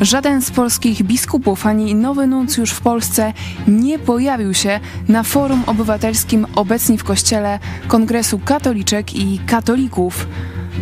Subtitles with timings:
[0.00, 3.32] Żaden z polskich biskupów ani nowy nuncjusz w Polsce
[3.68, 10.26] nie pojawił się na forum obywatelskim obecni w kościele Kongresu Katoliczek i Katolików.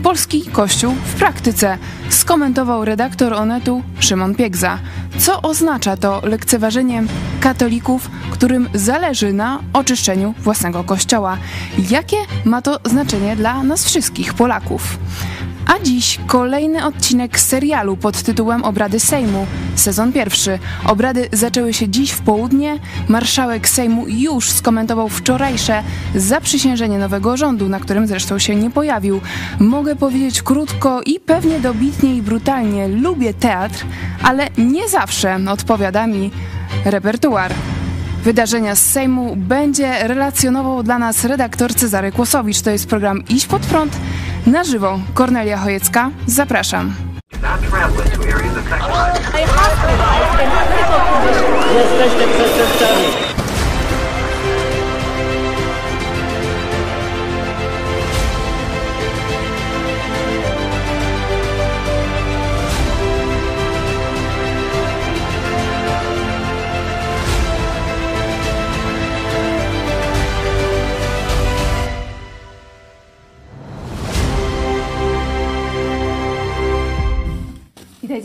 [0.03, 1.79] Polski Kościół w praktyce
[2.11, 4.79] skomentował redaktor Onetu Szymon Piegza.
[5.19, 7.03] Co oznacza to lekceważenie
[7.41, 11.39] katolików, którym zależy na oczyszczeniu własnego kościoła?
[11.91, 14.99] Jakie ma to znaczenie dla nas wszystkich Polaków?
[15.67, 20.59] A dziś kolejny odcinek serialu pod tytułem Obrady Sejmu, sezon pierwszy.
[20.85, 22.79] Obrady zaczęły się dziś w południe.
[23.09, 25.83] Marszałek Sejmu już skomentował wczorajsze
[26.15, 29.21] zaprzysiężenie nowego rządu, na którym zresztą się nie pojawił.
[29.61, 33.87] Mogę powiedzieć krótko i pewnie dobitnie i brutalnie: lubię teatr,
[34.23, 36.31] ale nie zawsze odpowiada mi
[36.85, 37.53] repertuar.
[38.25, 42.61] Wydarzenia z Sejmu będzie relacjonował dla nas redaktor Cezary Kłosowicz.
[42.61, 43.97] To jest program Iść pod prąd
[44.47, 45.01] na żywo.
[45.15, 46.95] Kornelia Chojecka, zapraszam.
[51.75, 53.26] Jesteście przestępcami.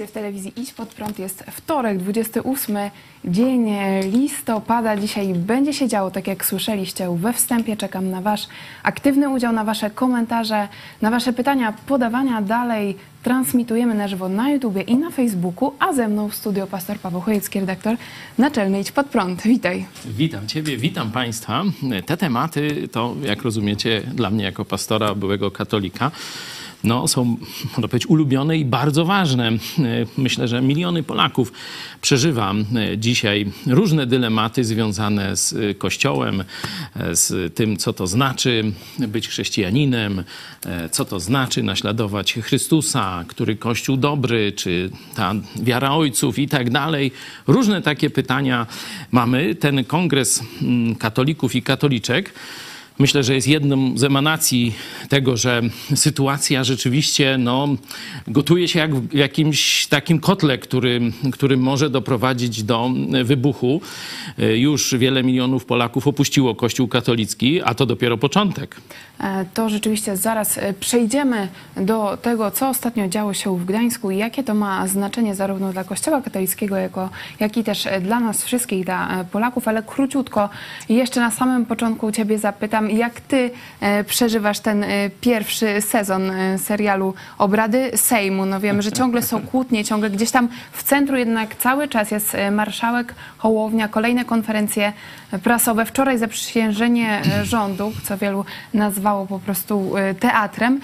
[0.02, 1.20] Witajcie w telewizji Idź Pod Prąd.
[1.20, 2.78] Jest wtorek, 28
[3.26, 3.70] dzień
[4.12, 4.98] listopada.
[4.98, 7.78] Dzisiaj będzie się działo, tak jak słyszeliście we wstępie.
[7.78, 8.48] Czekam na Wasz
[8.84, 10.68] aktywny udział, na Wasze komentarze,
[11.02, 12.98] na Wasze pytania, podawania dalej.
[13.24, 17.22] Transmitujemy na żywo na YouTubie i na Facebooku, a ze mną w studio pastor Paweł
[17.22, 17.96] Chojecki, redaktor
[18.38, 19.42] naczelny Idź Pod Prąd.
[19.42, 19.86] Witaj.
[20.06, 21.64] Witam Ciebie, witam Państwa.
[22.06, 26.12] Te tematy to, jak rozumiecie, dla mnie jako pastora, byłego katolika,
[26.84, 29.52] no, są, można powiedzieć, ulubione i bardzo ważne.
[30.18, 31.52] Myślę, że miliony Polaków
[32.02, 32.54] przeżywa
[32.98, 36.44] dzisiaj różne dylematy związane z Kościołem,
[37.12, 40.24] z tym, co to znaczy być chrześcijaninem,
[40.92, 47.12] co to znaczy naśladować Chrystusa, który Kościół dobry, czy ta wiara ojców i tak dalej.
[47.48, 48.68] Różne takie pytania
[49.12, 49.56] mamy.
[49.56, 50.44] Ten kongres
[51.00, 52.34] katolików i katoliczek
[53.00, 54.76] myślę, że jest jedną z emanacji
[55.10, 55.62] tego, że
[55.96, 57.68] sytuacja rzeczywiście no,
[58.28, 61.02] gotuje się jak w jakimś takim kotle, który,
[61.32, 62.90] który może doprowadzić do
[63.24, 63.82] wybuchu.
[64.56, 68.76] Już wiele milionów Polaków opuściło Kościół katolicki, a to dopiero początek.
[69.54, 71.48] To rzeczywiście zaraz przejdziemy
[71.78, 75.84] do tego, co ostatnio działo się w Gdańsku i jakie to ma znaczenie zarówno dla
[75.84, 77.10] Kościoła katolickiego, jako,
[77.40, 80.50] jak i też dla nas wszystkich, dla Polaków, ale króciutko
[80.90, 86.58] jeszcze na samym początku Ciebie zapytam, jak ty e, przeżywasz ten e, pierwszy sezon e,
[86.58, 88.46] serialu Obrady Sejmu?
[88.46, 92.38] No wiemy, że ciągle są kłótnie, ciągle gdzieś tam w centru jednak cały czas jest
[92.52, 94.94] marszałek Hołownia, kolejne konferencje
[95.44, 95.86] prasowe.
[95.86, 100.80] Wczoraj zaprzysiężenie rządu, co wielu nazwało po prostu teatrem.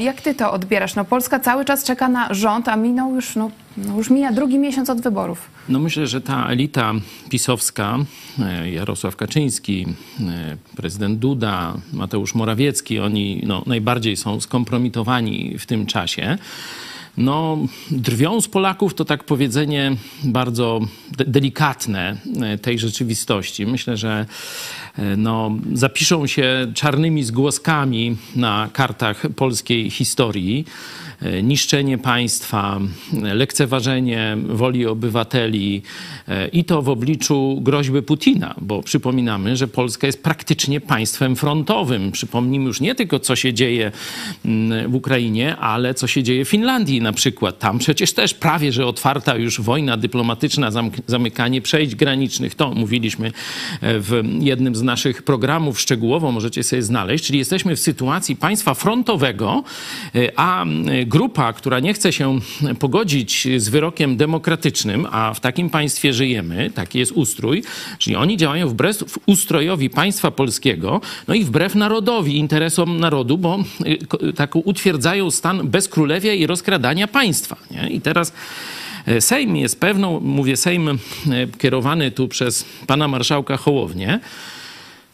[0.00, 0.94] Jak ty to odbierasz?
[0.94, 4.58] No Polska cały czas czeka na rząd, a minął już no, no już mija drugi
[4.58, 5.50] miesiąc od wyborów.
[5.68, 6.92] No myślę, że ta elita
[7.28, 7.98] pisowska,
[8.72, 9.86] Jarosław Kaczyński,
[10.76, 16.38] prezydent Duda, Mateusz Morawiecki, oni no, najbardziej są skompromitowani w tym czasie.
[17.16, 17.58] No,
[17.90, 20.80] drwią z Polaków to tak powiedzenie bardzo
[21.16, 22.16] de delikatne
[22.62, 23.66] tej rzeczywistości.
[23.66, 24.26] Myślę, że
[25.16, 30.64] no, zapiszą się czarnymi zgłoskami na kartach polskiej historii
[31.42, 32.80] niszczenie państwa,
[33.22, 35.82] lekceważenie woli obywateli
[36.52, 42.12] i to w obliczu groźby Putina, bo przypominamy, że Polska jest praktycznie państwem frontowym.
[42.12, 43.92] Przypomnijmy już nie tylko, co się dzieje
[44.88, 47.58] w Ukrainie, ale co się dzieje w Finlandii na przykład.
[47.58, 50.70] Tam przecież też prawie, że otwarta już wojna dyplomatyczna,
[51.06, 52.54] zamykanie przejść granicznych.
[52.54, 53.32] To mówiliśmy
[53.82, 57.24] w jednym z naszych programów szczegółowo, możecie sobie znaleźć.
[57.24, 59.62] Czyli jesteśmy w sytuacji państwa frontowego,
[60.36, 60.64] a
[61.10, 62.38] grupa, która nie chce się
[62.78, 67.62] pogodzić z wyrokiem demokratycznym, a w takim państwie żyjemy, taki jest ustrój,
[67.98, 73.58] czyli oni działają wbrew ustrojowi państwa polskiego, no i wbrew narodowi, interesom narodu, bo
[74.36, 77.56] tak utwierdzają stan bezkrólewia i rozkradania państwa.
[77.70, 77.88] Nie?
[77.90, 78.32] I teraz
[79.20, 80.98] Sejm jest pewną, mówię Sejm
[81.58, 84.20] kierowany tu przez pana marszałka Hołownię,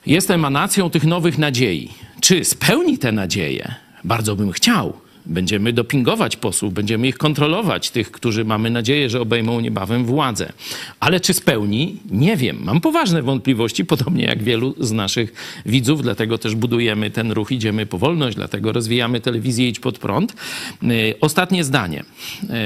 [0.07, 1.89] jest emanacją tych nowych nadziei.
[2.21, 3.75] Czy spełni te nadzieje?
[4.05, 4.93] Bardzo bym chciał,
[5.27, 10.53] Będziemy dopingować posłów, będziemy ich kontrolować, tych, którzy mamy nadzieję, że obejmą niebawem władzę.
[11.01, 11.97] Ale czy spełni?
[12.11, 12.59] Nie wiem.
[12.65, 15.33] Mam poważne wątpliwości, podobnie jak wielu z naszych
[15.67, 20.35] widzów, dlatego też budujemy ten ruch Idziemy po wolność, dlatego rozwijamy telewizję Idź pod prąd.
[20.83, 22.05] Y, ostatnie zdanie.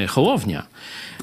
[0.04, 0.66] Y, Hołownia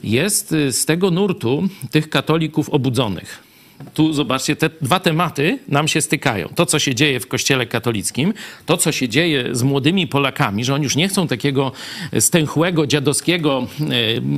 [0.03, 3.46] jest y, z tego nurtu tych katolików obudzonych
[3.93, 6.49] tu zobaczcie, te dwa tematy nam się stykają.
[6.55, 8.33] To, co się dzieje w Kościele katolickim,
[8.65, 11.71] to, co się dzieje z młodymi Polakami, że oni już nie chcą takiego
[12.19, 13.67] stęchłego, dziadowskiego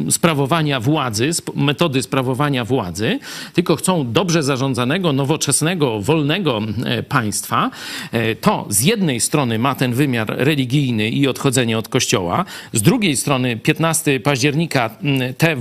[0.07, 3.19] e, sprawowania władzy, metody sprawowania władzy,
[3.53, 7.71] tylko chcą dobrze zarządzanego, nowoczesnego, wolnego e, państwa.
[8.11, 13.17] E, to z jednej strony ma ten wymiar religijny i odchodzenie od Kościoła, z drugiej
[13.17, 14.89] strony 15 października
[15.37, 15.55] te,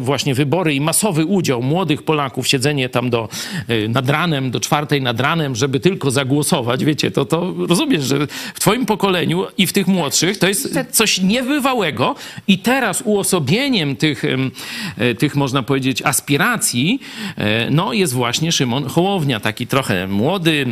[0.00, 3.28] właśnie wybory i masowy udział młodych Polaków, siedzenie tam do do,
[3.70, 8.26] y, nad ranem, do czwartej nad ranem, żeby tylko zagłosować, wiecie, to, to rozumiesz, że
[8.54, 12.14] w twoim pokoleniu i w tych młodszych to jest coś niebywałego
[12.48, 17.00] i teraz uosobieniem tych, y, tych można powiedzieć, aspiracji,
[17.38, 20.66] y, no jest właśnie Szymon Hołownia, taki trochę młody,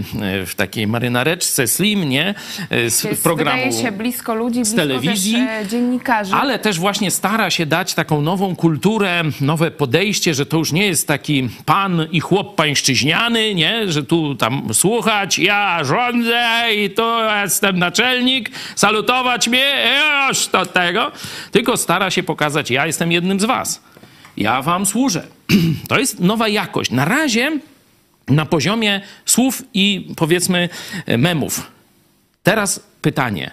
[0.47, 2.35] w takiej marynareczce, slim, nie?
[2.70, 6.35] Z jest, programu wydaje się blisko ludzi, blisko z telewizji, też, dziennikarzy.
[6.35, 10.87] Ale też właśnie stara się dać taką nową kulturę, nowe podejście, że to już nie
[10.87, 13.93] jest taki pan i chłopak, chłop pańszczyźniany, nie?
[13.93, 17.03] Że tu tam słuchać, ja rządzę i tu
[17.43, 19.95] jestem naczelnik, salutować mnie,
[20.29, 21.13] już do tego.
[21.51, 23.83] Tylko stara się pokazać, ja jestem jednym z was.
[24.37, 25.27] Ja wam służę.
[25.89, 26.91] To jest nowa jakość.
[26.91, 27.59] Na razie
[28.29, 30.69] na poziomie słów i powiedzmy
[31.19, 31.71] memów.
[32.43, 33.51] Teraz pytanie,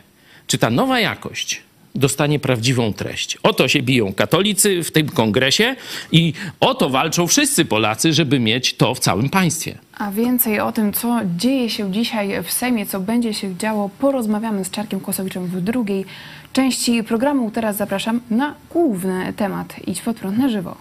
[0.47, 1.61] czy ta nowa jakość
[1.95, 3.37] dostanie prawdziwą treść.
[3.43, 5.75] O to się biją katolicy w tym kongresie
[6.11, 9.77] i o to walczą wszyscy Polacy, żeby mieć to w całym państwie.
[9.97, 14.65] A więcej o tym, co dzieje się dzisiaj w Sejmie, co będzie się działo, porozmawiamy
[14.65, 16.05] z Czarkiem Kosowiczem w drugiej
[16.53, 17.51] części programu.
[17.51, 19.75] Teraz zapraszam na główny temat.
[19.87, 20.75] Idź pod prąd na żywo.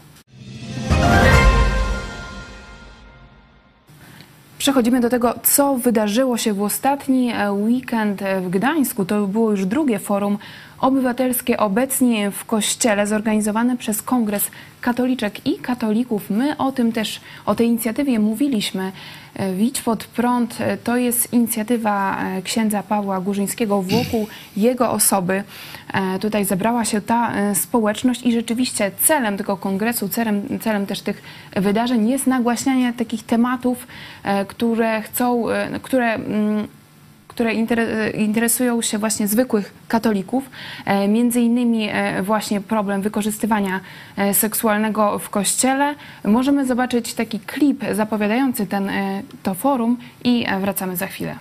[4.59, 9.05] Przechodzimy do tego, co wydarzyło się w ostatni weekend w Gdańsku.
[9.05, 10.39] To było już drugie forum
[10.81, 14.51] obywatelskie obecnie w Kościele zorganizowane przez Kongres
[14.81, 16.31] Katoliczek i Katolików.
[16.31, 18.93] My o tym też, o tej inicjatywie mówiliśmy.
[19.35, 25.43] E, Widź pod prąd e, to jest inicjatywa e, księdza Pawła Górzyńskiego wokół jego osoby.
[26.21, 31.23] Tutaj zebrała się ta społeczność i rzeczywiście celem tego kongresu, celem, celem też tych
[31.57, 33.87] wydarzeń jest nagłaśnianie takich tematów,
[34.49, 35.45] które chcą,
[35.83, 36.69] które mm,
[37.41, 37.55] które
[38.13, 40.51] interesują się właśnie zwykłych katolików,
[40.85, 43.81] e, między innymi e, właśnie problem wykorzystywania
[44.17, 45.95] e, seksualnego w kościele.
[46.25, 48.91] Możemy zobaczyć taki klip zapowiadający ten,
[49.43, 51.37] to forum i wracamy za chwilę.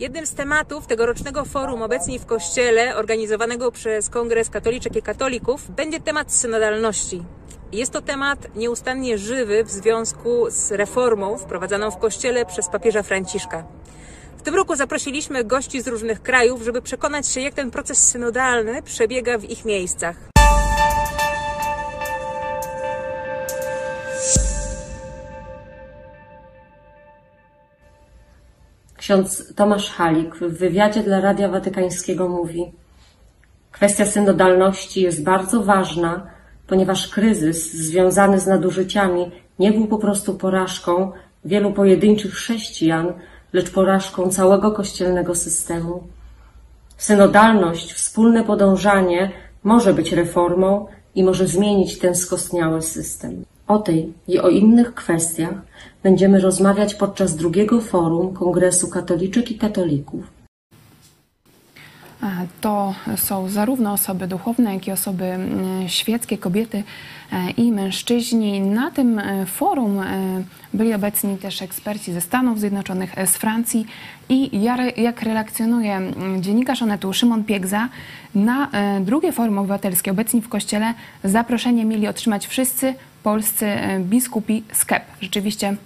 [0.00, 6.00] Jednym z tematów tegorocznego forum obecnie w Kościele, organizowanego przez Kongres Katoliczek i Katolików, będzie
[6.00, 7.22] temat synodalności.
[7.72, 13.64] Jest to temat nieustannie żywy w związku z reformą wprowadzaną w Kościele przez papieża Franciszka.
[14.38, 18.82] W tym roku zaprosiliśmy gości z różnych krajów, żeby przekonać się, jak ten proces synodalny
[18.82, 20.16] przebiega w ich miejscach.
[28.96, 32.72] Ksiądz Tomasz Halik w wywiadzie dla Radia Watykańskiego mówi:
[33.72, 36.39] Kwestia synodalności jest bardzo ważna,
[36.70, 41.12] ponieważ kryzys związany z nadużyciami nie był po prostu porażką
[41.44, 43.12] wielu pojedynczych chrześcijan,
[43.52, 46.02] lecz porażką całego kościelnego systemu.
[46.96, 49.30] Synodalność, wspólne podążanie
[49.64, 53.44] może być reformą i może zmienić ten skostniały system.
[53.66, 55.54] O tej i o innych kwestiach
[56.02, 60.39] będziemy rozmawiać podczas drugiego forum Kongresu Katoliczek i Katolików
[62.60, 66.82] to są zarówno osoby duchowne, jak i osoby mm, świeckie, kobiety
[67.32, 68.60] e, i mężczyźni.
[68.60, 70.42] Na tym e, forum e,
[70.74, 73.86] byli obecni też eksperci ze Stanów Zjednoczonych, z Francji
[74.28, 74.62] i
[74.96, 77.88] jak relacjonuje mm, dziennikarz Onetu Szymon Piegza,
[78.34, 78.68] na
[79.00, 83.66] drugie forum obywatelskie obecni w Kościele zaproszenie mieli otrzymać wszyscy polscy
[84.00, 85.02] biskupi z KEP.
[85.20, 85.76] Rzeczywiście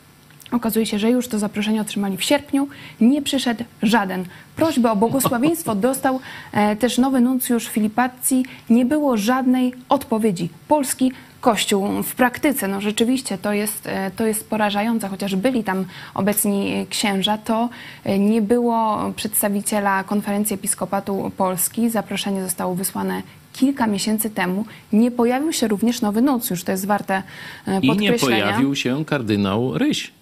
[0.55, 2.69] Okazuje się, że już to zaproszenie otrzymali w sierpniu.
[3.01, 4.25] Nie przyszedł żaden.
[4.57, 6.21] Prośbę o błogosławieństwo dostał
[6.53, 8.45] e, też nowy nuncjusz Filipazzi.
[8.71, 10.49] Nie było żadnej odpowiedzi.
[10.69, 12.69] Polski Kościół w praktyce.
[12.69, 15.85] No rzeczywiście to jest, e, to jest porażające, chociaż byli tam
[16.15, 17.69] obecni księża, to
[18.05, 21.91] e, nie było przedstawiciela konferencji episkopatu Polski.
[21.91, 24.65] Zaproszenie zostało wysłane kilka miesięcy temu.
[24.93, 27.23] Nie pojawił się również nowy nuncjusz, to jest warte
[27.69, 28.37] e, I podkreślenia.
[28.37, 30.13] nie pojawił się kardynał Ryś.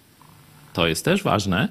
[0.73, 1.67] To jest też ważne.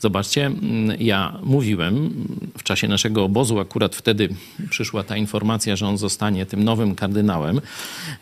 [0.00, 2.10] Zobaczcie, mm, ja mówiłem
[2.58, 4.28] w czasie naszego obozu, akurat wtedy
[4.70, 7.60] przyszła ta informacja, że on zostanie tym nowym kardynałem.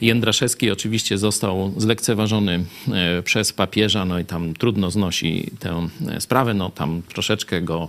[0.01, 6.55] Jędraszewski oczywiście został zlekceważony e, przez papieża, no i tam trudno znosi tę e, sprawę,
[6.55, 7.89] no tam troszeczkę go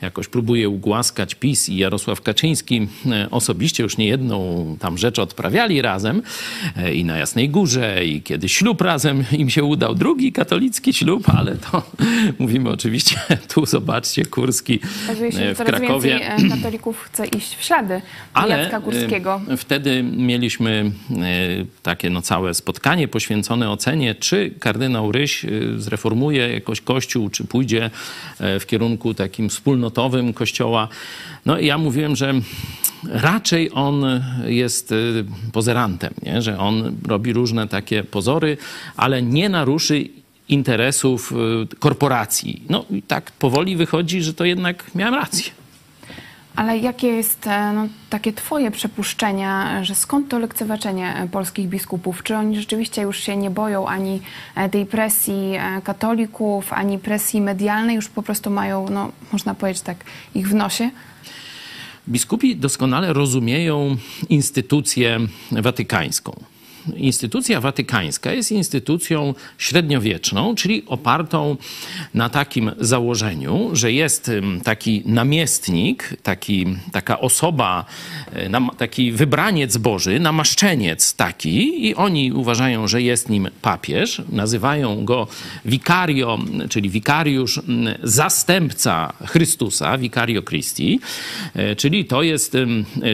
[0.00, 6.22] jakoś próbuje ugłaskać PiS i Jarosław Kaczyński e, osobiście już niejedną tam rzecz odprawiali razem
[6.94, 11.56] i na Jasnej Górze i kiedy ślub razem im się udał, drugi katolicki ślub, ale
[11.56, 11.82] to
[12.38, 16.18] mówimy oczywiście tu zobaczcie, Kurski e, w coraz Krakowie.
[16.18, 18.00] więcej e, katolików chce iść w ślady
[18.34, 19.40] Ale Jacka Górskiego.
[19.48, 20.90] e, wtedy mieliśmy
[21.82, 27.90] takie no, całe spotkanie poświęcone ocenie, czy kardynał Ryś zreformuje jakoś kościół, czy pójdzie
[28.40, 30.88] w kierunku takim wspólnotowym kościoła.
[31.46, 32.34] No i ja mówiłem, że
[33.08, 34.94] raczej on jest
[35.52, 36.42] pozerantem, nie?
[36.42, 38.56] że on robi różne takie pozory,
[38.96, 40.08] ale nie naruszy
[40.48, 42.62] interesów e, korporacji.
[42.68, 45.50] No i tak powoli wychodzi, że to jednak miałem rację.
[46.56, 52.22] Ale jakie jest e, no, takie twoje przypuszczenia, że skąd to lekceważenie e, polskich biskupów?
[52.22, 54.20] Czy oni rzeczywiście już się nie boją ani
[54.54, 55.52] e, tej presji
[55.84, 59.96] katolików, ani presji medialnej, już po prostu mają, no, można powiedzieć tak,
[60.34, 60.90] ich w nosie?
[62.08, 63.96] Biskupi doskonale rozumieją
[64.28, 65.18] instytucję
[65.52, 66.40] watykańską.
[66.96, 71.56] Instytucja watykańska jest instytucją średniowieczną, czyli opartą
[72.14, 74.30] na takim założeniu, że jest
[74.64, 77.84] taki namiestnik, taki, taka osoba,
[78.32, 84.22] e, taki wybraniec Boży, namaszczeniec taki, i oni uważają, że jest nim papież.
[84.28, 85.26] Nazywają go
[85.64, 86.38] vicario,
[86.70, 87.60] czyli wikariusz,
[88.02, 91.00] zastępca Chrystusa, vicario Christi,
[91.54, 92.56] e, czyli to jest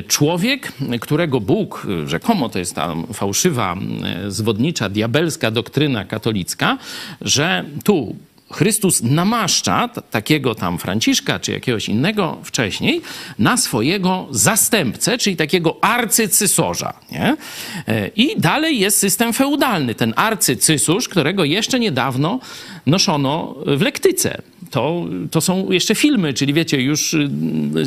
[0.08, 6.78] człowiek, którego Bóg, e, rzekomo to jest ta fałszywa, e, zwodnicza, diabelska doktryna katolicka,
[7.20, 8.16] że tu
[8.52, 13.02] Chrystus namaszcza takiego tam Franciszka czy jakiegoś innego wcześniej
[13.38, 16.92] na swojego zastępcę, czyli takiego arcycysarza.
[17.12, 17.36] Nie?
[17.88, 19.94] E, I dalej jest system feudalny.
[19.94, 22.40] Ten arcycysarz, którego jeszcze niedawno
[22.86, 24.42] noszono w lektyce.
[24.70, 27.30] To, to są jeszcze filmy, czyli wiecie, już y,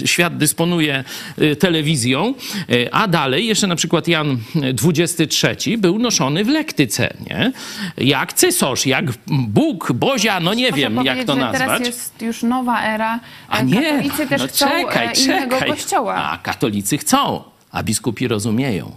[0.05, 1.03] świat dysponuje
[1.41, 2.33] y, telewizją,
[2.69, 4.37] y, a dalej jeszcze na przykład Jan
[4.83, 7.51] XXIII był noszony w lektyce, nie?
[7.97, 11.61] Jak cysarz, jak Bóg, Bozia, no nie Można wiem jak to nazwać.
[11.61, 13.19] teraz jest już nowa era.
[13.49, 15.69] A nie, Katolicy też no chcą czekaj, e, innego czekaj.
[15.69, 16.15] kościoła.
[16.15, 18.91] A katolicy chcą, a biskupi rozumieją.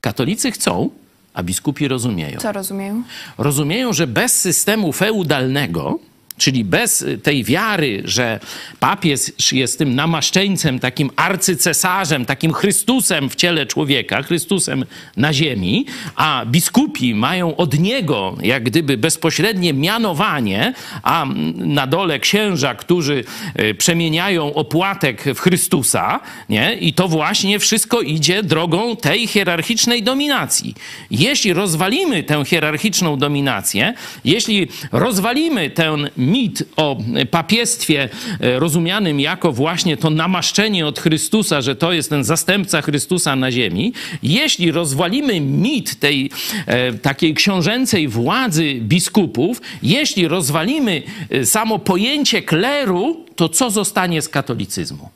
[0.00, 0.90] Katolicy chcą,
[1.34, 2.40] a biskupi rozumieją.
[2.40, 3.02] Co rozumieją?
[3.38, 5.98] Rozumieją, że bez systemu feudalnego,
[6.38, 8.40] czyli bez tej wiary, że
[8.80, 9.20] papież
[9.52, 14.84] jest tym namaszczeńcem, takim arcycesarzem, takim Chrystusem w ciele człowieka, Chrystusem
[15.16, 15.86] na ziemi,
[16.16, 23.24] a biskupi mają od niego jak gdyby bezpośrednie mianowanie, a na dole księża, którzy
[23.54, 26.74] e, przemieniają opłatek w Chrystusa, nie?
[26.74, 30.74] I to właśnie wszystko idzie drogą tej hierarchicznej dominacji.
[31.10, 36.98] Jeśli rozwalimy tę hierarchiczną dominację, jeśli rozwalimy ten mit o
[37.30, 38.08] papiestwie
[38.40, 43.52] e, rozumianym jako właśnie to namaszczenie od Chrystusa, że to jest ten zastępca Chrystusa na
[43.52, 46.30] ziemi, jeśli rozwalimy mit tej
[46.66, 54.28] e, takiej książęcej władzy biskupów, jeśli rozwalimy e, samo pojęcie kleru, to co zostanie z
[54.28, 55.10] katolicyzmu?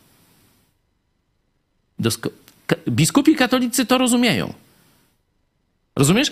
[2.01, 2.31] Dosko-
[2.89, 4.53] biskupi katolicy to rozumieją.
[5.97, 6.31] Rozumiesz?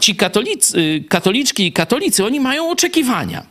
[0.00, 3.46] Ci katolicy, y, katoliczki i katolicy, oni mają oczekiwania.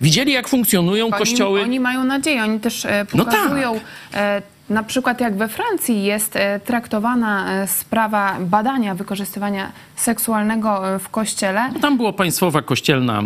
[0.00, 1.60] Widzieli, jak funkcjonują kościoły.
[1.60, 3.34] Oni, oni mają nadzieję, oni też e, No tak.
[3.34, 3.80] pokazują,
[4.14, 11.70] e, na przykład jak we Francji jest e, traktowana sprawa badania wykorzystywania seksualnego w kościele.
[11.80, 13.22] Tam było państwowa kościelna.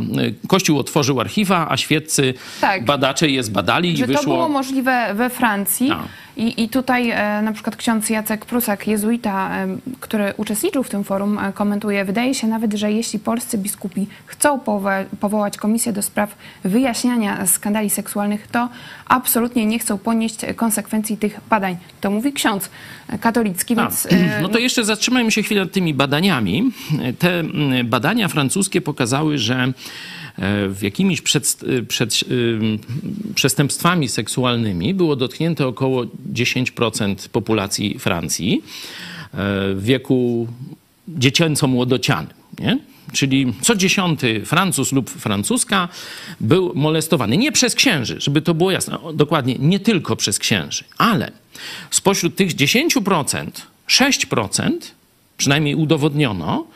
[0.48, 2.84] Kościół otworzył archiwa, a świeccy Tak.
[2.84, 4.22] badacze je zbadali i Że wyszło.
[4.22, 5.98] to było możliwe we Francji Tak.
[6.36, 11.04] I, i tutaj e, na przykład ksiądz Jacek Prusak, jezuita, e, który uczestniczył w tym
[11.04, 16.02] forum, e, komentuje, wydaje się nawet, że jeśli polscy biskupi chcą powo- powołać komisję do
[16.02, 18.68] spraw wyjaśniania skandali seksualnych, to
[19.06, 21.76] absolutnie nie chcą ponieść konsekwencji tych badań.
[22.00, 22.70] To mówi ksiądz
[23.20, 24.08] katolicki, więc...
[24.42, 26.70] no to jeszcze zatrzymajmy się chwilę nad tymi badaniami.
[27.18, 29.72] Te mm, badania francuskie pokazały, że
[30.82, 32.78] jakimiś przed, przed, ym,
[33.34, 38.62] przestępstwami seksualnymi było dotknięte około 10% populacji Francji.
[38.62, 40.48] E, W wieku
[41.08, 42.34] dziecięco-młodocianym.
[42.58, 42.78] Nie?
[43.12, 45.88] Czyli co dziesiąty Francuz lub Francuska
[46.40, 47.36] był molestowany.
[47.36, 48.98] Nie przez księży, żeby to było jasne.
[49.14, 51.32] Dokładnie, nie tylko przez księży, ale
[51.90, 53.46] spośród tych 10%,
[53.88, 54.70] 6%,
[55.38, 56.66] przynajmniej udowodniono,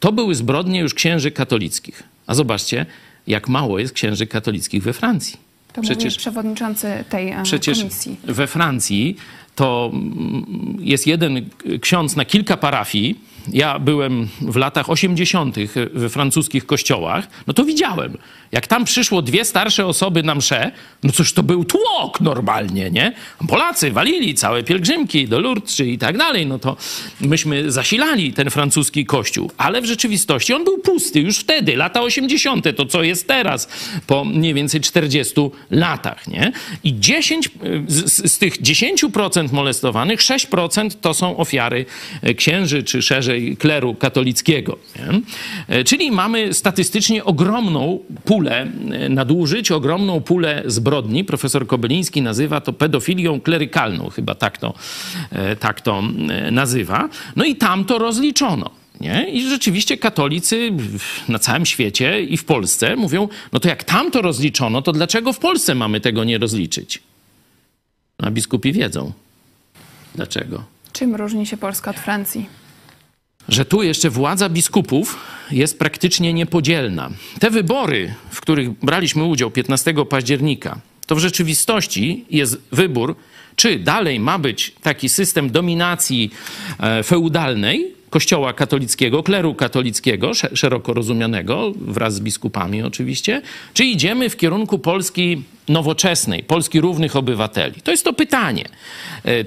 [0.00, 2.02] to były zbrodnie już księży katolickich.
[2.26, 2.86] A zobaczcie,
[3.26, 5.36] jak mało jest księży katolickich we Francji.
[5.72, 8.16] To przecież przewodniczący tej e, przecież komisji.
[8.24, 9.16] we Francji
[9.54, 11.48] to mm, jest jeden
[11.80, 13.20] ksiądz na kilka parafii.
[13.52, 15.56] Ja byłem w latach 80.
[15.92, 18.18] we francuskich kościołach, no to widziałem,
[18.52, 20.72] jak tam przyszło dwie starsze osoby na mszę,
[21.02, 23.12] no cóż to był tłok normalnie, nie?
[23.48, 26.76] Polacy walili całe pielgrzymki do Lourdes i tak dalej, no to
[27.20, 32.76] myśmy zasilali ten francuski kościół, ale w rzeczywistości on był pusty już wtedy, lata 80.,
[32.76, 33.68] to co jest teraz,
[34.06, 35.34] po mniej więcej 40
[35.70, 36.52] latach, nie?
[36.84, 37.50] I 10,
[37.88, 41.86] z, z tych 10% molestowanych, 6% to są ofiary
[42.36, 45.84] księży, czy szerzej kleru katolickiego, nie?
[45.84, 48.66] Czyli mamy statystycznie ogromną pulę pulę
[49.10, 51.24] nadużyć, ogromną pulę zbrodni.
[51.24, 54.74] Profesor Kobyliński nazywa to pedofilią klerykalną, chyba tak to,
[55.60, 56.02] tak to
[56.52, 57.08] nazywa.
[57.36, 58.70] No i tam to rozliczono.
[59.00, 59.30] Nie?
[59.30, 60.72] I rzeczywiście katolicy
[61.28, 65.32] na całym świecie i w Polsce mówią, no to jak tam to rozliczono, to dlaczego
[65.32, 67.02] w Polsce mamy tego nie rozliczyć?
[68.18, 69.12] A biskupi wiedzą.
[70.14, 70.64] Dlaczego?
[70.92, 72.46] Czym różni się Polska od Francji?
[73.48, 75.18] Że tu jeszcze władza biskupów
[75.50, 77.10] jest praktycznie niepodzielna.
[77.40, 83.16] Te wybory, w których braliśmy udział 15 października, to w rzeczywistości jest wybór,
[83.56, 86.30] czy dalej ma być taki system dominacji
[87.04, 93.42] feudalnej, Kościoła katolickiego, kleru katolickiego, szeroko rozumianego, wraz z biskupami oczywiście,
[93.74, 97.80] czy idziemy w kierunku Polski nowoczesnej, Polski równych obywateli?
[97.82, 98.64] To jest to pytanie.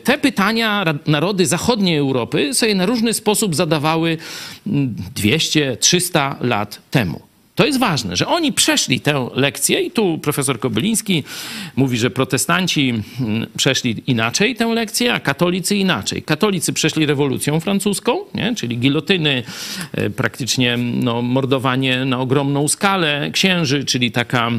[0.04, 4.18] Te pytania narody zachodniej Europy sobie na różny sposób zadawały
[5.16, 7.29] 200-300 lat temu.
[7.60, 11.24] To jest ważne, że oni przeszli tę lekcję i tu profesor Kobyliński
[11.76, 12.94] mówi, że protestanci
[13.58, 16.24] przeszli inaczej tę lekcję, a katolicy inaczej.
[16.24, 18.56] Katolicy przeszli rewolucją francuską, nie?
[18.56, 19.44] czyli gilotyny,
[20.16, 24.52] praktycznie no, mordowanie na ogromną skalę księży, czyli taka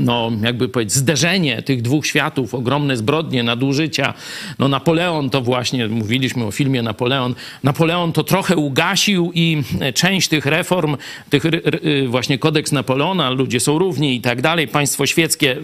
[0.00, 4.14] no, jakby powiedzieć, zderzenie tych dwóch światów, ogromne zbrodnie, nadużycia.
[4.58, 9.62] No, Napoleon to właśnie, mówiliśmy o filmie Napoleon, Napoleon to trochę ugasił i
[9.94, 10.96] część tych reform,
[11.30, 11.42] tych
[12.08, 15.56] właśnie kodeks Napoleona, ludzie są równi i tak dalej, państwo świeckie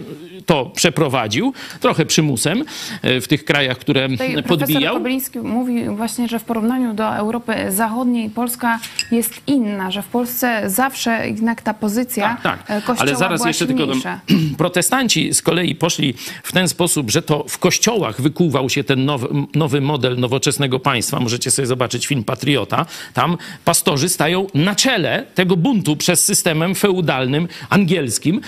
[0.45, 2.65] to przeprowadził, trochę przymusem
[3.03, 4.57] w tych krajach, które Tutaj podbijał.
[4.67, 8.79] Profesor Kobyliński mówi właśnie, że w porównaniu do Europy Zachodniej Polska
[9.11, 12.83] jest inna, że w Polsce zawsze jednak ta pozycja tak, tak.
[12.83, 13.83] kościoła Ale zaraz była jeszcze tylko.
[14.57, 19.27] protestanci z kolei poszli w ten sposób, że to w kościołach wykuwał się ten nowy,
[19.55, 21.19] nowy model nowoczesnego państwa.
[21.19, 22.85] Możecie sobie zobaczyć film Patriota.
[23.13, 28.41] Tam pastorzy stają na czele tego buntu przez systemem feudalnym angielskim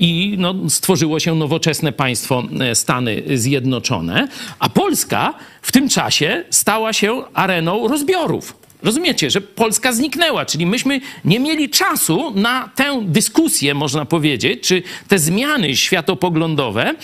[0.00, 2.42] i no, stworzyło się nowoczesne państwo
[2.74, 4.28] Stany Zjednoczone,
[4.58, 8.60] a Polska w tym czasie stała się areną rozbiorów.
[8.82, 14.82] Rozumiecie, że Polska zniknęła, czyli myśmy nie mieli czasu na tę dyskusję, można powiedzieć, czy
[15.08, 16.94] te zmiany światopoglądowe,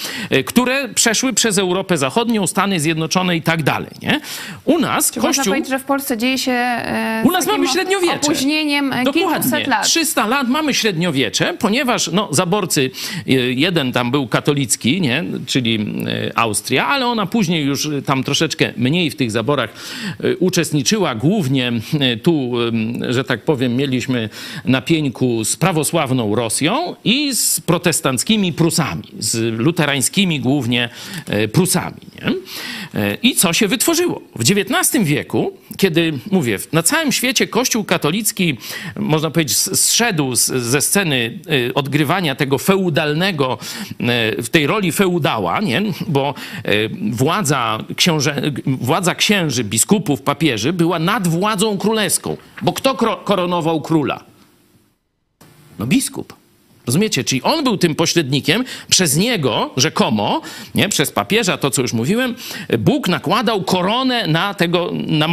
[0.47, 3.91] które przeszły przez Europę Zachodnią, Stany Zjednoczone i tak dalej.
[4.03, 4.21] Nie?
[4.65, 5.29] U nas Czy Kościół...
[5.29, 8.15] Można powiedzieć, że w Polsce dzieje się e, U nas mamy średniowiecze.
[8.15, 9.85] opóźnieniem e, kilkuset lat.
[9.87, 12.91] 300 lat mamy średniowiecze, ponieważ no, zaborcy,
[13.27, 15.25] e, jeden tam był katolicki, nie?
[15.47, 19.71] czyli e, Austria, ale ona później już tam troszeczkę mniej w tych zaborach
[20.25, 21.66] e, uczestniczyła, głównie
[22.01, 22.53] e, tu,
[23.09, 24.29] że tak powiem, mieliśmy
[24.65, 30.89] na pieńku z prawosławną Rosją i z protestanckimi Prusami, z luterańskimi głównie
[31.27, 32.01] e, Prusami.
[32.17, 32.33] Nie?
[33.01, 34.21] E, I co się wytworzyło?
[34.37, 38.59] W XIX wieku, kiedy, mówię, na całym świecie Kościół katolicki,
[38.97, 43.59] można powiedzieć, zszedł ze sceny e, odgrywania tego feudalnego,
[44.01, 45.83] e, w tej roli feudała, nie?
[46.09, 46.35] bo
[47.13, 52.37] władza, książę, władza księży, biskupów, papieży była nad władzą królewską.
[52.63, 54.25] Bo kto koronował króla?
[55.79, 56.46] No biskup.
[56.87, 57.25] Rozumiecie?
[57.25, 60.41] Czyli on był tym pośrednikiem, przez niego rzekomo,
[60.75, 62.35] nie, przez papieża, to co już mówiłem,
[62.79, 65.29] Bóg nakładał koronę na tego na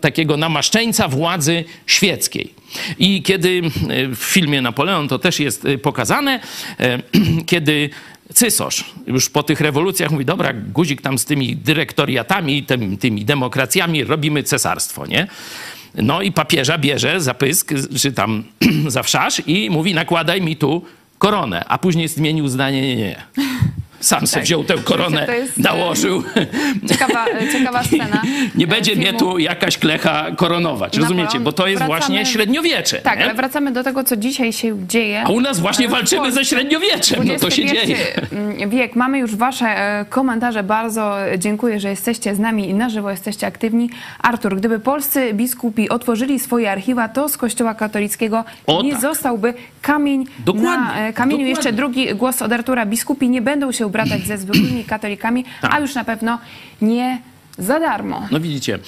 [0.00, 2.54] takiego namaszczeńca władzy świeckiej.
[2.98, 6.40] I kiedy e, w filmie Napoleon to też jest e, pokazane,
[6.80, 6.98] e,
[7.46, 7.90] kiedy
[8.34, 14.04] cysarz już po tych rewolucjach mówi, dobra, guzik tam z tymi dyrektoriatami, tymi, tymi demokracjami,
[14.04, 15.26] robimy cesarstwo, nie?
[15.94, 18.44] No i papieża bierze za pysk, czy tam
[18.88, 20.84] za wszasz i mówi, nakładaj mi tu
[21.18, 21.64] koronę.
[21.68, 23.22] A później zmienił zdanie, nie, nie.
[24.00, 25.36] Sam se wziął tę koronę, Tak.
[25.36, 26.22] E, nałożył.
[26.88, 28.22] Ciekawa, ciekawa scena.
[28.54, 29.18] Nie będzie mnie filmu.
[29.18, 31.26] tu jakaś klecha koronować, Na rozumiecie?
[31.32, 31.44] pewno.
[31.44, 32.96] Bo to jest Wracamy- właśnie średniowiecze.
[32.98, 33.24] Tak, nie?
[33.24, 35.22] ale wracamy do tego, co dzisiaj się dzieje.
[35.26, 36.40] A u nas właśnie walczymy Polsce.
[36.40, 37.96] ze średniowieczem, no to się dzieje.
[38.68, 38.96] wiek.
[38.96, 40.62] Mamy już wasze e, komentarze.
[40.62, 43.90] Bardzo dziękuję, że jesteście z nami i na żywo jesteście aktywni.
[44.22, 49.00] Artur, gdyby polscy biskupi otworzyli swoje archiwa, to z Kościoła katolickiego O, nie tak.
[49.00, 51.36] zostałby kamień Dokładnie, na e, kamieniu.
[51.38, 51.48] dokładnie.
[51.50, 52.86] Jeszcze drugi głos od Artura.
[52.86, 55.74] Biskupi nie będą się bratać ze zwykłymi katolikami, Tak.
[55.74, 56.38] a już na pewno
[56.82, 57.18] nie
[57.58, 58.28] za darmo.
[58.30, 58.78] No widzicie,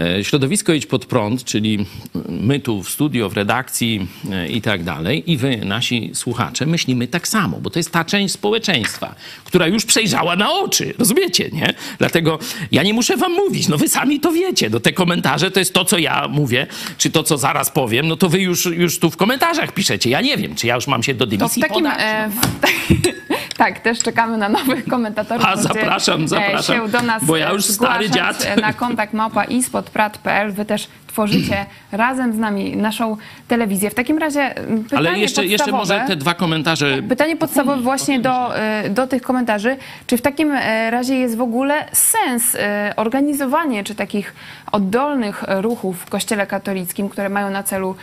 [0.00, 1.86] e, środowisko Idź Pod Prąd, czyli
[2.28, 7.06] my tu w studio, w redakcji e, i tak dalej i wy, nasi słuchacze, myślimy
[7.08, 11.74] tak samo, bo to jest ta część społeczeństwa, która już przejrzała na oczy, rozumiecie, nie?
[11.98, 12.38] Dlatego
[12.72, 15.72] ja nie muszę wam mówić, no wy sami to wiecie, no te komentarze to jest
[15.74, 16.66] to, co ja mówię,
[16.98, 20.20] czy to, co zaraz powiem, no to wy już, już tu w komentarzach piszecie, ja
[20.20, 21.98] nie wiem, czy ja już mam się do To w dymisji takim, podać.
[22.00, 22.34] e, w,
[23.56, 25.46] tak, też czekamy na nowych komentatorów.
[25.46, 28.60] A, zapraszam, e, zapraszam, Się do nas bo ja już e, stary zgłaszać, dziad.
[28.60, 30.52] Na kontakt małpa ispodprat.pl.
[30.52, 33.16] Wy też tworzycie razem z nami naszą
[33.48, 33.90] telewizję.
[33.90, 38.20] W takim razie m, pytanie Ale jeszcze, jeszcze może te dwa komentarze Pytanie podstawowe właśnie
[38.20, 39.76] do, e, do tych komentarzy.
[40.06, 44.34] Czy w takim e, razie jest w ogóle sens e, organizowanie czy takich
[44.72, 47.94] oddolnych ruchów w Kościele katolickim, które mają na celu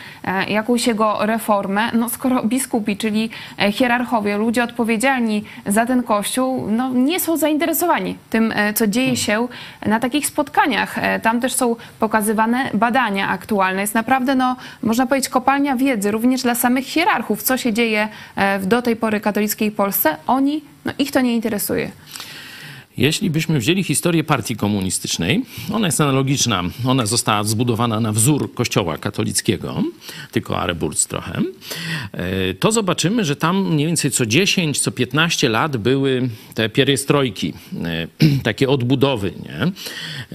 [0.47, 3.29] jakąś jego reformę, no skoro biskupi, czyli
[3.71, 9.47] hierarchowie, ludzie odpowiedzialni za ten Kościół, no nie są zainteresowani tym, co dzieje się
[9.85, 10.95] na takich spotkaniach.
[11.21, 13.81] Tam też są pokazywane badania aktualne.
[13.81, 18.59] Jest naprawdę, no, można powiedzieć, kopalnia wiedzy, również dla samych hierarchów, co się dzieje e,
[18.59, 20.15] w do tej pory katolickiej Polsce.
[20.27, 21.91] Oni, no ich to nie interesuje.
[22.97, 25.41] Jeśli byśmy wzięli historię partii komunistycznej,
[25.73, 29.83] ona jest analogiczna, ona została zbudowana na wzór kościoła katolickiego,
[30.31, 31.41] tylko Areburc trochę,
[32.11, 37.53] e, to zobaczymy, że tam mniej więcej co 10, co 15 lat były te pierestrojki,
[37.83, 38.07] e,
[38.43, 39.71] takie odbudowy, nie?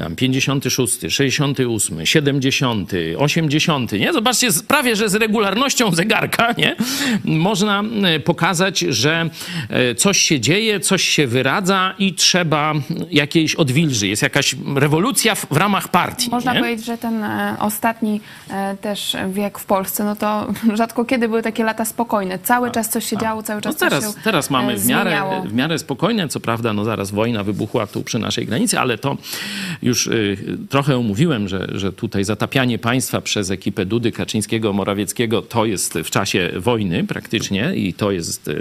[0.03, 4.12] Tam 56, 68, 70, 80, nie?
[4.12, 6.77] Zobaczcie, prawie że z regularnością zegarka, nie?
[7.25, 9.31] Można e, pokazać, że
[9.97, 12.46] coś się dzieje, coś się wyradza i trzeba
[13.11, 14.09] jakiejś odwilży.
[14.09, 16.31] Jest jakaś rewolucja w, w ramach partii.
[16.31, 16.61] Można nie?
[16.61, 21.43] powiedzieć, że ten e, ostatni e, też wiek w Polsce, no to rzadko kiedy były
[21.43, 22.39] takie lata spokojne.
[22.39, 24.87] Cały czas coś się działo, cały No czas teraz, coś się teraz mamy e, w
[24.87, 25.43] miarę, zmieniało.
[25.43, 29.17] w miarę spokojne, co prawda, no zaraz wojna wybuchła tu przy naszej granicy, ale to
[29.83, 30.37] już y,
[30.69, 36.11] trochę omówiłem, że, że tutaj zatapianie państwa przez ekipę Dudy, Kaczyńskiego, Morawieckiego to jest w
[36.11, 38.59] czasie wojny praktycznie i to jest, y,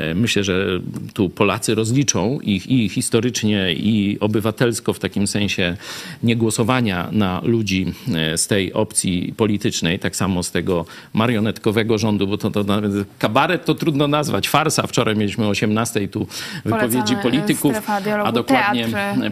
[0.00, 0.80] y, myślę, że
[1.14, 5.76] tu Polacy rozliczą ich i historycznie, i obywatelsko w takim sensie
[6.22, 12.38] niegłosowania na ludzi e, z tej opcji politycznej, tak samo z tego marionetkowego rządu, bo
[12.38, 14.86] to, to nawet kabaret to trudno nazwać, farsa.
[14.86, 16.26] Wczoraj mieliśmy o 18 tu
[16.64, 17.76] wypowiedzi Polecamy, polityków,
[18.24, 18.88] a dokładnie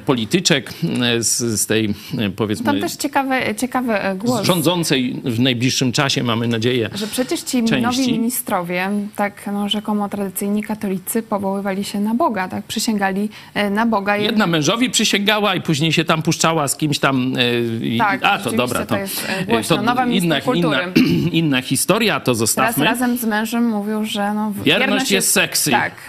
[0.06, 4.46] polityczek e, z, z tej e, powiedzmy Tam też ciekawy, ciekawy e, głos.
[4.46, 6.90] rządzącej w najbliższym czasie, mamy nadzieję.
[6.94, 7.82] Że przecież ci części.
[7.82, 12.64] nowi ministrowie, tak no, rzekomo tradycyjni katolicy, powoływali się na Boga, tak?
[12.64, 14.16] Przysięgali e, na Boga.
[14.16, 17.32] Jedna mężowi przysięgała i później się tam puszczała z kimś tam.
[17.36, 19.76] e, i- Tak, a to dobra, to, to jest, e, głośno.
[19.76, 20.78] to Nowa inna, kultury.
[20.96, 22.84] inna, inna historia, to Teraz zostawmy.
[22.84, 25.70] razem z mężem mówił, że no, Wierność jest seksy.
[25.70, 25.92] Tak.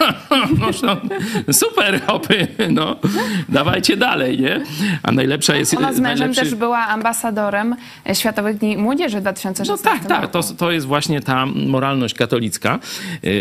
[0.60, 0.96] No, no,
[1.52, 2.46] super, hopy.
[2.70, 2.96] No,
[3.48, 4.60] dawajcie dalej, nie?
[5.02, 5.74] A najlepsza jest...
[5.74, 6.40] Ona z mężem najlepszy...
[6.50, 7.76] też była ambasadorem
[8.08, 10.32] e, Światowych Dni Młodzieży w No 2016 tak, tak, roku.
[10.32, 12.78] to, to jest właśnie ta moralność katolicka,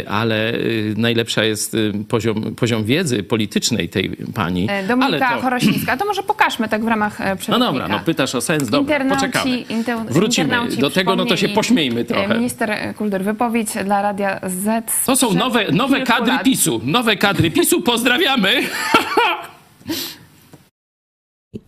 [0.08, 0.54] ale
[0.96, 1.78] najlepsza jest
[2.08, 4.68] poziom, poziom wiedzy politycznej tej pani.
[4.70, 5.42] E, Dominika ale to...
[5.42, 5.98] Chorosińska.
[5.98, 7.72] To może pokażmy tak w ramach e, No przewodnika.
[7.72, 9.64] dobra, no pytasz o sens, dobra, Internauci, poczekamy.
[9.64, 12.36] inter- Wrócimy internauci do tego, no to się pośmiejmy e, trochę.
[12.36, 14.92] Minister kultury, wypowiedź dla Radia Z.
[15.06, 16.44] To są nowe, nowe kadry lat.
[16.44, 16.82] PiSu.
[16.84, 18.54] Nowe kadry PiSu, pozdrawiamy.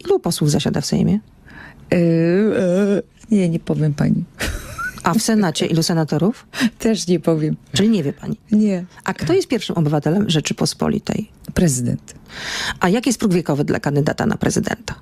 [0.05, 1.19] Ilu posłów zasiada w Sejmie?
[1.91, 4.23] Yy, yy, nie, nie powiem pani.
[5.03, 6.47] A w Senacie ilu senatorów?
[6.79, 7.57] Też nie powiem.
[7.73, 8.37] Czyli nie wie pani.
[8.51, 8.85] Nie.
[9.03, 11.31] A kto jest pierwszym obywatelem Rzeczypospolitej?
[11.53, 12.15] Prezydent.
[12.79, 14.95] A jaki jest próg wiekowy dla kandydata na prezydenta?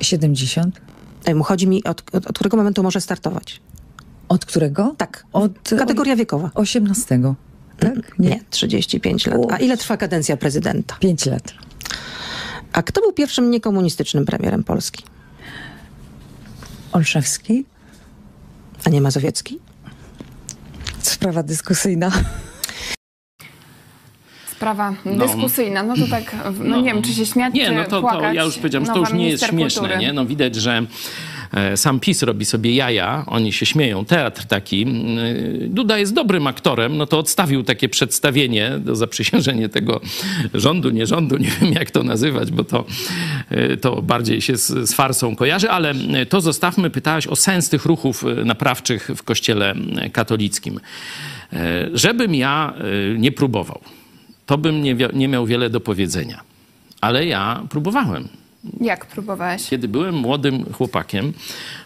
[0.00, 0.80] 70.
[1.24, 3.60] Em, Chodzi mi, od, od, od którego momentu może startować?
[4.28, 4.94] Od którego?
[4.98, 6.50] Tak, Od kategoria wiekowa.
[6.54, 7.20] 18.
[7.78, 8.18] Tak?
[8.18, 9.40] Nie, 35 lat.
[9.50, 10.96] A ile trwa kadencja prezydenta?
[11.00, 11.54] 5 lat.
[12.72, 15.04] A kto był pierwszym niekomunistycznym premierem Polski?
[16.92, 17.64] Olszewski?
[18.84, 19.58] A nie Mazowiecki?
[21.02, 22.10] Sprawa dyskusyjna.
[24.52, 25.82] Sprawa dyskusyjna.
[25.82, 28.44] No to tak, no, nie wiem, czy się śmiać, Nie, czy no to, to ja
[28.44, 30.00] już powiedziałem, że to już nie jest śmieszne, kultury.
[30.00, 30.12] nie?
[30.12, 30.82] No widać, że
[31.76, 34.86] sam PiS robi sobie jaja, oni się śmieją, teatr taki.
[35.62, 40.00] Y, Duda jest dobrym aktorem, no to odstawił takie przedstawienie, do zaprzysiężenie tego
[40.54, 42.84] rządu, nie rządu, nie wiem jak to nazywać, bo to,
[43.52, 46.90] y, to bardziej się z, z farsą kojarzy, ale y, to zostawmy.
[46.90, 49.74] Pytałaś o sens tych ruchów naprawczych w kościele
[50.12, 50.80] katolickim.
[51.92, 52.74] Żebym ja
[53.18, 53.80] nie próbował,
[54.46, 56.40] to bym nie, nie miał wiele do powiedzenia.
[57.00, 58.28] Ale ja próbowałem.
[58.80, 59.68] Jak próbowałeś?
[59.68, 61.32] Kiedy byłem młodym chłopakiem,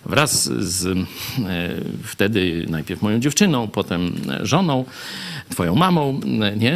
[0.07, 0.97] wraz z e,
[2.05, 4.13] wtedy najpierw moją dziewczyną, potem
[4.43, 4.85] żoną,
[5.49, 6.75] twoją mamą, e, nie?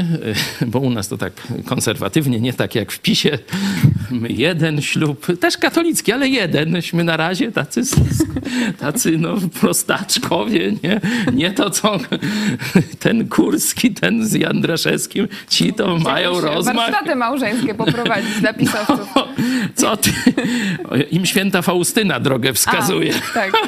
[0.60, 1.32] E, Bo u nas to tak
[1.64, 3.38] konserwatywnie, nie tak jak w PiSie.
[4.10, 7.82] My jeden ślub, też katolicki, ale jedenśmy na razie, tacy,
[8.78, 11.00] tacy no prostaczkowie, nie?
[11.32, 11.98] Nie to, co
[12.98, 16.76] ten Kurski, ten z Jandraszewskim, ci to mają rozmach.
[16.76, 19.08] Warsztaty małżeńskie poprowadzić dla pisowców.
[19.74, 19.91] Co
[21.10, 23.14] Im święta Faustyna drogę wskazuje.
[23.30, 23.52] A, tak.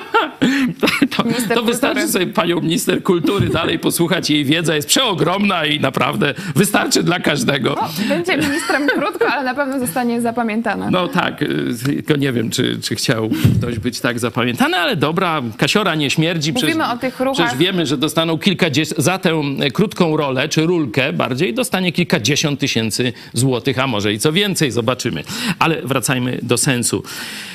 [1.48, 4.30] To, to, wystarczy sobie panią minister kultury dalej posłuchać.
[4.30, 7.76] Jej wiedza jest przeogromna i naprawdę wystarczy dla każdego.
[7.80, 10.90] No, będzie ministrem krótko, ale na pewno zostanie zapamiętana.
[10.90, 11.44] No tak,
[11.84, 16.52] tylko nie wiem, czy, czy chciał ktoś być tak zapamiętany, ale dobra, kasiora nie śmierdzi.
[16.52, 17.34] Mówimy o tych ruchach.
[17.34, 23.12] Przecież wiemy, że dostaną kilkadziesiąt, za tę krótką rolę, czy rulkę bardziej, dostanie kilkadziesiąt tysięcy
[23.32, 25.24] złotych, a może i co więcej, zobaczymy.
[25.58, 25.82] Ale
[26.14, 27.03] wracajmy do sensu.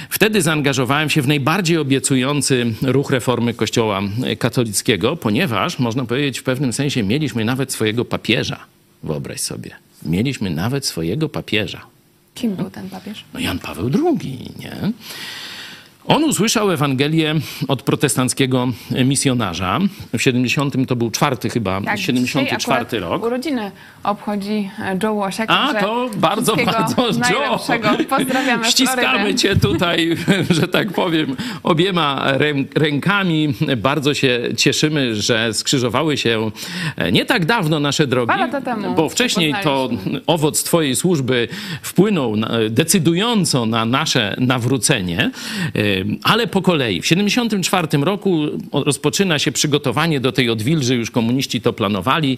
[0.10, 4.02] Wtedy zaangażowałem się w najbardziej obiecujący ruch reformy Kościoła
[4.40, 8.60] katolickiego, ponieważ, można powiedzieć, w pewnym sensie mieliśmy nawet swojego papieża.
[9.04, 9.72] Wyobraź sobie.
[10.06, 11.82] Mieliśmy nawet swojego papieża.
[12.36, 13.24] Kim był ten papież?
[13.34, 14.92] No Jan Paweł II, nie?
[16.10, 17.36] On usłyszał Ewangelię
[17.68, 18.68] od protestanckiego
[19.06, 19.80] misjonarza.
[20.18, 23.24] W 70 to był czwarty chyba, Tak, 74 dzisiaj akurat rok.
[23.24, 23.72] Urodziny
[24.04, 24.70] obchodzi
[25.04, 25.50] Joe Łosiak.
[25.52, 27.60] A, to bardzo, bardzo, Joe.
[28.10, 30.18] Pozdrawiamy Ściskamy cię tutaj,
[30.50, 33.54] że tak powiem, obiema rę- rękami.
[33.78, 36.52] Bardzo się cieszymy, że skrzyżowały się
[37.12, 38.34] nie tak dawno nasze drogi.
[38.66, 39.90] Temu Bo wcześniej to
[40.28, 41.48] owoc twojej służby
[41.82, 42.36] wpłynął
[42.70, 45.32] decydująco na nasze nawrócenie,
[46.24, 47.02] ale po kolei.
[47.02, 52.38] W 74 roku rozpoczyna się przygotowanie do tej odwilży, już komuniści to planowali.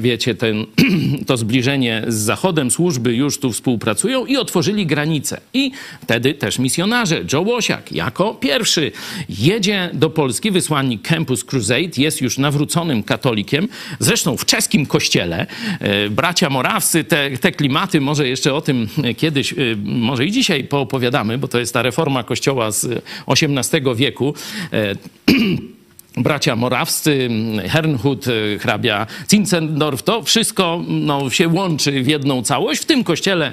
[0.00, 0.66] Wiecie, ten,
[1.26, 5.40] to zbliżenie z Zachodem, służby już tu współpracują i otworzyli granice.
[5.54, 5.70] I
[6.02, 8.92] wtedy też misjonarze, Joe Łosiak jako pierwszy
[9.28, 15.46] jedzie do Polski, wysłannik Campus Crusade, jest już nawróconym katolikiem, zresztą w czeskim kościele.
[15.80, 20.64] E, Bracia morawscy, te, te klimaty, może jeszcze o tym kiedyś, e, może i dzisiaj
[20.64, 24.34] poopowiadamy, bo to jest ta reforma kościoła z XVIII wieku.
[26.16, 27.28] E, bracia morawscy,
[27.68, 32.82] Hernhut, e, hrabia Zinzendorf, to wszystko no, się łączy w jedną całość.
[32.82, 33.52] W tym kościele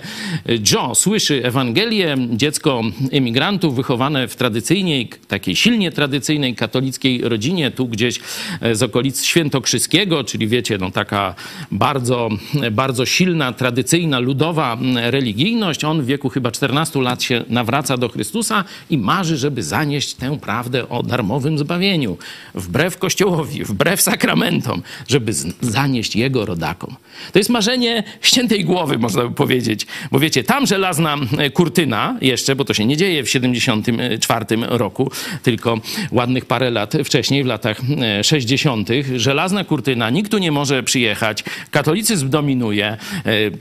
[0.71, 8.19] Joe słyszy Ewangelię, dziecko emigrantów wychowane w tradycyjnej, takiej silnie tradycyjnej katolickiej rodzinie, tu gdzieś
[8.62, 11.36] e, z okolic Świętokrzyskiego, czyli wiecie, no taka
[11.71, 12.30] bardzo,
[12.71, 15.84] bardzo silna, tradycyjna, ludowa religijność.
[15.84, 20.39] On w wieku chyba 14 lat się nawraca do Chrystusa i marzy, żeby zanieść tę
[20.39, 22.17] prawdę o darmowym zbawieniu.
[22.56, 26.96] Wbrew Kościołowi, wbrew sakramentom, żeby zanieść jego rodakom.
[27.34, 29.88] To jest marzenie ściętej głowy, można by powiedzieć.
[30.12, 35.12] Bo wiecie, tam żelazna e, kurtyna jeszcze, bo to się nie dzieje w 74 roku,
[35.44, 37.82] tylko ładnych parę lat wcześniej, w latach
[38.20, 38.90] e, 60.
[39.16, 42.86] Żelazna kurtyna, nikt tu nie może przyjechać, katolicyzm dominuje.
[42.88, 42.98] E,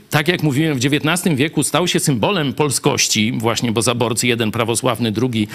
[0.09, 5.11] Tak jak mówiłem, w XIX wieku stał się symbolem polskości, właśnie bo zaborcy, jeden prawosławny,
[5.11, 5.47] drugi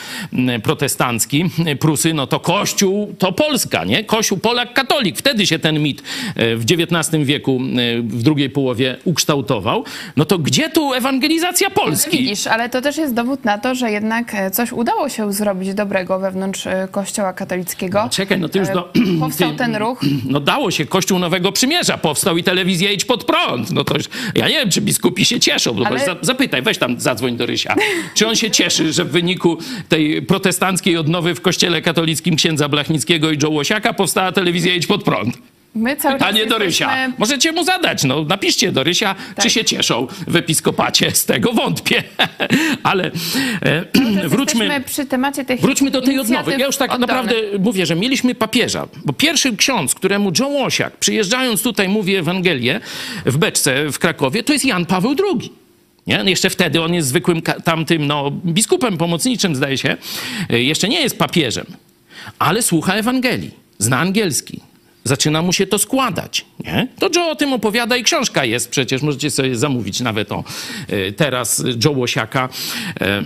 [0.62, 1.44] protestancki.
[1.80, 4.04] Prusy, no to Kościół to Polska, nie?
[4.04, 5.18] Kościół, Polak, katolik.
[5.18, 6.02] Wtedy się ten mit
[6.36, 9.84] e, w XIX wieku, e, w drugiej połowie ukształtował.
[10.16, 12.18] No to gdzie tu ewangelizacja Polski?
[12.18, 15.74] Widzisz, ale to też jest dowód na to, że jednak e, coś udało się zrobić
[15.74, 18.08] dobrego wewnątrz Kościoła katolickiego.
[18.12, 18.92] Czekaj, no ty już do...
[19.20, 20.00] Powstał ty- ten ruch.
[20.24, 23.70] No dało się, Kościół Nowego Przymierza powstał i telewizja Idź Pod Prąd.
[23.70, 25.74] No to już, ja nie wiem, czy biskupi się cieszą.
[25.74, 26.04] No Ale- Ale...
[26.06, 27.74] za, zapytaj, weź tam, zadzwoń do Rysia.
[28.14, 29.58] Czy on się cieszy, że w wyniku
[29.88, 35.04] tej protestanckiej odnowy w Kościele katolickim księdza Blachnickiego i Joe Łosiaka powstała telewizja Idź Pod
[35.04, 35.34] Prąd?
[35.74, 36.90] My cały Pytanie do Rysia.
[36.96, 39.44] jesteśmy- Możecie mu zadać, no napiszcie do Rysia, Tak.
[39.44, 41.10] czy się cieszą w episkopacie.
[41.10, 42.02] Z tego wątpię.
[42.82, 43.04] Ale
[43.62, 43.84] e,
[44.28, 44.64] wróćmy...
[44.64, 46.52] Jesteśmy przy temacie tych Wróćmy do tej odnowy.
[46.58, 47.08] Ja już tak oddolnych.
[47.08, 52.80] naprawdę mówię, że mieliśmy papieża, bo pierwszy ksiądz, któremu Joe Łosiak, przyjeżdżając tutaj, mówi Ewangelię
[53.26, 55.52] w Beczce w Krakowie, to jest Jan Paweł II.
[56.06, 56.22] Nie?
[56.26, 59.96] Jeszcze wtedy on jest zwykłym tamtym no, biskupem pomocniczym, zdaje się.
[60.50, 61.66] E, Jeszcze nie jest papieżem,
[62.38, 64.60] ale słucha Ewangelii, zna angielski.
[65.04, 66.44] zaczyna mu się to składać.
[66.64, 66.88] Nie?
[66.98, 70.44] To Joe o tym opowiada i książka jest przecież, możecie sobie zamówić nawet o
[70.88, 72.48] e, teraz Joe Łosiaka,
[73.00, 73.22] e,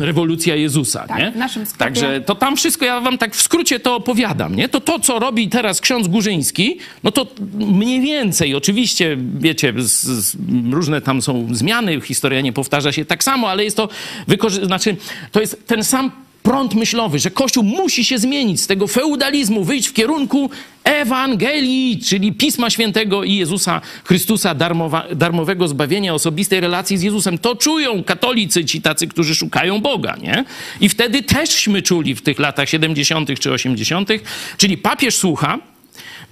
[0.06, 1.06] Rewolucja Jezusa.
[1.08, 1.30] Tak, nie?
[1.30, 1.84] w naszym sklepie.
[1.94, 4.54] Także to tam wszystko, ja wam tak w skrócie to opowiadam.
[4.54, 4.68] Nie?
[4.68, 10.36] To to, co robi teraz ksiądz Górzyński, no to mniej więcej, oczywiście, wiecie, z, z,
[10.72, 13.88] różne tam są zmiany, historia nie powtarza się tak samo, ale jest to,
[14.28, 14.96] wykorzy- znaczy,
[15.32, 16.10] to jest ten sam
[16.44, 20.50] prąd myślowy, że Kościół musi się zmienić z tego feudalizmu, wyjść w kierunku
[20.84, 27.38] Ewangelii, czyli Pisma Świętego i Jezusa Chrystusa, darmowa, darmowego zbawienia, osobistej relacji z Jezusem.
[27.38, 30.44] To czują katolicy, ci tacy, którzy szukają Boga, nie?
[30.80, 33.40] I wtedy teżśmy czuli w tych latach 70.
[33.40, 34.08] czy 80.,
[34.56, 35.58] czyli papież słucha,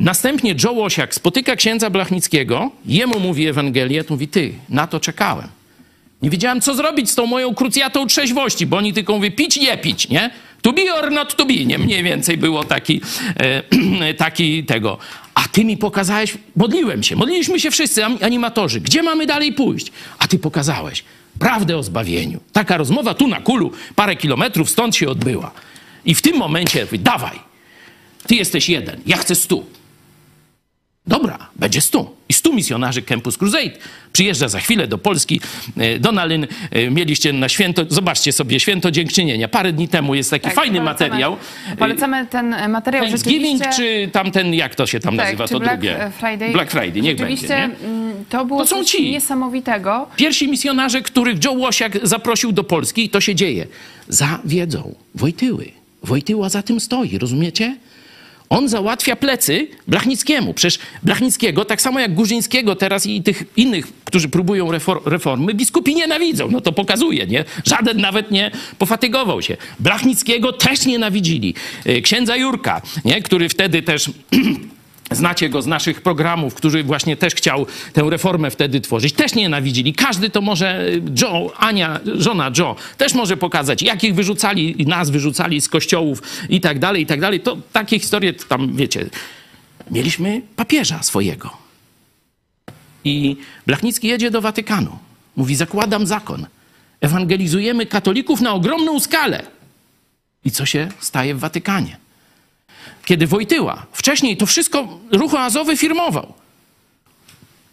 [0.01, 5.49] Następnie Joe Łosiak spotyka księdza Blachnickiego, jemu mówi Ewangelię, to mówi, ty, na to czekałem.
[6.23, 9.79] Nie wiedziałem, co zrobić z tą moją krucjatą trzeźwości, bo oni tylko mówią, pić, nie
[9.79, 10.31] pić, nie?
[10.63, 11.79] To be or not to be, nie?
[11.79, 13.01] Mniej więcej było taki,
[13.41, 14.99] e, taki tego.
[15.35, 18.81] A ty mi pokazałeś, modliłem się, modliliśmy się wszyscy, animatorzy.
[18.81, 19.93] Gdzie mamy dalej pójść?
[20.19, 21.05] A ty pokazałeś
[21.39, 22.41] prawdę o zbawieniu.
[22.53, 25.51] Taka rozmowa tu na kulu, parę kilometrów stąd się odbyła.
[26.05, 27.39] I w tym momencie, mówię, dawaj,
[28.27, 29.67] ty jesteś jeden, ja chcę stu.
[31.07, 32.17] Dobra, będzie stu.
[32.43, 33.71] I stu misjonarzy Campus Crusade
[34.13, 35.41] przyjeżdża za chwilę do Polski.
[35.77, 39.49] E, Donalyn, e, mieliście na święto, zobaczcie sobie, święto dziękczynienia.
[39.49, 41.37] Parę dni temu jest taki Tak, fajny polecamy- materiał.
[41.79, 45.75] Polecamy ten e, materiał Thanksgiving czy tamten, jak to się tam Tak, nazywa, to Black
[45.81, 46.11] drugie?
[46.19, 46.53] Friday.
[46.53, 47.49] Black Friday, niech będzie.
[47.49, 47.65] Nie?
[47.85, 49.11] mm, to było To są ci.
[49.11, 50.07] niesamowitego.
[50.17, 53.67] Pierwsi misjonarze, których Joe Łosiak zaprosił do Polski, to się dzieje.
[54.09, 55.69] Zawiedzą Wojtyły.
[56.03, 57.77] Wojtyła za tym stoi, rozumiecie?
[58.53, 60.55] On załatwia plecy Blachnickiemu.
[60.55, 65.95] Przecież Blachnickiego, tak samo jak Górzyńskiego teraz i tych innych, którzy próbują refor- reformy, biskupi
[65.95, 66.49] nienawidzą.
[66.51, 67.45] No to pokazuje, nie?
[67.65, 69.57] Żaden nawet nie pofatygował się.
[69.81, 71.55] Blachnickiego też nienawidzili.
[71.87, 73.23] Y, Księdza Jurka, nie?
[73.23, 74.11] który wtedy też...
[75.13, 79.13] Znacie go z naszych programów, który właśnie też chciał tę reformę wtedy tworzyć.
[79.13, 79.95] Też nienawidzili.
[79.95, 80.87] Każdy to może,
[81.23, 86.61] Joe, Ania, żona Joe, też może pokazać, jak ich wyrzucali, nas wyrzucali z kościołów i
[86.61, 87.41] tak dalej, i tak dalej.
[87.41, 89.07] To takie historie to tam, wiecie,
[89.91, 91.57] mieliśmy papieża swojego.
[93.05, 94.99] I Blachnicki jedzie do Watykanu.
[95.37, 96.47] Mówi, zakładam zakon.
[97.01, 99.43] Ewangelizujemy katolików na ogromną skalę.
[100.45, 102.02] I co się staje w Watykanie?
[103.05, 106.33] Kiedy Wojtyła, wcześniej to wszystko ruch oazowy firmował.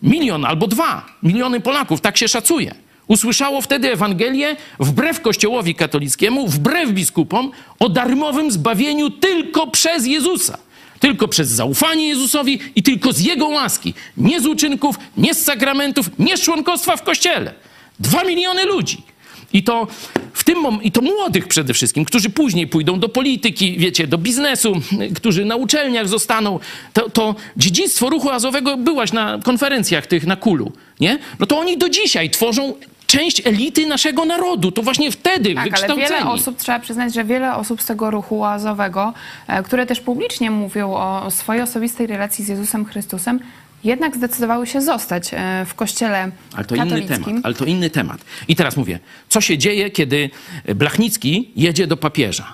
[0.04, 2.76] Milion albo dwa miliony Polaków, tak się szacuje.
[3.08, 10.58] Usłyszało wtedy Ewangelię wbrew Kościołowi katolickiemu, wbrew biskupom, o darmowym zbawieniu tylko przez Jezusa.
[11.00, 13.94] Tylko przez zaufanie Jezusowi i tylko z Jego łaski.
[14.18, 17.54] Nie z uczynków, nie z sakramentów, nie z członkostwa w Kościele.
[18.00, 19.04] Dwa miliony ludzi.
[19.54, 19.88] I to
[20.34, 24.18] w tym mom- i to młodych przede wszystkim, którzy później pójdą do polityki, wiecie, do
[24.18, 24.74] biznesu,
[25.16, 26.60] którzy na uczelniach zostaną.
[26.94, 31.20] To, to dziedzictwo ruchu azowego byłaś na konferencjach tych na Kulu, nie?
[31.40, 32.74] No to oni do dzisiaj tworzą
[33.08, 34.72] część elity naszego narodu.
[34.72, 36.10] To właśnie wtedy Tak, ale wykształceni.
[36.10, 39.14] wiele osób, trzeba przyznać, że wiele osób z tego ruchu łazowego,
[39.48, 43.40] e, które też publicznie mówią o swojej osobistej relacji z Jezusem Chrystusem,
[43.84, 47.24] jednak zdecydowały się zostać e, w kościele Ale to inny katolickim.
[47.26, 47.46] temat.
[47.46, 48.22] Ale to inny temat.
[48.48, 50.30] I teraz mówię, co się dzieje, kiedy
[50.76, 52.54] Blachnicki jedzie do papieża?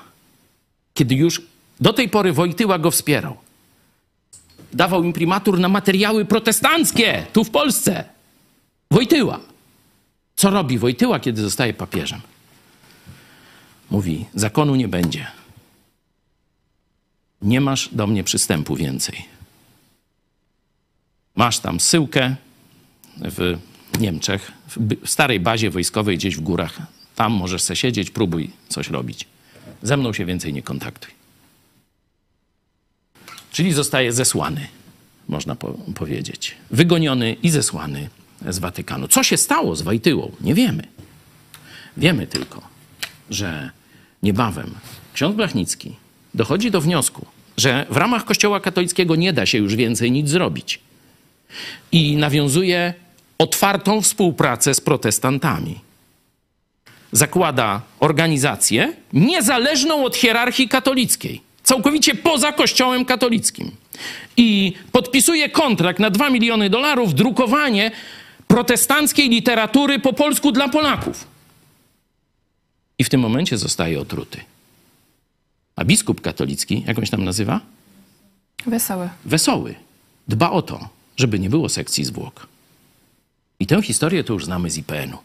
[0.93, 1.41] Kiedy już
[1.79, 3.37] do tej pory Wojtyła go wspierał.
[4.73, 8.03] Dawał imprimatur na materiały protestanckie tu w Polsce.
[8.91, 9.39] Wojtyła.
[10.35, 12.21] Co robi Wojtyła, kiedy zostaje papieżem?
[13.91, 15.27] Mówi, zakonu nie będzie.
[17.41, 19.25] Nie masz do mnie przystępu więcej.
[21.35, 22.35] Masz tam syłkę
[23.17, 23.57] w
[23.99, 26.77] Niemczech, w starej bazie wojskowej gdzieś w górach.
[27.15, 29.27] Tam możesz se siedzieć, próbuj coś robić.
[29.83, 31.11] Ze mną się więcej nie kontaktuj.
[33.51, 34.67] Czyli zostaje zesłany,
[35.27, 36.55] można po powiedzieć.
[36.71, 38.09] Wygoniony i zesłany
[38.49, 39.07] z Watykanu.
[39.07, 40.31] Co się stało z Wojtyłą?
[40.41, 40.87] Nie wiemy.
[41.97, 42.61] Wiemy tylko,
[43.29, 43.71] że
[44.23, 44.75] niebawem
[45.13, 45.95] ksiądz Blachnicki
[46.33, 47.25] dochodzi do wniosku,
[47.57, 50.79] że w ramach Kościoła katolickiego nie da się już więcej nic zrobić
[51.91, 52.93] i nawiązuje
[53.37, 55.79] otwartą współpracę z protestantami.
[57.11, 63.71] Zakłada organizację niezależną od hierarchii katolickiej, całkowicie poza Kościołem katolickim.
[64.37, 67.91] I podpisuje kontrakt na 2 miliony dolarów, drukowanie
[68.47, 71.27] protestanckiej literatury po polsku dla Polaków.
[72.99, 74.39] I w tym momencie zostaje otruty.
[75.75, 77.59] A biskup katolicki, jak on się tam nazywa?
[78.65, 79.09] Wesoły.
[79.25, 79.75] wesoły.
[80.27, 82.47] Dba o to, żeby nie było sekcji zwłok.
[83.59, 85.17] I tę historię to już znamy z IPN-u.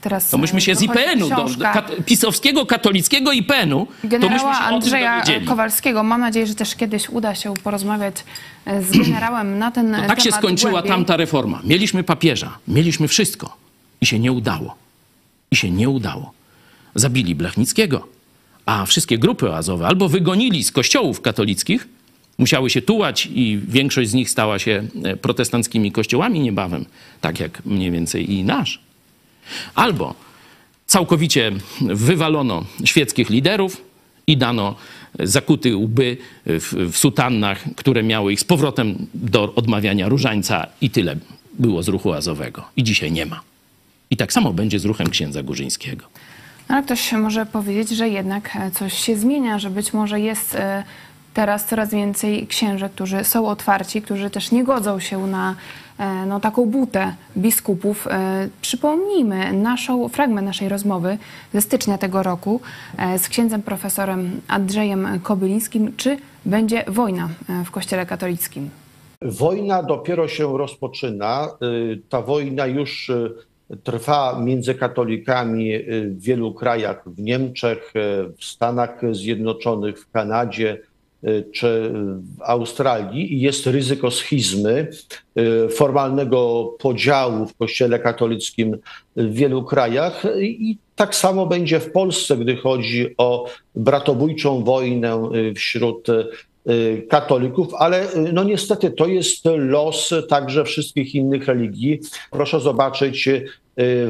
[0.00, 4.54] Teraz To myśmy się z wychodzi IPN-u, do, kat, pisowskiego, katolickiego IPN-u, to myśmy generała
[4.54, 5.22] się Andrzeja.
[5.46, 6.02] Kowalskiego.
[6.02, 8.14] Mam nadzieję, że też kiedyś uda się porozmawiać
[8.64, 10.90] e, z generałem na ten No temat tak się skończyła głębiej.
[10.90, 11.60] tamta reforma.
[11.64, 13.56] Mieliśmy papieża, mieliśmy wszystko
[14.00, 14.74] i się nie udało.
[15.50, 16.32] I się nie udało.
[16.94, 18.08] Zabili Blachnickiego,
[18.66, 21.88] a wszystkie grupy oazowe albo wygonili z kościołów katolickich,
[22.38, 26.84] musiały się tułać i większość z nich stała się e, protestanckimi kościołami niebawem,
[27.20, 28.80] tak jak mniej więcej i nasz.
[29.74, 30.14] Albo
[30.86, 33.82] całkowicie wywalono świeckich liderów
[34.26, 34.74] i dano
[35.18, 36.16] zakuty łby
[36.46, 41.16] w, w sutannach, które miały ich z powrotem do odmawiania różańca i tyle
[41.58, 42.64] było z ruchu azowego.
[42.76, 43.40] I dzisiaj nie ma.
[44.10, 46.06] I tak samo będzie z ruchem księdza Górzyńskiego.
[46.68, 50.84] Ale ktoś może powiedzieć, że jednak e, coś się zmienia, że być może jest e,
[51.36, 55.54] teraz coraz więcej księży, którzy są otwarci, którzy też nie godzą się na
[55.98, 58.06] e, no, taką butę biskupów.
[58.06, 61.18] E, Przypomnijmy naszą, fragment naszej rozmowy
[61.54, 62.60] ze stycznia tego roku
[62.98, 65.92] e, z księdzem profesorem Andrzejem Kobylińskim.
[65.96, 67.28] Czy będzie wojna
[67.64, 68.70] w Kościele katolickim?
[69.22, 71.48] Wojna dopiero się rozpoczyna.
[72.08, 73.10] Ta wojna już
[73.84, 77.92] trwa między katolikami w wielu krajach, w Niemczech,
[78.38, 80.78] w Stanach Zjednoczonych, w Kanadzie
[81.52, 81.92] czy
[82.38, 84.88] w Australii jest ryzyko schizmy,
[85.38, 88.76] y, formalnego podziału w Kościele katolickim
[89.16, 95.54] w wielu krajach i tak samo będzie w Polsce, gdy chodzi o bratobójczą wojnę y,
[95.54, 102.00] wśród y, katolików, ale y, no niestety to jest los także wszystkich innych religii.
[102.30, 103.46] Proszę zobaczyć y,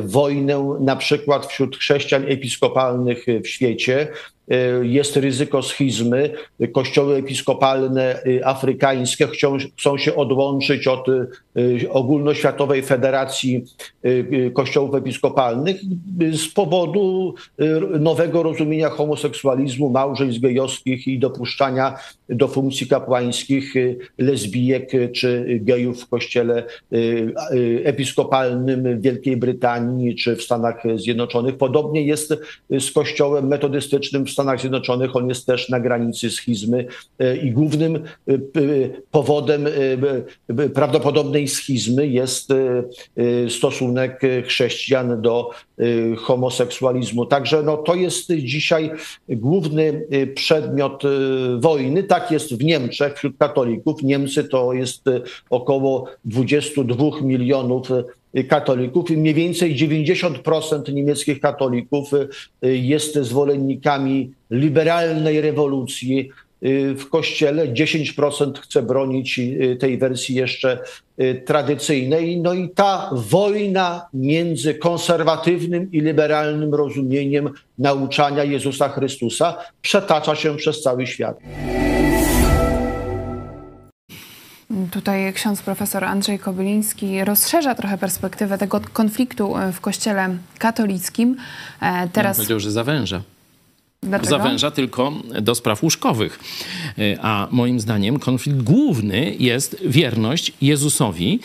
[0.05, 4.09] wojnę na przykład wśród chrześcijan episkopalnych w świecie.
[4.53, 6.33] Y, Jest ryzyko schizmy.
[6.73, 13.65] Kościoły episkopalne y, afrykańskie chcą, chcą się odłączyć od y, ogólnoświatowej federacji
[14.05, 15.77] y, y, kościołów episkopalnych
[16.23, 21.95] y, z powodu y, nowego rozumienia homoseksualizmu, małżeństw gejowskich i dopuszczania
[22.29, 26.97] do funkcji kapłańskich y, lesbijek y, czy gejów w kościele y,
[27.53, 31.57] y, episkopalnym w Wielkiej Brytanii czy w Stanach Zjednoczonych.
[31.57, 32.35] Podobnie jest
[32.71, 35.17] z kościołem metodystycznym w Stanach Zjednoczonych.
[35.17, 36.87] On jest też na granicy schizmy
[37.23, 42.53] y, i głównym y, powodem y, prawdopodobnej schizmy jest
[43.49, 45.51] stosunek chrześcijan do
[46.19, 47.27] homoseksualizmu.
[47.27, 48.91] Także no, to jest dzisiaj
[49.29, 51.03] główny przedmiot
[51.59, 52.03] wojny.
[52.03, 54.03] Tak jest w Niemczech wśród katolików.
[54.03, 55.05] Niemcy to jest
[55.51, 57.89] około 22 milionów
[58.45, 62.29] katolików mniej więcej 90% niemieckich katolików y,
[62.77, 66.31] jest zwolennikami liberalnej rewolucji
[66.65, 67.69] y, w kościele.
[67.69, 70.79] 10% chce bronić y, tej wersji jeszcze
[71.45, 72.41] tradycyjnej.
[72.41, 80.83] No i ta wojna między konserwatywnym i liberalnym rozumieniem nauczania Jezusa Chrystusa przetacza się przez
[80.83, 81.39] cały świat.
[84.91, 91.37] Tutaj ksiądz profesor Andrzej Kobyliński rozszerza trochę perspektywę tego konfliktu e, w kościele katolickim.
[91.37, 91.39] E,
[91.81, 92.13] Teraz...
[92.13, 93.23] Teraz powiedział, że zawęża.
[94.03, 94.31] dlaczego?
[94.31, 95.13] Zawęża tylko
[95.43, 96.39] do spraw łóżkowych.
[96.99, 101.41] Y, A moim zdaniem konflikt główny jest wierność Jezusowi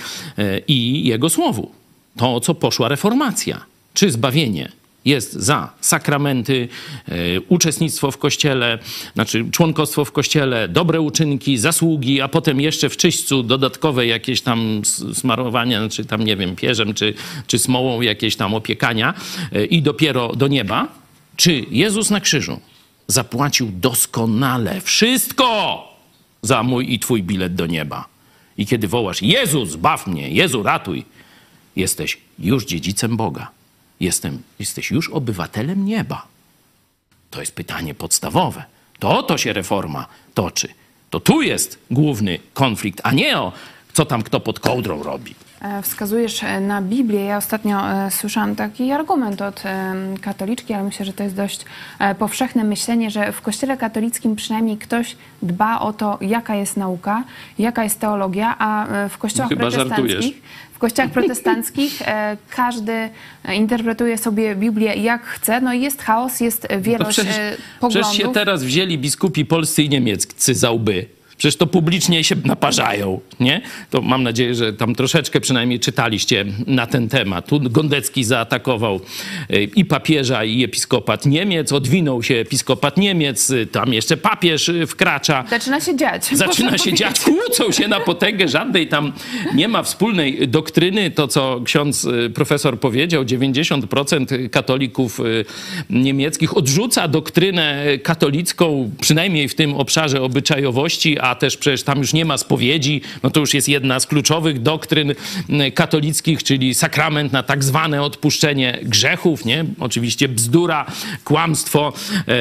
[0.67, 1.71] i Jego Słowu.
[2.17, 3.61] To, co poszła reformacja.
[3.93, 4.71] Czy zbawienie
[5.05, 6.67] jest za sakramenty,
[7.09, 8.79] y, uczestnictwo w kościele,
[9.13, 14.79] znaczy członkostwo w kościele, dobre uczynki, zasługi, a potem jeszcze w czyśćcu dodatkowe jakieś tam
[14.81, 17.13] s- smarowania, znaczy tam nie wiem, pierzem czy,
[17.47, 19.13] czy smołą jakieś tam opiekania
[19.55, 20.87] y, i dopiero do nieba.
[21.35, 22.59] Czy Jezus na krzyżu
[23.07, 25.83] zapłacił doskonale wszystko
[26.41, 28.05] za mój i twój bilet do nieba?
[28.57, 31.05] I kiedy wołasz, Jezus, zbaw mnie, Jezu, ratuj,
[31.75, 33.51] jesteś już dziedzicem Boga.
[34.01, 36.27] Jestem, jesteś już obywatelem nieba.
[37.29, 38.63] To jest pytanie podstawowe.
[38.99, 40.67] To o to się reforma toczy.
[41.09, 43.51] To tu jest główny konflikt, a nie o
[43.93, 45.35] co tam kto pod kołdrą robi.
[45.61, 47.25] E, Wskazujesz e, na Biblię.
[47.25, 49.63] Ja ostatnio e, słyszałam taki argument od
[50.21, 51.65] katoliczki, ale myślę, że to jest dość
[52.19, 57.23] powszechne myślenie, że w Kościele katolickim przynajmniej ktoś dba o to, jaka jest nauka,
[57.59, 59.95] jaka jest teologia, a w kościołach No chyba żartujesz.
[59.97, 60.41] protestanckich
[60.73, 62.01] w kościołach protestanckich
[62.49, 63.09] każdy
[63.53, 65.61] interpretuje sobie Biblię jak chce.
[65.61, 68.13] No i jest chaos, jest To wielość przecież, e, przecież poglądów.
[68.13, 71.20] się teraz wzięli biskupi polscy i niemieccy za łby.
[71.41, 73.61] Przecież to publicznie się naparzają, nie?
[73.89, 77.47] To mam nadzieję, że tam troszeczkę przynajmniej czytaliście na ten temat.
[77.47, 78.99] Tu Gondecki zaatakował
[79.53, 84.87] y, i papieża, i episkopat Niemiec, odwinął się episkopat Niemiec, y, tam jeszcze papież y,
[84.87, 85.43] wkracza.
[85.49, 86.25] Zaczyna się dziać.
[86.25, 89.13] Zaczyna się dziać, kłócą się na potęgę, żadnej tam
[89.53, 91.11] nie ma wspólnej doktryny.
[91.11, 95.19] To, co ksiądz profesor powiedział, 90% katolików
[95.89, 102.25] niemieckich odrzuca doktrynę katolicką, przynajmniej w tym obszarze obyczajowości, a też przecież tam już nie
[102.25, 103.01] ma spowiedzi.
[103.23, 108.03] No to już jest jedna z kluczowych doktryn y, katolickich, czyli sakrament na tak zwane
[108.03, 109.65] odpuszczenie grzechów, nie?
[109.79, 110.85] Oczywiście bzdura,
[111.23, 111.93] kłamstwo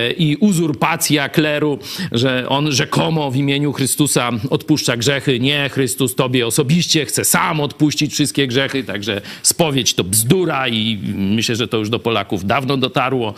[0.09, 1.79] y, i uzurpacja kleru,
[2.13, 5.41] że on rzekomo w imieniu Chrystusa odpuszcza grzechy.
[5.41, 11.57] Nie, Chrystus tobie osobiście chce sam odpuścić wszystkie grzechy, także spowiedź to bzdura i myślę,
[11.57, 13.35] że to już do Polaków dawno dotarło.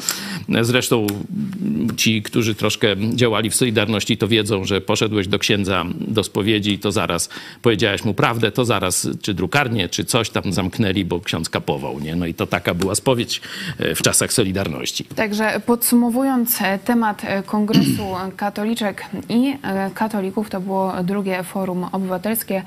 [0.62, 1.06] Zresztą
[1.96, 6.78] ci, którzy troszkę działali w Solidarności, to wiedzą, że poszedłeś do księdza do spowiedzi i
[6.78, 7.28] to zaraz
[7.62, 12.16] powiedziałeś mu prawdę, to zaraz czy drukarnię, czy coś tam zamknęli, bo ksiądz kapował, nie?
[12.16, 13.40] No i to taka była spowiedź
[13.78, 15.04] e, w czasach Solidarności.
[15.04, 19.54] Także podsumowując e, temat e, Kongresu Katoliczek i
[19.94, 22.62] Katolików, to było drugie forum obywatelskie.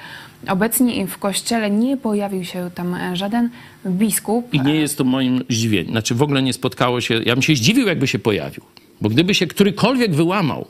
[0.47, 3.49] Obecnie w kościele nie pojawił się tam żaden
[3.86, 4.53] biskup.
[4.53, 5.91] I nie jest to moim zdziwieniem.
[5.91, 7.13] Znaczy w ogóle nie spotkało się.
[7.26, 8.63] Ja bym się zdziwił, jakby się pojawił.
[9.01, 10.67] Bo gdyby się którykolwiek wyłamał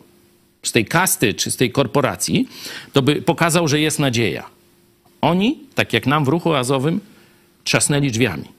[0.67, 2.47] z tej kasty czy z tej korporacji,
[2.93, 4.43] to by pokazał, że jest nadzieja.
[5.21, 6.99] Oni, tak jak nam w ruchu azowym,
[7.63, 8.55] trzasnęli drzwiami.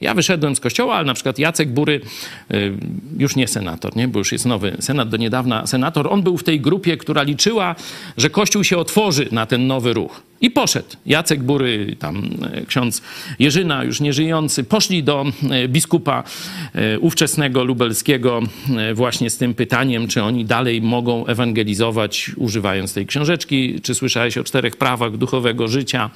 [0.00, 2.00] Ja wyszedłem z kościoła, ale na przykład Jacek Bury,
[2.50, 2.72] y,
[3.18, 4.08] już nie senator, nie?
[4.08, 7.74] bo już jest nowy senat, do niedawna senator, on był w tej grupie, która liczyła,
[8.16, 10.22] że Kościół się otworzy na ten nowy ruch.
[10.40, 10.88] I poszedł.
[11.06, 13.02] Jacek Bury, tam e, ksiądz
[13.38, 16.24] Jerzyna, już nieżyjący, poszli do e, biskupa
[16.74, 18.42] e, ówczesnego lubelskiego
[18.94, 24.44] właśnie z tym pytaniem, czy oni dalej mogą ewangelizować, używając tej książeczki, czy słyszałeś o
[24.44, 26.10] czterech prawach duchowego życia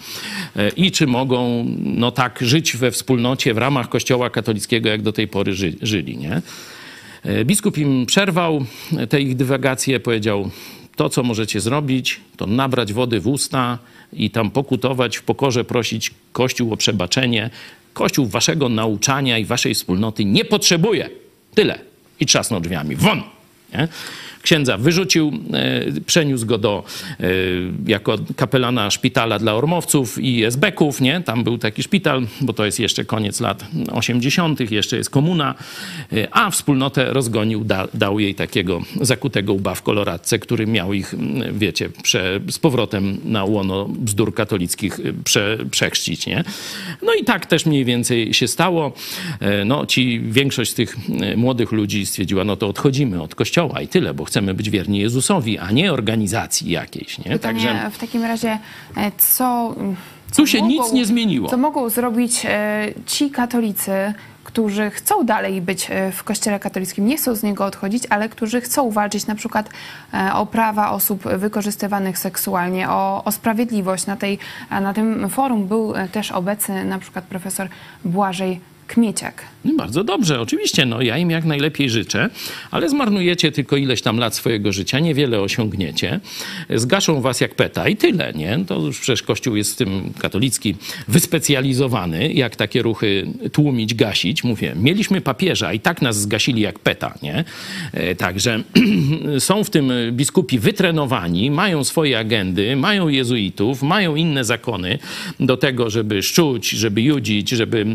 [0.77, 5.29] i czy mogą no tak żyć we wspólnocie w ramach Kościoła katolickiego, jak do tej
[5.29, 6.43] pory ży, żyli, nie?
[7.45, 8.64] Biskup im przerwał
[9.09, 10.51] te ich dywagacje, powiedział:
[10.97, 13.79] To, co możecie zrobić, to nabrać wody w usta
[14.13, 17.51] i tam pokutować, w pokorze prosić Kościół o przebaczenie.
[17.93, 21.11] Kościół waszego nauczania i waszej wspólnoty nie potrzebuje.
[21.55, 21.79] Tyle.
[22.21, 22.97] I trzasnął drzwiami.
[22.97, 23.23] Won!
[23.73, 23.89] Nie?
[24.43, 26.84] Księdza wyrzucił, e, przeniósł go do,
[27.20, 27.24] e,
[27.86, 31.20] jako kapelana szpitala dla ormowców i esbeków, nie?
[31.20, 35.55] Tam był taki szpital, bo to jest jeszcze koniec lat 80., jeszcze jest komuna,
[36.12, 41.14] e, a wspólnotę rozgonił, da, dał jej takiego zakutego łba w koloradce, który miał ich,
[41.53, 46.45] wiecie, prze, z powrotem na łono bzdur katolickich prze, przechrzcić, nie?
[47.03, 48.93] No i tak też mniej więcej się stało.
[49.64, 50.97] No ci, większość z tych
[51.36, 55.59] młodych ludzi stwierdziła, no to odchodzimy od kościoła i tyle, bo chcemy być wierni Jezusowi,
[55.59, 57.30] a nie organizacji jakiejś, nie?
[57.30, 58.59] Pytanie w takim razie,
[58.97, 59.74] e, co...
[60.30, 61.49] co Tu się nic nie zmieniło.
[61.49, 64.14] Co mogą zrobić e, ci katolicy,
[64.45, 68.61] którzy chcą dalej być e, w kościele katolickim, nie chcą z niego odchodzić, ale którzy
[68.61, 69.68] chcą walczyć na przykład
[70.35, 74.07] o prawa osób wykorzystywanych seksualnie, o, o sprawiedliwość.
[74.07, 74.39] Na, tej,
[74.70, 77.68] na tym forum był też obecny na przykład profesor
[78.05, 78.61] Błażej
[78.93, 79.45] Kmieciak.
[79.64, 82.30] No Bardzo dobrze, oczywiście, no ja im jak najlepiej życzę,
[82.70, 86.20] ale zmarnujecie tylko ileś tam lat swojego życia, niewiele osiągniecie,
[86.70, 88.64] zgaszą was jak peta i tyle, nie?
[88.66, 90.74] To już przecież Kościół jest w tym katolicki
[91.09, 94.45] wyspecjalizowany, jak takie ruchy tłumić, gasić.
[94.45, 97.45] Mówię, mieliśmy papieża i tak nas zgasili jak peta, nie?
[97.93, 98.62] E, Także
[99.38, 104.99] są w tym biskupi wytrenowani, mają swoje agendy, mają jezuitów, mają inne zakony
[105.40, 107.86] do tego, żeby szczuć, żeby judzić, żeby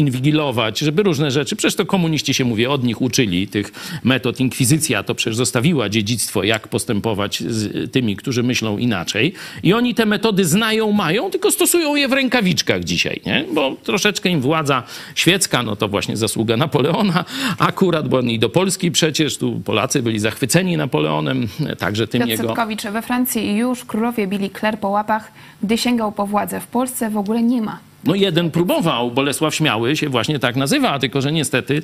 [0.00, 1.56] e, inwigilować, żeby różne rzeczy.
[1.56, 3.72] Przecież to komuniści się, mówię, od nich uczyli tych
[4.04, 4.40] metod.
[4.40, 9.32] Inkwizycja to przecież zostawiła dziedzictwo, jak postępować z tymi, którzy myślą inaczej.
[9.62, 13.44] I oni te metody znają, mają, tylko stosują je w rękawiczkach dzisiaj, nie?
[13.54, 14.82] Bo troszeczkę im władza
[15.14, 17.24] świecka, no to właśnie zasługa Napoleona
[17.58, 21.48] akurat, bo oni do Polski przecież, tu Polacy byli zachwyceni Napoleonem,
[21.78, 22.42] także tym Piotr jego...
[22.42, 25.32] Setkowicz, we Francji już królowie bili kler po łapach,
[25.62, 26.60] gdy sięgał po władzę.
[26.60, 27.91] W Polsce w ogóle nie ma.
[28.04, 31.82] No jeden próbował, Bolesław Śmiały się właśnie tak nazywa, tylko że niestety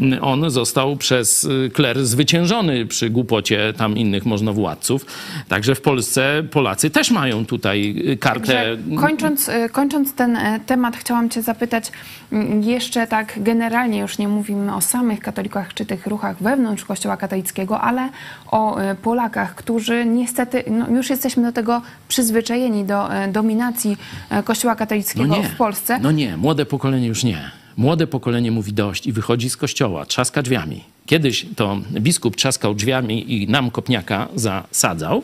[0.00, 5.06] mm, on został przez y, kler zwyciężony przy głupocie tam innych możnowładców.
[5.48, 8.76] Także w Polsce Polacy też mają tutaj y, kartę.
[9.00, 11.92] Kończąc, y, kończąc ten temat, chciałam Cię zapytać
[12.32, 17.16] mm, jeszcze tak generalnie, już nie mówimy o samych katolikach czy tych ruchach wewnątrz Kościoła
[17.16, 18.08] katolickiego, ale
[18.50, 23.96] o Polakach, którzy niestety, no już jesteśmy do tego przyzwyczajeni, do dominacji
[24.44, 25.98] Kościoła katolickiego w Polsce.
[25.98, 27.50] No nie, młode pokolenie już nie.
[27.76, 30.84] Młode pokolenie mówi dość i wychodzi z kościoła, trzaska drzwiami.
[31.06, 35.22] Kiedyś to biskup trzaskał drzwiami i nam kopniaka zasadzał.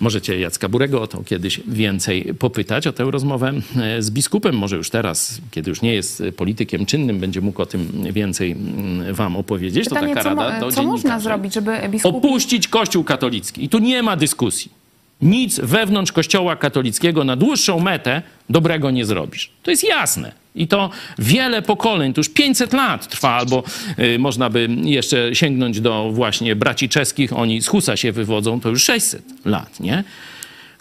[0.00, 4.56] Możecie Jacka Burego o to kiedyś więcej popytać, o tę rozmowę e, z biskupem.
[4.58, 9.14] Może już teraz, kiedy już nie jest politykiem czynnym, będzie mógł o tym więcej mm,
[9.14, 9.88] wam opowiedzieć.
[9.88, 12.18] Pytanie, to taka co, rada do co można zrobić, żeby biskupi...
[12.18, 13.64] Opuścić Kościół katolicki.
[13.64, 14.79] I tu nie ma dyskusji.
[15.22, 19.50] Nic wewnątrz Kościoła katolickiego na dłuższą metę dobrego nie zrobisz.
[19.62, 20.32] To jest jasne.
[20.54, 23.62] I to wiele pokoleń, to już 500 lat trwa, albo
[23.98, 28.68] y, można by jeszcze sięgnąć do właśnie braci czeskich, oni z Husa się wywodzą, to
[28.68, 30.04] już 600 lat, nie?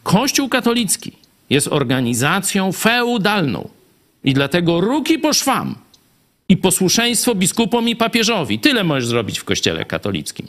[0.04, 1.12] Kościół katolicki
[1.50, 3.70] jest organizacją feudalną
[4.24, 5.76] i dlatego ruki po szwam
[6.50, 8.60] i posłuszeństwo biskupom i papieżowi.
[8.60, 10.48] Tyle możesz zrobić w kościele katolickim.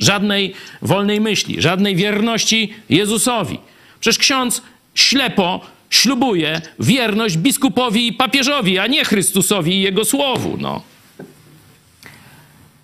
[0.00, 3.58] Żadnej wolnej myśli, żadnej wierności Jezusowi.
[4.00, 4.62] Przecież ksiądz
[4.94, 10.56] ślepo ślubuje wierność biskupowi i papieżowi, a nie Chrystusowi i jego słowu.
[10.58, 10.82] No.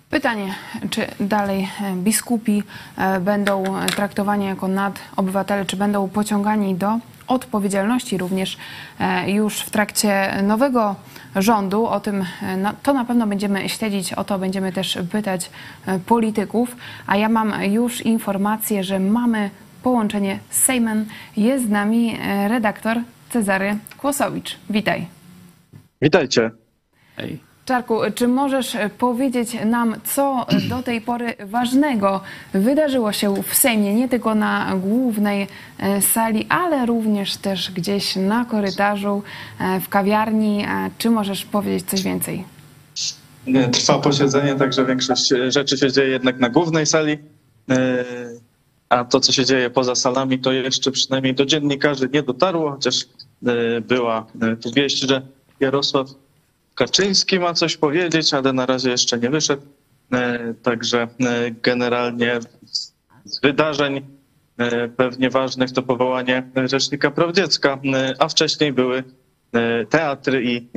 [0.09, 0.55] Pytanie,
[0.89, 2.63] czy dalej e, biskupi
[2.97, 3.63] e, będą
[3.95, 8.57] traktowani jako nadobywatele, czy będą pociągani do odpowiedzialności również
[8.99, 10.95] e, już w trakcie nowego
[11.35, 11.87] rządu.
[11.87, 15.49] O tym e, to na pewno będziemy śledzić, o to będziemy też pytać
[15.85, 16.75] e, polityków.
[17.07, 19.49] A ja mam już informację, że mamy
[19.83, 21.05] połączenie z Sejmem.
[21.37, 22.17] Jest z nami
[22.47, 22.97] redaktor
[23.29, 24.57] Cezary Kłosowicz.
[24.69, 25.07] Witaj.
[26.01, 26.51] Witajcie.
[27.17, 27.46] Ej.
[27.67, 32.21] Czarku, czy możesz e, powiedzieć nam, co do tej pory ważnego
[32.53, 35.47] wydarzyło się w Sejmie, nie tylko na głównej
[35.79, 39.23] e, sali, ale również też gdzieś na korytarzu,
[39.59, 40.65] e, w kawiarni?
[40.97, 42.43] Czy możesz powiedzieć coś więcej?
[43.71, 47.17] Trwa posiedzenie, także większość rzeczy się dzieje jednak na głównej sali.
[48.89, 53.05] A to, co się dzieje poza salami, to jeszcze przynajmniej do dziennikarzy nie dotarło, chociaż
[53.81, 54.25] była
[54.61, 55.21] tu wieść, że
[55.59, 56.07] Jarosław
[56.77, 59.61] Kaczyński ma coś powiedzieć, ale na razie jeszcze nie wyszedł.
[60.13, 61.07] E, Także e,
[61.51, 62.39] generalnie
[63.25, 64.01] z wydarzeń
[64.57, 67.79] e, pewnie ważnych to powołanie Rzecznika Praw Dziecka,
[68.19, 69.03] a wcześniej były
[69.89, 70.67] teatry i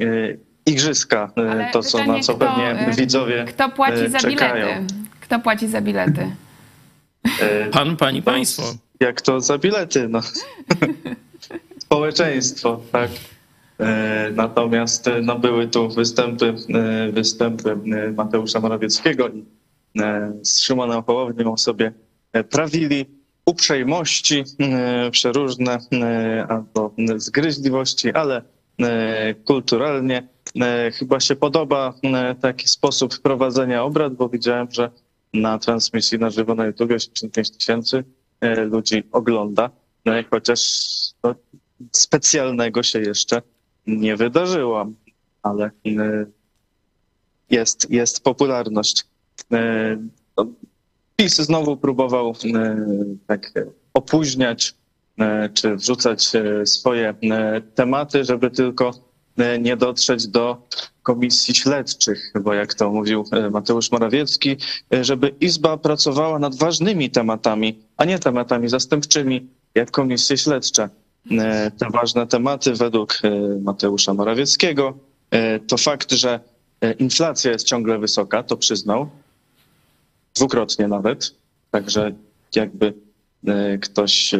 [0.67, 4.67] igrzyska, Ale to co, pytanie, na co kto, pewnie widzowie Kto płaci za czekają.
[4.67, 4.95] bilety?
[5.21, 6.37] Kto płaci za bilety?
[7.73, 8.63] Pan, pani, państwo.
[9.01, 10.21] Jak to za bilety, no.
[11.85, 13.11] Społeczeństwo, tak.
[13.81, 17.77] E, Natomiast e, no, były tu występy, e, występy
[18.17, 19.45] Mateusza Morawieckiego i
[20.43, 21.93] z Szymonem Hołownią sobie
[22.51, 23.07] prawili
[23.47, 24.45] uprzejmości
[25.11, 25.79] przeróżne
[26.49, 28.43] albo zgryźliwości, ale
[29.45, 30.29] kulturalnie.
[30.99, 31.95] Chyba się podoba
[32.41, 34.91] taki sposób prowadzenia obrad, bo widziałem, że
[35.35, 38.05] na transmisji na żywo na YouTube 85 tysięcy
[38.71, 39.71] ludzi ogląda,
[40.05, 40.61] no, chociaż
[41.25, 41.35] no,
[41.93, 43.43] specjalnego się jeszcze
[43.87, 44.87] nie wydarzyło,
[45.43, 46.27] ale e,
[47.51, 49.05] jest, jest popularność.
[49.53, 49.97] E,
[50.37, 50.47] no,
[51.17, 52.77] PiS znowu próbował e,
[53.27, 53.53] tak
[53.95, 54.75] opóźniać
[55.55, 56.33] czy wrzucać
[56.65, 57.15] swoje
[57.75, 58.93] tematy, żeby tylko
[59.61, 60.69] nie dotrzeć do
[61.03, 64.57] komisji śledczych, bo jak to mówił Mateusz Morawiecki,
[65.01, 70.89] żeby Izba pracowała nad ważnymi tematami, a nie tematami zastępczymi, jak komisje śledcze.
[71.31, 73.31] E, Te ważne tematy według e,
[73.63, 74.99] Mateusza Morawieckiego
[75.31, 76.41] e, to fakt, że
[76.99, 79.11] inflacja jest ciągle wysoka, to przyznał,
[80.35, 81.35] dwukrotnie nawet,
[81.71, 82.13] także
[82.55, 82.95] jakby
[83.81, 84.35] ktoś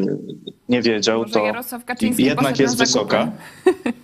[0.69, 1.45] nie wiedział, Może to
[2.19, 3.33] jednak jest wysoka.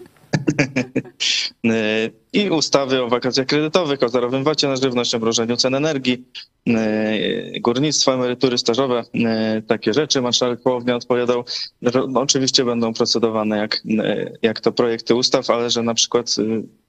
[1.67, 6.25] E, I ustawy o wakacjach kredytowych, o zerowym wacie na żywność, o mrożeniu cen energii,
[6.69, 10.23] e, górnictwo, emerytury stażowe, e, takie rzeczy.
[10.23, 11.45] Marszałek Hołownia odpowiadał,
[12.15, 13.83] oczywiście będą procedowane jak,
[14.43, 16.37] jak to projekty ustaw, ale że na przykład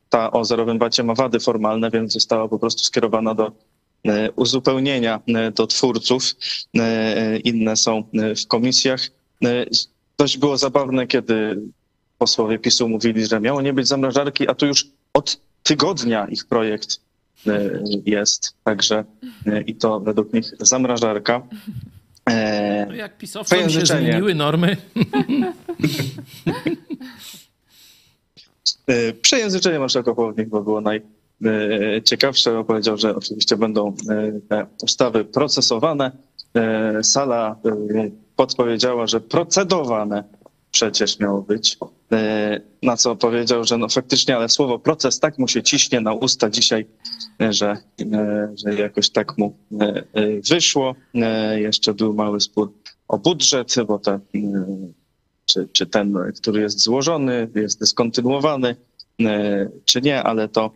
[0.10, 3.52] ta o zerowym wacie ma wady formalne, więc została po prostu skierowana do
[4.36, 5.22] uzupełnienia
[5.56, 6.24] do twórców.
[7.44, 8.04] Inne są
[8.44, 9.02] w komisjach.
[10.18, 11.62] Dość było zabawne, kiedy
[12.18, 17.00] posłowie PiSu mówili, że miało nie być zamrażarki, a tu już od tygodnia ich projekt
[17.48, 17.70] e,
[18.06, 18.54] jest.
[18.64, 19.04] Także
[19.46, 21.42] e, i to według nich zamrażarka.
[22.30, 24.78] E, No jak pisowcom się zmieniły normy,
[29.22, 30.82] Przejęzyczenie marszałka Hołowni bo było
[31.42, 32.54] najciekawsze.
[32.54, 33.96] bo Powiedział, że oczywiście będą
[34.50, 36.12] te ustawy procesowane.
[37.02, 37.56] Sala
[38.36, 40.24] podpowiedziała, że procedowane
[40.72, 41.78] przecież miało być.
[42.12, 46.14] E, Na co powiedział, że no faktycznie, ale słowo proces tak mu się ciśnie na
[46.14, 46.86] usta dzisiaj,
[47.42, 49.58] e, że, e, że jakoś tak mu
[50.50, 50.96] wyszło.
[51.56, 52.74] Jeszcze był mały spór
[53.08, 54.20] o budżet, bo e,
[55.46, 58.76] czy, czy ten, który jest złożony, jest dyskontynuowany.
[59.86, 60.72] czy nie, ale to,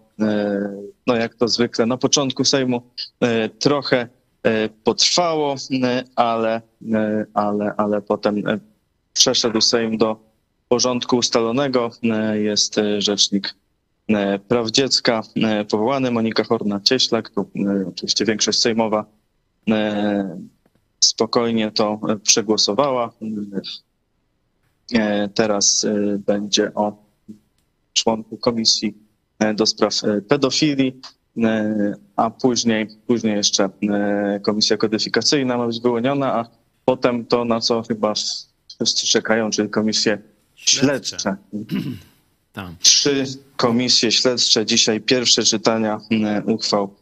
[1.08, 2.82] no jak to zwykle, na początku Sejmu
[3.60, 4.08] trochę
[4.84, 5.56] potrwało,
[6.16, 6.62] ale,
[7.34, 8.44] ale, ale potem
[9.14, 10.31] przeszedł Sejm do
[10.72, 11.92] porządku ustalonego.
[12.34, 13.56] Jest rzecznik
[14.48, 15.22] praw dziecka
[15.70, 17.50] powołany, Monika Horna-Cieślak, tu
[17.88, 19.06] oczywiście większość sejmowa
[21.00, 23.14] spokojnie to przegłosowała.
[25.34, 25.86] Teraz
[26.26, 27.04] będzie o
[27.94, 28.94] członku komisji
[29.56, 29.94] do spraw
[30.28, 31.02] pedofilii,
[32.16, 33.70] a później, później jeszcze
[34.42, 36.46] komisja kodyfikacyjna ma być wyłoniona, a
[36.86, 38.14] potem to, na co chyba
[38.76, 40.31] wszyscy czekają, czyli komisje
[40.66, 41.18] śledcze.
[41.20, 41.36] Śledcze.
[42.80, 43.26] Trzy
[43.58, 46.00] komisje śledcze, dzisiaj pierwsze czytania
[46.46, 46.96] uchwał.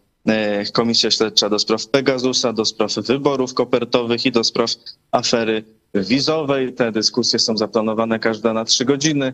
[0.73, 4.69] Komisja śledcza do spraw Pegasusa, do spraw wyborów kopertowych i do spraw
[5.11, 6.73] afery wizowej.
[6.73, 9.33] Te dyskusje są zaplanowane każda na trzy godziny.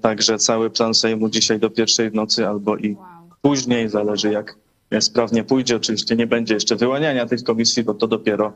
[0.00, 2.96] Także cały plan Sejmu dzisiaj do pierwszej w nocy albo i
[3.42, 4.56] później, zależy jak
[5.00, 5.76] sprawnie pójdzie.
[5.76, 8.52] Oczywiście nie będzie jeszcze wyłaniania tych komisji, bo to dopiero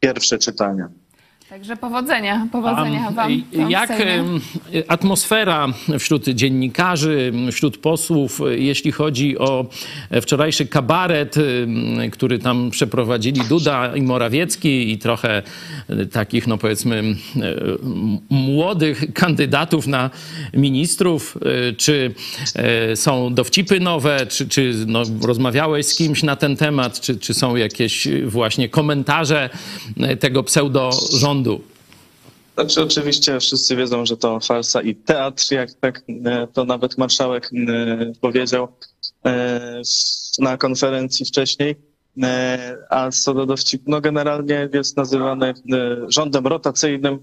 [0.00, 0.88] pierwsze czytania.
[1.50, 3.42] Także powodzenia, powodzenia A, wam.
[3.68, 3.90] Jak
[4.88, 5.66] atmosfera
[5.98, 9.66] wśród dziennikarzy, wśród posłów, jeśli chodzi o
[10.22, 11.34] wczorajszy kabaret,
[12.12, 15.42] który tam przeprowadzili Duda i Morawiecki i trochę
[15.88, 17.02] e, takich, no powiedzmy,
[18.30, 20.10] młodych kandydatów na
[20.54, 21.38] ministrów,
[21.68, 22.14] e, czy
[22.54, 27.34] e, są dowcipy nowe, czy, czy no, rozmawiałeś z kimś na ten temat, czy, czy
[27.34, 29.50] są jakieś właśnie komentarze
[30.20, 30.42] tego
[31.40, 31.60] pseudo-rządu?
[32.54, 37.50] Znaczy oczywiście wszyscy wiedzą, że to farsa i teatr, jak tak e, to nawet marszałek
[37.68, 38.68] e, powiedział
[39.26, 39.82] e,
[40.38, 41.76] na konferencji wcześniej.
[42.90, 45.54] A co do dowcipu, no generalnie jest nazywany
[46.08, 47.18] rządem rotacyjnym,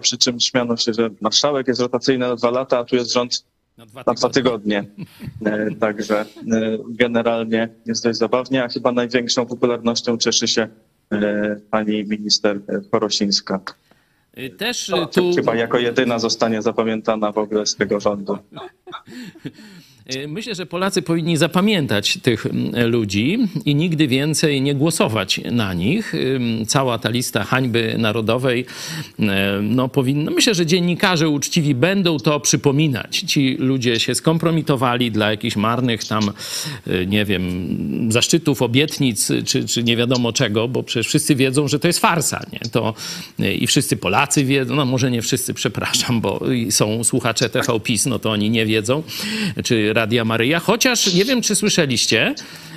[0.00, 3.44] przy czym śmiano się, że marszałek jest rotacyjny na dwa lata, a tu jest rząd
[3.76, 4.84] Na dwa na dwa tygodnie.
[5.80, 6.24] Także
[6.88, 10.68] generalnie jest dość zabawnie, a chyba największą popularnością cieszy się
[11.70, 13.60] pani minister e, Chorosińska.
[14.58, 18.38] Też To tu Chyba jako jedyna zostanie zapamiętana w ogóle z tego rządu.
[20.14, 25.74] y, myślę, że Polacy powinni zapamiętać tych mm, ludzi i nigdy więcej nie głosować na
[25.74, 26.14] nich.
[26.14, 28.66] Ym, Cała ta lista hańby narodowej,
[29.20, 29.24] y,
[29.62, 33.18] no powinno, myślę, że dziennikarze uczciwi będą to przypominać.
[33.18, 36.30] Ci ludzie się skompromitowali dla jakichś marnych tam,
[36.86, 37.68] y, nie wiem,
[38.12, 42.40] zaszczytów, obietnic, czy, czy nie wiadomo czego, bo przecież wszyscy wiedzą, że to jest farsa,
[42.52, 42.60] nie?
[42.72, 42.94] To
[43.40, 46.40] y, i wszyscy Polacy wiedzą, no może nie wszyscy, przepraszam, bo
[46.70, 49.02] są słuchacze TV PiS, no to oni nie wiedzą,
[49.64, 52.34] czy Radia Maryja, chociaż nie wiem, czy słyszeliście,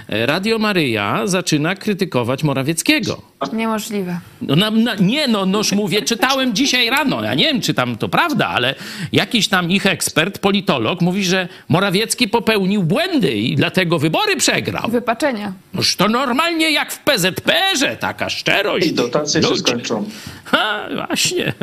[0.10, 3.22] e, Radio Maryja zaczyna krytykować Morawieckiego.
[3.54, 4.20] Niemożliwe.
[4.42, 7.98] No, na, na, nie, no, noż mówię, czytałem dzisiaj rano, ja nie wiem, czy tam
[7.98, 8.76] to prawda, ale
[9.12, 14.90] jakiś tam ich ekspert, politolog mówi, że Morawiecki popełnił błędy i dlatego wybory przegrał.
[14.90, 15.54] Wypaczenia.
[15.74, 18.88] Noż to normalnie jak w PZPR-ze, taka szczerość.
[18.88, 20.06] I dotacje się skończą.
[20.46, 21.54] Ha, właśnie.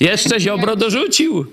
[0.00, 1.46] Jeszcze Ziobro dorzucił.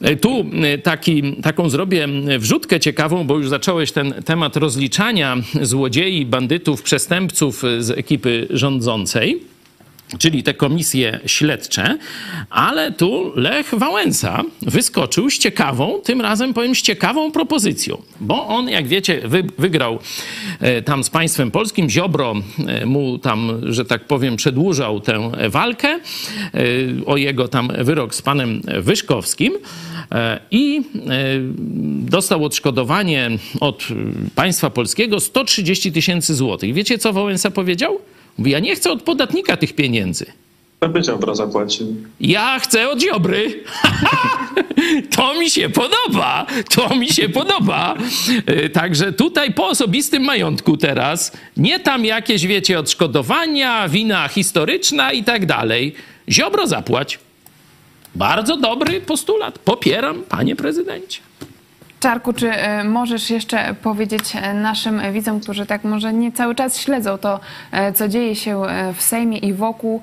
[0.00, 6.26] E, Tu e, taki, taką zrobię wrzutkę ciekawą, bo już zacząłeś ten temat rozliczania złodziei,
[6.26, 9.49] bandytów, przestępców z ekipy rządzącej
[10.18, 11.98] czyli te komisje śledcze,
[12.50, 18.68] ale tu Lech Wałęsa wyskoczył z ciekawą, tym razem powiem z ciekawą propozycją, bo on,
[18.68, 19.98] jak wiecie, wy, wygrał
[20.60, 22.34] e, tam z państwem polskim, Ziobro
[22.66, 26.00] e, mu tam, że tak powiem, przedłużał tę walkę e,
[27.06, 29.52] o jego tam wyrok z panem Wyszkowskim
[30.50, 30.82] i
[32.00, 33.30] dostał odszkodowanie
[33.60, 33.88] od
[34.34, 36.74] państwa polskiego 130 tysięcy złotych.
[36.74, 37.98] Wiecie, co Wałęsa powiedział?
[38.40, 40.26] Mówi, ja nie chcę od podatnika tych pieniędzy.
[40.78, 41.96] To by Ziobro zapłacił.
[42.20, 43.64] Ja chcę od Ziobry.
[45.16, 46.46] to mi się podoba.
[46.74, 47.94] To mi się podoba.
[48.46, 55.24] E, Także tutaj po osobistym majątku teraz, nie tam jakieś, wiecie, odszkodowania, wina historyczna i
[55.24, 55.94] tak dalej.
[56.28, 57.18] Ziobro zapłać.
[58.14, 59.58] Bardzo dobry postulat.
[59.58, 61.20] Popieram, panie prezydencie.
[62.00, 66.80] Czarku, czy e, możesz jeszcze powiedzieć e, naszym widzom, którzy tak może nie cały czas
[66.80, 67.40] śledzą to,
[67.72, 68.62] e, co dzieje się
[68.96, 70.02] w Sejmie i wokół,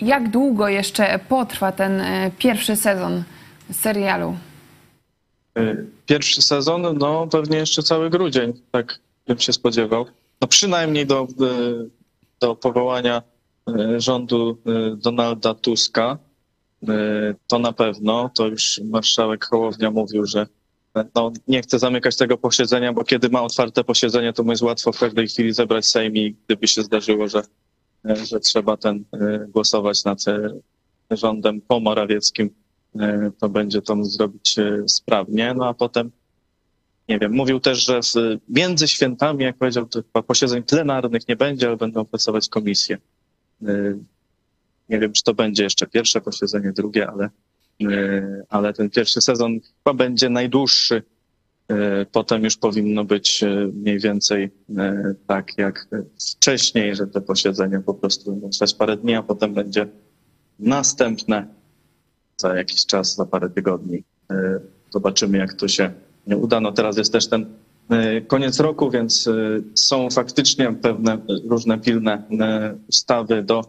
[0.00, 2.02] jak długo jeszcze potrwa ten
[2.38, 3.22] pierwszy sezon
[3.72, 4.36] serialu?
[6.06, 10.06] Pierwszy sezon, no pewnie jeszcze cały grudzień, tak bym się spodziewał.
[10.40, 11.26] No przynajmniej do,
[12.40, 13.22] do powołania
[13.96, 14.58] rządu
[14.96, 16.18] Donalda Tuska.
[17.46, 20.46] To na pewno, to już marszałek Hołownia mówił, że
[21.14, 24.92] no, nie chce zamykać tego posiedzenia, bo kiedy ma otwarte posiedzenie, to mu jest łatwo
[24.92, 27.42] w każdej chwili zebrać Sejm i gdyby się zdarzyło, że,
[28.04, 30.60] że trzeba ten y, głosować nad y,
[31.10, 32.50] rządem po Morawieckim,
[33.00, 35.54] e, to będzie to zrobić e, sprawnie.
[35.54, 36.10] No a potem,
[37.08, 38.00] nie wiem, mówił też, że
[38.48, 42.98] między świętami, jak powiedział, to chyba posiedzeń plenarnych nie będzie, ale będą pracować komisje.
[43.62, 43.98] E,
[44.88, 47.30] Nie wiem, czy to będzie jeszcze pierwsze posiedzenie, drugie, ale, e,
[48.48, 51.02] ale ten pierwszy sezon chyba będzie najdłuższy.
[51.68, 55.88] E, Potem już powinno być e, mniej więcej e, tak jak
[56.36, 59.86] wcześniej, że te posiedzenia po prostu będą trwać parę dni, a potem będzie
[60.58, 61.46] następne
[62.36, 64.04] za jakiś czas, za parę tygodni.
[64.30, 64.60] E,
[64.90, 65.92] Zobaczymy, jak to się
[66.36, 66.60] uda.
[66.60, 67.46] No teraz jest też ten
[67.90, 69.32] e, koniec roku, więc e,
[69.74, 71.18] są faktycznie pewne
[71.48, 73.60] różne pilne e, ustawy do,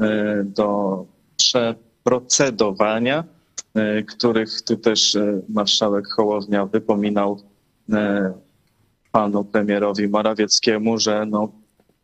[0.00, 1.04] e, do
[1.36, 3.37] przeprocedowania, e,
[4.08, 7.40] których tu też e, marszałek Hołownia wypominał
[7.92, 8.32] e,
[9.12, 11.52] panu premierowi Morawieckiemu, że no,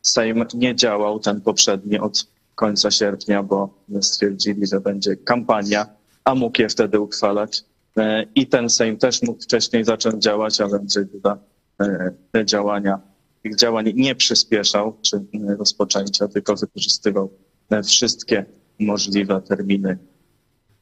[0.02, 5.86] Sejm nie działał ten poprzedni od końca sierpnia, bo stwierdzili, że będzie kampania,
[6.24, 7.64] a mógł je wtedy uchwalać.
[7.96, 10.80] E, I ten Sejm też mógł wcześniej zacząć działać, ale
[11.12, 11.38] Duda
[11.80, 13.00] e, te działania,
[13.42, 17.30] tych działań nie przyspieszał czy e, rozpoczęcia, tylko wykorzystywał
[17.70, 18.44] e, wszystkie
[18.78, 19.98] możliwe terminy.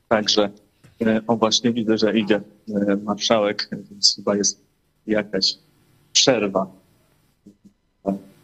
[0.08, 0.50] Także e,
[1.26, 4.60] o właśnie widzę, że idzie e, marszałek, więc chyba jest
[5.06, 5.58] jakaś
[6.12, 6.81] przerwa.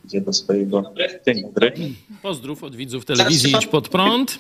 [0.09, 0.93] Idzie do swojego
[1.27, 1.73] dzień dobry.
[2.23, 4.39] Pozdrów od widzów telewizji Idź Pod Prąd.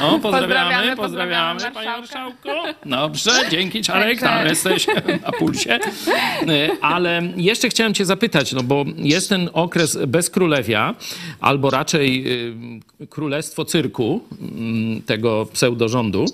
[0.00, 2.48] O, pozdrawiamy, pozdrawiamy, panie marszałku.
[2.86, 4.86] Dobrze, dzięki Czarek, tam jesteś
[5.22, 5.70] na pulsie.
[5.74, 5.78] E,
[6.80, 10.94] Ale jeszcze chciałem cię zapytać, no bo jest ten okres bez królewia,
[11.40, 12.24] albo raczej
[13.00, 16.24] y, królestwo cyrku, mm, tego pseudorządu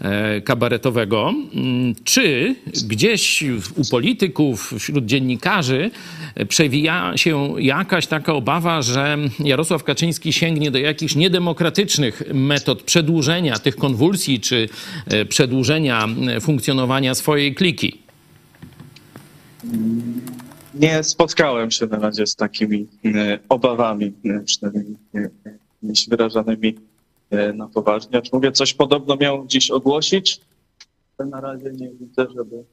[0.00, 1.34] e, kabaretowego.
[1.54, 2.54] Mm, Czy
[2.84, 3.42] gdzieś
[3.76, 5.90] u polityków, wśród dziennikarzy
[6.34, 13.58] e, przewija się jakaś taka obawa, że Jarosław Kaczyński sięgnie do jakichś niedemokratycznych metod przedłużenia
[13.58, 14.68] tych konwulsji, czy
[15.06, 18.02] e, przedłużenia e, funkcjonowania swojej kliki?
[20.74, 24.12] Nie spotkałem się na razie z takimi e, obawami,
[24.44, 25.30] przynajmniej nie,
[25.82, 26.74] nie wyrażanymi
[27.54, 28.18] na poważnie.
[28.18, 30.40] Acz mówię, coś podobno miał dziś ogłosić,
[31.24, 32.64] na razie nie widzę, żeby,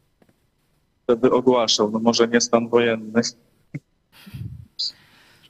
[1.10, 1.92] żeby ogłaszał.
[1.92, 3.22] No może nie stan wojenny.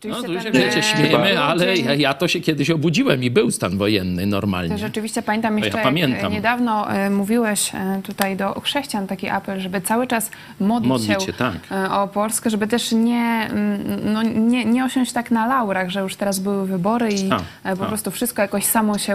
[0.05, 3.23] No Rzeczywiście tu się ten, wiecie, e, śmiejemy, ale ja, ja to się kiedyś obudziłem
[3.23, 4.69] i był stan wojenny normalnie.
[4.71, 6.31] To rzeczywiście pamiętam To ja jeszcze, jak pamiętam.
[6.31, 11.33] niedawno e, mówiłeś e, tutaj do chrześcijan taki apel, żeby cały czas modlić, Modlić się,
[11.33, 11.53] tak.
[11.71, 15.99] e, o Polskę, żeby też nie, mm, no, nie, nie osiąść tak na laurach, że
[15.99, 17.39] już teraz były wybory i A,
[17.71, 17.87] e, po a.
[17.87, 19.13] prostu wszystko jakoś samo się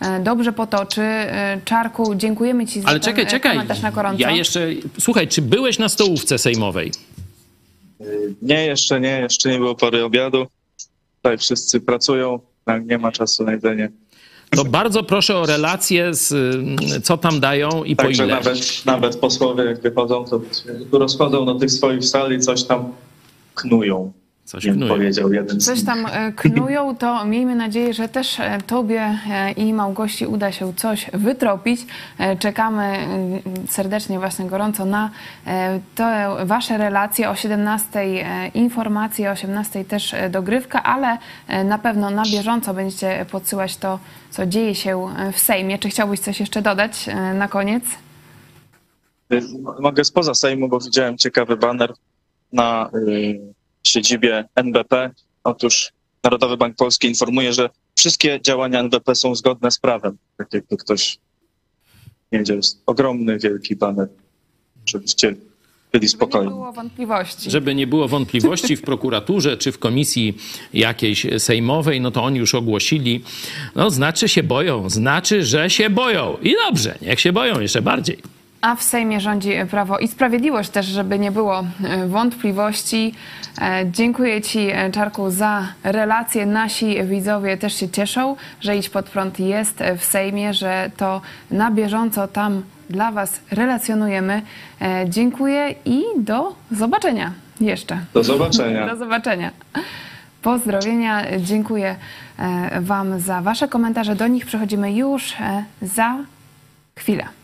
[0.00, 1.02] e, dobrze potoczy.
[1.02, 3.52] E, Czarku, dziękujemy Ci za Ale ten czekaj, e, czekaj.
[3.52, 4.18] komentarz na gorąco.
[4.18, 4.60] Ja jeszcze.
[5.00, 6.92] Słuchaj, czy byłeś na stołówce sejmowej?
[8.42, 10.46] Nie, jeszcze nie, jeszcze nie było pory obiadu.
[11.16, 12.40] Tutaj wszyscy pracują,
[12.84, 13.90] nie ma czasu na jedzenie.
[14.56, 16.32] To bardzo proszę o relację z
[16.96, 18.34] y, co tam dają i po Także ile.
[18.34, 20.40] nawet, nawet posłowie jak wychodzą, to
[20.90, 22.92] tu rozchodzą do tych swoich sal i coś tam
[23.54, 24.12] knują.
[24.52, 24.88] Coś knują.
[24.88, 29.72] powiedział jeden Coś tam e, knują, to miejmy nadzieję, że też e, Tobie e, i
[29.72, 31.86] Małgosi uda się coś wytropić.
[32.38, 35.10] Czekamy mm, serdecznie, właśnie gorąco na
[35.94, 37.30] te Wasze relacje.
[37.30, 41.18] O 17 e, informacje, o 18 też dogrywka, ale
[41.64, 43.98] na pewno na bieżąco będziecie podsyłać to,
[44.30, 45.78] co dzieje się w Sejmie.
[45.78, 47.84] Czy chciałbyś coś jeszcze dodać na koniec?
[49.32, 49.42] Y,
[49.80, 51.92] Mogę spoza Sejmu, bo widziałem ciekawy baner
[52.52, 55.10] na y, siedzibie NBP.
[55.44, 55.92] Otóż
[56.24, 60.18] Narodowy Bank Polski informuje, że wszystkie działania NBP są zgodne z prawem.
[60.36, 61.18] Tak jakby ktoś
[62.32, 64.08] wiedział, jest ogromny, wielki baner.
[64.86, 65.38] Żebyście byli
[65.92, 66.48] Żeby nie spokojni.
[66.50, 67.50] było wątpliwości.
[67.50, 70.36] Żeby nie było wątpliwości w prokuraturze czy w komisji
[70.74, 73.22] jakiejś sejmowej, no to oni już ogłosili.
[73.74, 76.36] No znaczy się boją, znaczy, że się boją.
[76.42, 78.18] I dobrze, niech się boją jeszcze bardziej.
[78.62, 83.14] A w Sejmie rządzi Prawo i Sprawiedliwość też, żeby nie było e, wątpliwości.
[83.60, 86.46] E, Dziękuję Ci, e, Czarku, za relacje.
[86.46, 91.70] Nasi widzowie też się cieszą, że Idź Pod Prąd jest w Sejmie, że to na
[91.70, 94.42] bieżąco tam dla Was relacjonujemy.
[95.08, 97.98] Dziękuję i do zobaczenia jeszcze.
[98.14, 98.86] Do zobaczenia.
[98.90, 99.50] Do zobaczenia.
[100.42, 101.24] Pozdrowienia.
[101.38, 101.96] Dziękuję
[102.80, 104.16] Wam za Wasze komentarze.
[104.16, 105.34] Do nich przechodzimy już
[105.82, 106.16] za
[106.98, 107.41] chwilę.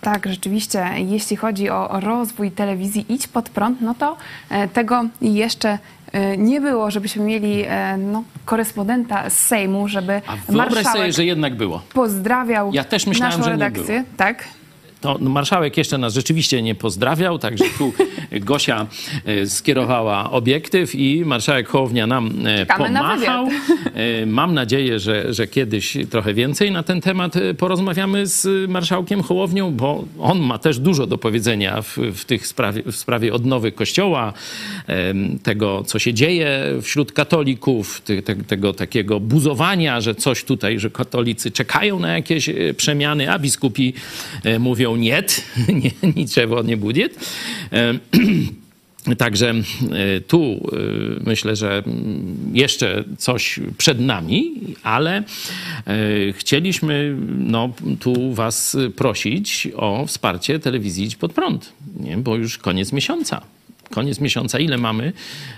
[0.00, 4.16] Tak, rzeczywiście, jeśli chodzi o rozwój telewizji Idź Pod Prąd, no to
[4.50, 5.78] e, tego jeszcze
[6.12, 11.12] e, nie było, żebyśmy mieli e, no, korespondenta z Sejmu, żeby A wyobraź marszałek sobie,
[11.12, 11.82] że jednak było.
[11.94, 14.04] pozdrawiał Ja też myślałem, naszą że nie redakcję.
[14.16, 14.44] Tak,
[15.00, 17.92] to marszałek jeszcze nas rzeczywiście nie pozdrawiał, także tu
[18.40, 18.86] Gosia
[19.24, 23.48] e, skierowała obiektyw i marszałek Hołownia nam e, Czekamy na pomachał.
[23.94, 29.72] E, Mam nadzieję, że, że kiedyś trochę więcej na ten temat porozmawiamy z marszałkiem Hołownią,
[29.72, 34.32] bo on ma też dużo do powiedzenia w, w, tych sprawie, w sprawie odnowy Kościoła,
[35.42, 40.90] tego, co się dzieje wśród katolików, ty, te, tego takiego buzowania, że coś tutaj, że
[40.90, 43.94] katolicy czekają na jakieś przemiany, a biskupi
[44.44, 44.58] e,
[44.96, 45.42] mówią
[45.82, 47.18] nie, niczego nie będzie.
[47.70, 48.00] Em,
[49.18, 50.76] Także e, tu e,
[51.26, 55.22] myślę, że mm, jeszcze coś przed nami, ale e,
[56.32, 62.16] chcieliśmy no, tu Was prosić o wsparcie telewizji Idź Pod Prąd, nie?
[62.16, 63.42] bo już koniec miesiąca.
[63.90, 64.58] Koniec miesiąca.
[64.58, 65.12] Ile mamy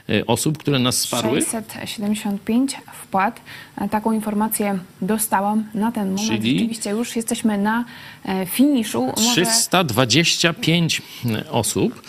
[0.09, 1.41] e, osób, które nas wsparły?
[1.43, 3.41] 675 wpłat.
[3.78, 6.28] E, Taką informację dostałam na ten moment.
[6.28, 6.53] Czyli?
[6.53, 7.85] Rzeczywiście już jesteśmy na
[8.24, 9.07] e, finiszu.
[9.07, 11.03] Może 325
[11.51, 12.03] osób.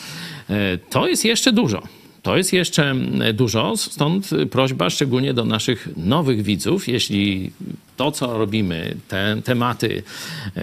[0.90, 1.84] To jest jeszcze dużo.
[2.24, 2.96] To jest jeszcze
[3.34, 7.52] dużo, stąd prośba szczególnie do naszych nowych widzów, jeśli
[7.98, 10.04] to, co robimy, te tematy,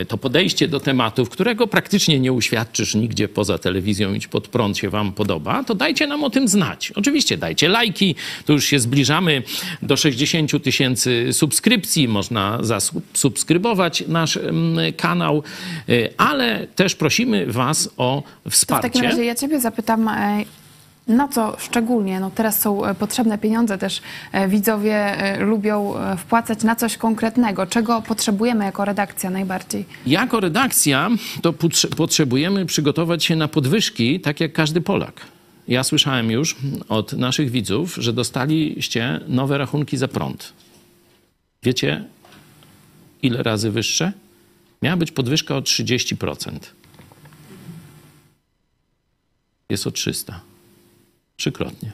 [0.09, 4.91] to podejście do tematów, którego praktycznie nie uświadczysz nigdzie poza telewizją, idź pod prąd się
[4.91, 6.91] wam podoba, to dajcie nam o tym znać.
[6.97, 8.15] Oczywiście dajcie lajki,
[8.47, 9.43] to już się zbliżamy
[9.83, 15.43] do 60 tysięcy subskrypcji, można zasubskrybować nasz mm, kanał,
[15.89, 18.89] e, ale też prosimy was o to w wsparcie.
[18.89, 20.45] takim razie ja Ciebie zapytam, e,
[21.11, 24.03] na co szczególnie, no teraz są e, potrzebne pieniądze, też
[24.33, 27.67] e, widzowie e, lubią wpłacać na coś konkretnego.
[27.67, 29.85] Czego potrzebujemy jako redakcja najbardziej?
[30.07, 31.11] Jako redakcja
[31.43, 35.21] to potrze- potrzebujemy przygotować się na podwyżki, tak jak każdy Polak.
[35.69, 36.57] Ja słyszałem już
[36.89, 40.53] od naszych widzów, że dostaliście nowe rachunki za prąd.
[41.63, 42.05] Wiecie,
[43.23, 44.13] ile razy wyższe?
[44.83, 46.59] Miała być podwyżka o 30%.
[49.71, 50.50] Jest o 300.
[51.41, 51.93] Trzykrotnie.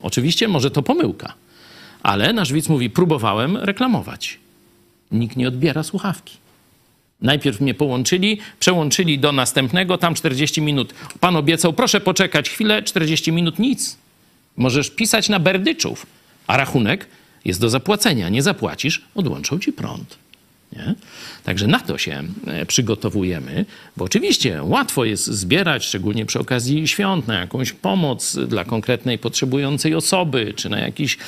[0.00, 1.34] Oczywiście może to pomyłka,
[2.02, 4.38] ale nasz widz mówi, próbowałem reklamować.
[5.10, 6.36] Nikt nie odbiera słuchawki.
[7.20, 10.94] Najpierw mnie połączyli, przełączyli do następnego, tam 40 minut.
[11.20, 13.96] Pan obiecał, proszę poczekać chwilę, 40 minut, nic.
[14.56, 16.06] Możesz pisać na berdyczów,
[16.46, 17.06] a rachunek
[17.44, 18.28] jest do zapłacenia.
[18.28, 20.18] Nie zapłacisz, odłączą ci prąd.
[20.76, 20.94] Nie?
[21.44, 23.64] Także na to się e, przygotowujemy,
[23.96, 29.94] bo oczywiście łatwo jest zbierać, szczególnie przy okazji świąt, na jakąś pomoc dla konkretnej potrzebującej
[29.94, 31.18] osoby, czy na jakiś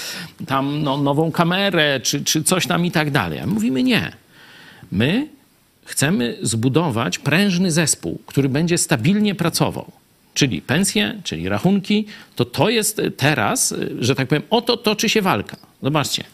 [0.47, 3.39] tam no, nową kamerę, czy, czy coś tam i tak dalej.
[3.39, 4.13] A mówimy nie.
[4.93, 5.29] My
[5.85, 9.93] chcemy zbudować prężny zespół, który będzie stabilnie pracował.
[10.35, 15.23] Czyli pensje, czyli rachunki, to to jest teraz, że tak powiem, o to toczy się
[15.23, 15.57] walka.
[15.83, 16.25] Zobaczcie.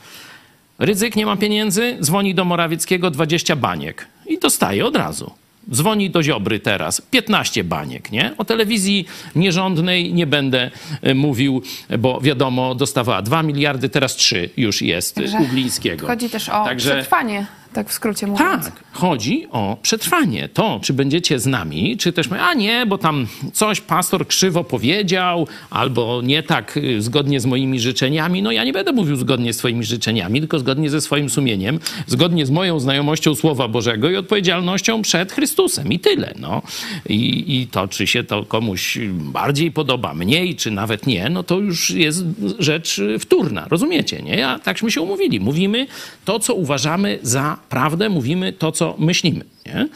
[0.79, 5.31] Rydzyk nie ma pieniędzy, dzwoni do Morawieckiego 20 baniek i dostaje od razu.
[5.72, 8.35] Dzwoni do Ziobry teraz 15 baniek, nie?
[8.39, 9.07] O telewizji
[9.37, 10.70] nierządnej nie będę
[11.03, 11.62] e, mówił,
[11.99, 16.07] bo wiadomo, dostawała 2 miliardy, teraz 3 już jest Także u Glińskiego.
[16.07, 18.64] Chodzi też o Także- przetrwanie, tak w skrócie mówiąc.
[18.64, 20.49] tak, chodzi o przetrwanie.
[20.49, 25.47] To, czy będziecie z nami, czy też, a nie, bo tam coś pastor krzywo powiedział,
[25.70, 28.43] albo nie tak y, zgodnie z moimi życzeniami.
[28.43, 32.47] No ja nie będę mówił zgodnie z twoimi życzeniami, tylko zgodnie ze swoim sumieniem, zgodnie
[32.47, 35.93] z moją znajomością Słowa Bożego i odpowiedzialnością przed Chrystusem.
[35.93, 36.62] I tyle, no.
[37.09, 41.59] I, I to, czy się to komuś bardziej podoba, mniej, czy nawet nie, no to
[41.59, 42.25] już jest
[42.59, 44.49] rzecz wtórna, rozumiecie, nie?
[44.49, 45.41] A takśmy się umówili.
[45.41, 45.87] Mówimy
[46.25, 49.88] to, co uważamy za prawdę, mówimy to, co myślimy, nie?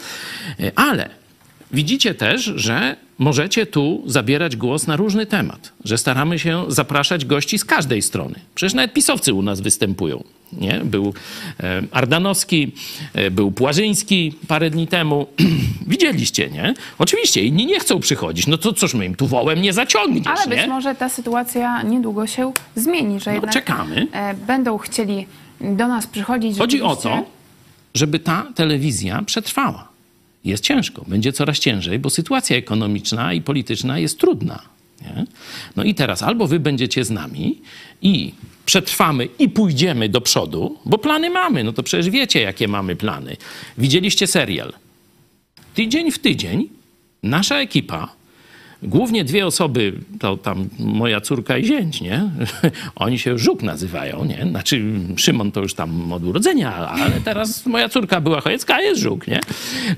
[0.76, 1.08] Ale
[1.72, 7.58] widzicie też, że możecie tu zabierać głos na różny temat, że staramy się zapraszać gości
[7.58, 8.34] z każdej strony.
[8.54, 10.24] Przecież nawet pisowcy u nas występują.
[10.52, 10.80] Nie?
[10.84, 11.14] Był
[11.60, 12.72] e, Ardanowski,
[13.14, 15.26] e, był Płażyński parę dni temu.
[15.86, 16.74] Widzieliście, nie?
[16.98, 18.46] Oczywiście inni nie chcą przychodzić.
[18.46, 20.56] No to cóż my im tu wołem nie zaciągniesz, Ale nie?
[20.62, 24.06] być może ta sytuacja niedługo się zmieni, że No, jednak czekamy.
[24.12, 25.26] e, będą chcieli
[25.60, 26.58] do nas przychodzić.
[26.58, 27.24] Chodzi o to,
[27.99, 29.88] żeby ta telewizja przetrwała.
[30.44, 34.62] Jest ciężko, będzie coraz ciężej, bo sytuacja ekonomiczna i polityczna jest trudna.
[35.03, 35.26] Nie?
[35.76, 37.61] No i teraz albo wy będziecie z nami
[38.03, 38.32] i
[38.66, 41.64] przetrwamy i pójdziemy do przodu, bo plany mamy.
[41.64, 43.36] No to przecież wiecie, jakie mamy plany.
[43.78, 44.72] Widzieliście serial.
[45.74, 46.68] Tydzień w tydzień
[47.22, 48.17] nasza ekipa
[48.83, 52.31] Głównie dwie osoby, to tam moja córka i zięć, nie?
[52.97, 54.47] Oni się Żuk nazywają, nie?
[54.51, 54.85] Znaczy
[55.16, 59.26] Szymon to już tam od urodzenia, ale teraz moja córka była chojecka, a jest Żuk,
[59.26, 59.41] nie?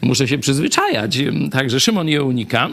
[0.03, 1.19] Muszę się przyzwyczajać.
[1.53, 2.69] Także Szymon je unika.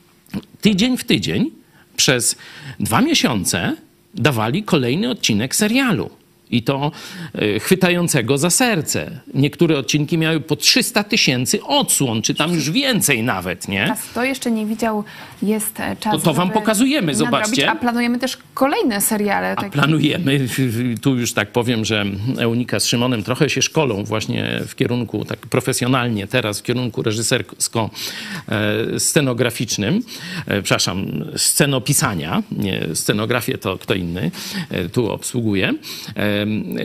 [0.60, 1.50] Tydzień w tydzień
[1.96, 2.36] przez
[2.80, 3.76] dwa miesiące
[4.14, 6.10] dawali kolejny odcinek serialu.
[6.50, 6.92] I to
[7.34, 9.20] e, chwytającego za serce.
[9.34, 13.86] Niektóre odcinki miały po 300 tysięcy odsłon, czy tam już więcej nawet, nie?
[13.86, 15.04] Czas, to jeszcze nie widział,
[15.42, 16.12] jest e, czas.
[16.12, 17.70] To- to wam pokazujemy, nadrobić, zobaczcie.
[17.70, 19.52] A planujemy też kolejne seriale.
[19.52, 19.70] A takie.
[19.70, 20.40] planujemy,
[21.02, 22.04] tu już tak powiem, że
[22.38, 30.00] Eunika z Szymonem trochę się szkolą właśnie w kierunku, tak profesjonalnie teraz, w kierunku reżysersko-scenograficznym,
[30.46, 34.30] e, przepraszam, scenopisania, nie, scenografię to kto inny
[34.92, 35.74] tu obsługuje.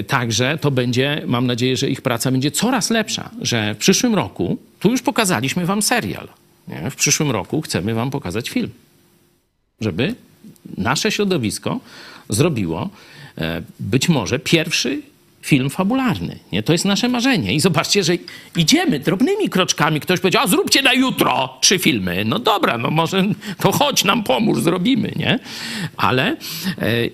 [0.08, 4.58] Także to będzie, mam nadzieję, że ich praca będzie coraz lepsza, że w przyszłym roku,
[4.80, 6.28] tu już pokazaliśmy wam serial,
[6.68, 6.92] nie?
[6.92, 8.70] w przyszłym roku chcemy wam pokazać film
[9.82, 10.16] żeby
[10.78, 11.80] nasze środowisko
[12.30, 12.90] zrobiło
[13.38, 15.02] e, być może pierwszy
[15.42, 16.40] film fabularny.
[16.52, 16.64] Nie?
[16.64, 17.54] To jest nasze marzenie.
[17.54, 18.14] I zobaczcie, że
[18.58, 20.00] idziemy drobnymi kroczkami.
[20.00, 22.26] Ktoś powiedział, a zróbcie na jutro trzy filmy.
[22.26, 23.26] No dobra, no może
[23.58, 25.40] to chodź nam pomóż, zrobimy, nie?
[25.98, 26.36] Ale e,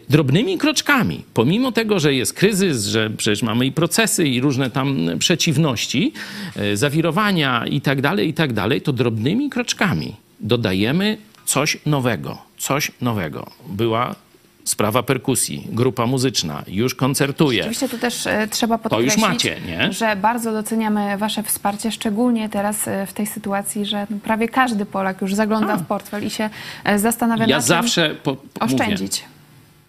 [0.10, 4.98] drobnymi kroczkami, pomimo tego, że jest kryzys, że przecież mamy i procesy, i różne tam
[5.20, 6.14] przeciwności,
[6.56, 12.92] e, zawirowania i tak dalej, i tak dalej, to drobnymi kroczkami dodajemy coś nowego, coś
[13.02, 13.52] nowego.
[13.68, 14.16] Była
[14.66, 17.62] sprawa perkusji, grupa muzyczna, już koncertuje.
[17.62, 19.94] Oczywiście tu też e, trzeba To podkreślić, już macie, nie?
[19.94, 24.86] że bardzo doceniamy Wasze wsparcie, szczególnie teraz e, w tej sytuacji, że no, prawie każdy
[24.86, 26.50] Polak już zagląda w portfel i się
[26.84, 29.24] e, zastanawia, Ja na zawsze po, po, mówię, oszczędzić.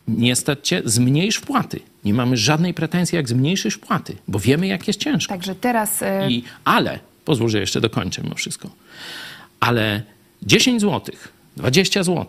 [0.09, 1.81] nie stać cię, zmniejsz wpłaty.
[2.05, 5.35] Nie mamy żadnej pretensji, jak zmniejszysz wpłaty, bo wiemy, jak jest ciężko.
[5.35, 8.71] Także teraz I, ale, pozwól, że jeszcze dokończę mimo wszystko,
[9.61, 10.03] ale
[10.43, 11.15] 10 zł,
[11.57, 12.27] 20 zł,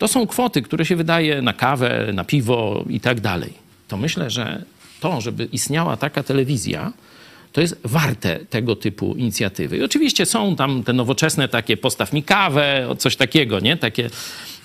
[0.00, 3.52] to są kwoty, które się wydaje na kawę, na piwo i tak dalej.
[3.88, 4.64] To myślę, że
[5.00, 6.92] to, żeby istniała taka telewizja,
[7.52, 9.76] to jest warte tego typu inicjatywy.
[9.76, 13.76] I oczywiście są tam te nowoczesne takie postaw mi kawę, coś takiego, nie?
[13.76, 14.10] Takie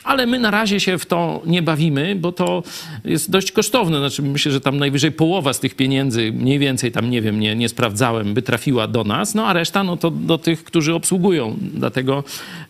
[0.05, 2.63] ale my na razie się w to nie bawimy, bo to
[3.05, 3.97] jest dość kosztowne.
[3.97, 7.55] Znaczy, myślę, że tam najwyżej połowa z tych pieniędzy, mniej więcej tam, nie wiem, nie,
[7.55, 11.57] nie sprawdzałem, by trafiła do nas, no a reszta no to do tych, którzy obsługują.
[11.61, 12.23] Dlatego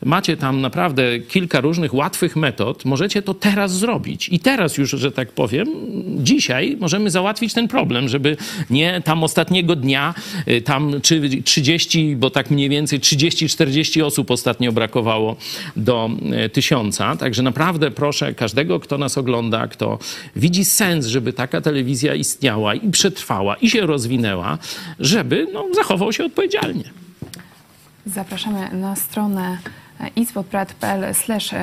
[0.05, 2.85] macie tam naprawdę kilka różnych łatwych metod.
[2.85, 4.29] Możecie to teraz zrobić.
[4.29, 5.67] I teraz już, że tak powiem,
[6.17, 8.37] dzisiaj możemy załatwić ten problem, żeby
[8.69, 10.13] nie tam ostatniego dnia,
[10.47, 15.35] y, tam czy 30, bo tak mniej więcej 30-40 osób ostatnio brakowało
[15.75, 16.09] do
[16.45, 17.15] y, tysiąca.
[17.25, 19.99] Także naprawdę proszę każdego, kto nas ogląda, kto
[20.35, 24.57] widzi sens, żeby taka telewizja istniała i przetrwała i się rozwinęła,
[24.99, 26.83] żeby no, zachował się odpowiedzialnie.
[28.05, 29.57] Zapraszamy na stronę
[30.15, 31.13] ispodprat.pl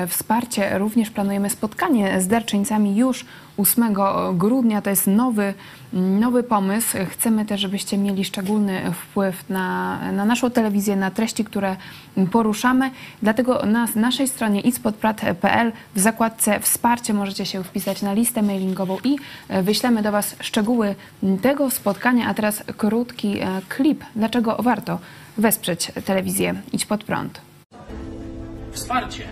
[0.07, 0.77] wsparcie.
[0.77, 3.25] Również planujemy spotkanie z darczyńcami już
[3.57, 3.95] 8
[4.33, 4.81] grudnia.
[4.81, 5.53] To jest nowy,
[5.93, 6.97] nowy pomysł.
[7.09, 11.75] Chcemy też, żebyście mieli szczególny wpływ na, na naszą telewizję, na treści, które
[12.31, 12.91] poruszamy.
[13.21, 19.15] Dlatego na naszej stronie ispodprat.pl w zakładce wsparcie możecie się wpisać na listę mailingową i
[19.63, 20.95] wyślemy do Was szczegóły
[21.41, 22.27] tego spotkania.
[22.27, 24.03] A teraz krótki e, klip.
[24.15, 24.99] Dlaczego warto
[25.37, 27.52] wesprzeć telewizję Idź Pod Prąd?
[28.73, 29.23] Wsparcie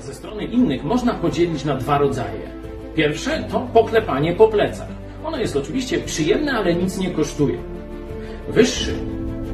[0.00, 2.50] ze strony innych można podzielić na dwa rodzaje.
[2.94, 4.88] Pierwsze to poklepanie po plecach.
[5.24, 7.58] Ono jest oczywiście przyjemne, ale nic nie kosztuje.
[8.48, 8.94] Wyższy,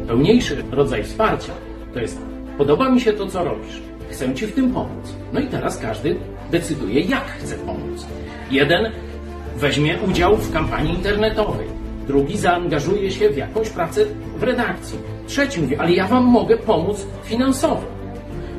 [0.06, 1.52] pełniejszy rodzaj wsparcia
[1.94, 2.18] to jest
[2.58, 3.82] podoba mi się to, co robisz.
[4.10, 5.14] Chcę Ci w tym pomóc.
[5.32, 6.16] No i teraz każdy
[6.50, 8.06] decyduje, jak chce pomóc.
[8.50, 8.92] Jeden
[9.56, 11.66] weźmie udział w kampanii internetowej.
[12.06, 14.04] Drugi zaangażuje się w jakąś pracę
[14.36, 14.98] w redakcji.
[15.26, 17.95] Trzeci mówi, ale ja Wam mogę pomóc finansowo.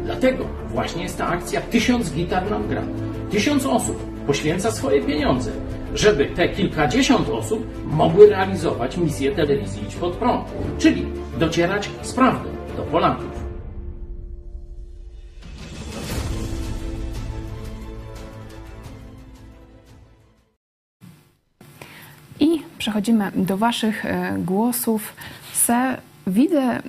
[0.07, 2.83] Dlatego właśnie jest ta akcja Tysiąc gitar nam gra.
[3.31, 3.97] Tysiąc osób
[4.27, 5.51] poświęca swoje pieniądze,
[5.95, 10.45] żeby te kilkadziesiąt osób mogły realizować misję telewizji Idź Pod Prąd,
[10.77, 11.05] czyli
[11.39, 13.47] docierać z prawdą do Polaków.
[22.39, 25.15] I przechodzimy do Waszych e, głosów.
[25.53, 25.97] Se,
[26.27, 26.81] widzę, e,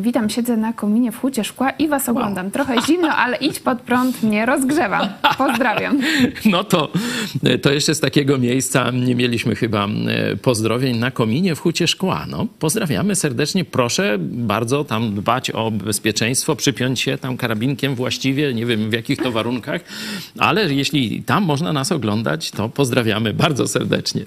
[0.00, 2.50] witam, siedzę na kominie w hucie szkła i Was oglądam.
[2.50, 5.08] Trochę zimno, ale idź pod prąd mnie rozgrzewa.
[5.38, 6.00] Pozdrawiam.
[6.44, 6.92] No to,
[7.62, 12.26] to jeszcze z takiego miejsca nie mieliśmy chyba e, pozdrowień na kominie w Hucie Szkła.
[12.28, 13.64] No, pozdrawiamy serdecznie.
[13.64, 19.18] Proszę bardzo tam dbać o bezpieczeństwo, przypiąć się tam karabinkiem właściwie, nie wiem w jakich
[19.18, 19.80] to warunkach,
[20.38, 24.24] ale jeśli tam można nas oglądać, to pozdrawiamy bardzo serdecznie.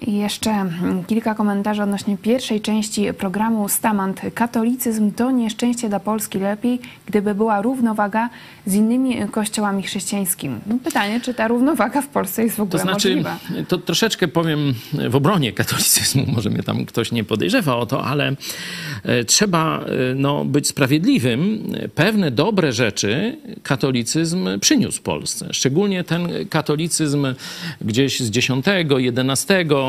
[0.00, 4.20] I jeszcze mm, kilka komentarzy odnośnie pierwszej części programu Stamant.
[4.34, 6.38] Katolicyzm to nieszczęście dla Polski.
[6.38, 8.30] Lepiej, gdyby była równowaga
[8.66, 10.56] z innymi kościołami chrześcijańskimi.
[10.66, 13.38] No pytanie, czy ta równowaga w Polsce jest w ogóle To znaczy, możliwa?
[13.68, 14.74] to troszeczkę powiem
[15.10, 18.32] w obronie katolicyzmu, może mnie tam ktoś nie podejrzewa o to, ale
[19.02, 21.72] e, trzeba e, no, być sprawiedliwym.
[21.94, 25.48] Pewne dobre rzeczy katolicyzm przyniósł Polsce.
[25.52, 27.26] Szczególnie ten katolicyzm
[27.80, 29.85] gdzieś z X, XI e,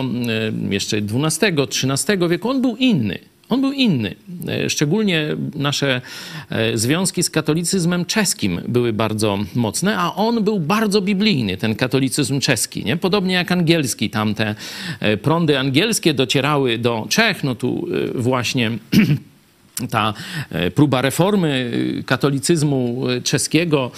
[0.70, 3.20] jeszcze XII, XIII wieku, on był inny.
[3.50, 4.16] On był inny.
[4.48, 6.02] E, szczególnie nasze
[6.50, 12.40] e, związki z katolicyzmem czeskim były bardzo mocne, a on był bardzo biblijny, ten katolicyzm
[12.40, 12.86] czeski.
[12.86, 12.98] Nie?
[12.98, 14.10] Podobnie jak angielski.
[14.10, 14.56] Tamte
[15.00, 17.44] e, prądy angielskie docierały do Czech.
[17.44, 18.72] No tu właśnie
[19.90, 20.14] ta
[20.76, 21.72] próba reformy
[22.06, 23.92] katolicyzmu czeskiego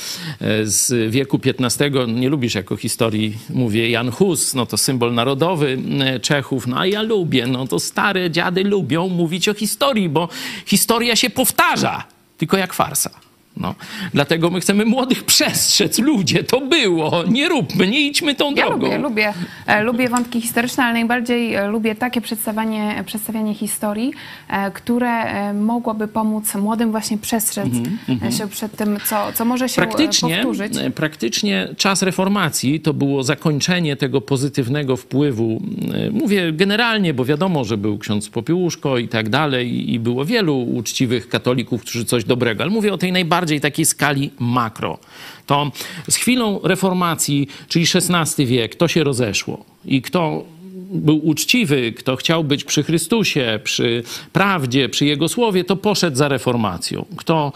[0.64, 5.78] z wieku XV, nie lubisz jako historii, mówię, Jan Hus, no to symbol narodowy
[6.22, 10.30] Czechów, no a ja lubię, no to stare dziady lubią mówić o historii, bo
[10.66, 12.04] historia się powtarza,
[12.38, 13.29] tylko jak farsa.
[13.60, 13.76] No.
[14.14, 16.00] Dlatego my chcemy młodych przestrzec.
[16.00, 17.24] Ludzie, to było.
[17.28, 18.86] Nie róbmy, nie idźmy tą ja drogą.
[18.86, 19.34] Lubię, lubię,
[19.66, 24.14] e, lubię wątki historyczne, ale najbardziej e, lubię takie przedstawianie, przedstawianie historii,
[24.50, 28.38] e, które mogłoby pomóc młodym właśnie przestrzec mm-hmm.
[28.38, 30.74] się przed tym, co, co może się praktycznie, powtórzyć.
[30.96, 35.62] Praktycznie czas reformacji to było zakończenie tego pozytywnego wpływu.
[36.12, 41.30] Mówię generalnie, bo wiadomo, że był ksiądz Popiełuszko i tak dalej i było wielu uczciwych
[41.30, 44.98] katolików, którzy coś dobrego, ale mówię o tej najbardziej bardziej takiej skali makro.
[45.46, 45.72] To
[46.10, 49.66] z chwilą reformacji, czyli XVI wiek, to się rozeszło.
[49.86, 50.44] I kto
[50.92, 54.04] był uczciwy, kto chciał być przy Chrystusie, przy
[54.34, 57.06] prawdzie, przy Jego słowie, to poszedł za reformacją.
[57.18, 57.54] Kto,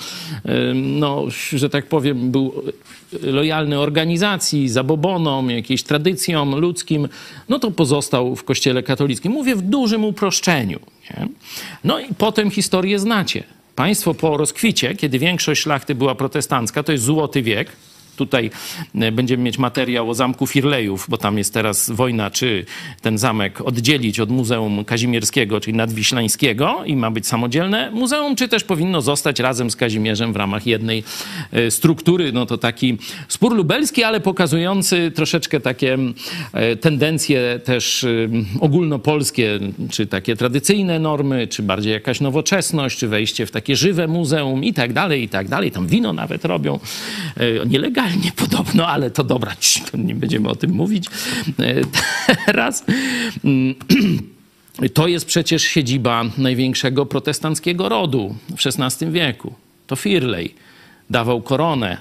[0.75, 2.53] no, że tak powiem, był
[3.21, 7.07] lojalny organizacji, zabobonom, jakiejś tradycjom ludzkim,
[7.49, 9.31] no to pozostał w kościele katolickim.
[9.31, 10.79] Mówię w dużym uproszczeniu.
[11.11, 11.27] Nie?
[11.83, 13.43] No i potem historię znacie.
[13.75, 17.71] Państwo po rozkwicie, kiedy większość szlachty była protestancka, to jest złoty wiek,
[18.15, 18.51] Tutaj
[18.95, 22.65] e, będziemy mieć materiał o zamku Firlejów, bo tam jest teraz wojna, czy
[23.01, 28.63] ten zamek oddzielić od Muzeum Kazimierskiego, czyli Nadwiślańskiego i ma być samodzielne muzeum, czy też
[28.63, 31.03] powinno zostać razem z Kazimierzem w ramach jednej
[31.51, 32.31] e, struktury.
[32.31, 35.97] No to taki spór lubelski, ale pokazujący troszeczkę takie
[36.53, 38.05] e, tendencje też
[38.59, 39.59] ogólnopolskie,
[39.91, 44.73] czy takie tradycyjne normy, czy bardziej jakaś nowoczesność, czy wejście w takie żywe muzeum i
[44.73, 45.71] tak dalej, i tak dalej.
[45.71, 46.79] Tam wino nawet robią
[47.65, 49.55] nielegalnie nielegalnie podobno, ale to dobra,
[49.93, 51.05] nie będziemy o tym mówić
[51.59, 51.75] e,
[52.45, 52.83] teraz.
[53.43, 53.75] Mm,
[54.93, 59.53] to jest przecież siedziba największego protestanckiego rodu w XVI wieku.
[59.87, 60.55] To Firley
[61.09, 61.97] dawał koronę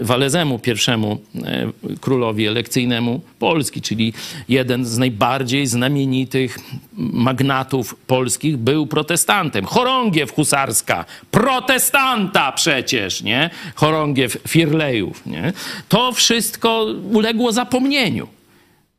[0.00, 1.66] Walezemu, pierwszemu e,
[2.00, 4.12] królowi elekcyjnemu Polski, czyli
[4.48, 6.58] jeden z najbardziej znamienitych
[6.96, 9.64] magnatów polskich był protestantem.
[9.64, 13.50] Chorągiew husarska, protestanta przecież, nie?
[13.74, 15.52] Chorągiew Firlejów, nie?
[15.88, 18.39] To wszystko uległo zapomnieniu.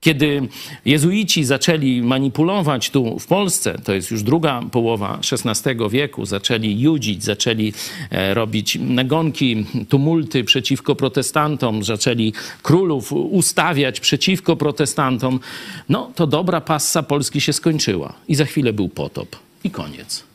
[0.03, 0.47] Kiedy
[0.85, 7.23] jezuici zaczęli manipulować tu w Polsce, to jest już druga połowa XVI wieku, zaczęli judzić,
[7.23, 7.73] zaczęli
[8.09, 15.39] e, robić nagonki, tumulty przeciwko protestantom, zaczęli królów ustawiać przeciwko protestantom,
[15.89, 20.30] no to dobra passa Polski się skończyła i za chwilę był potop i koniec.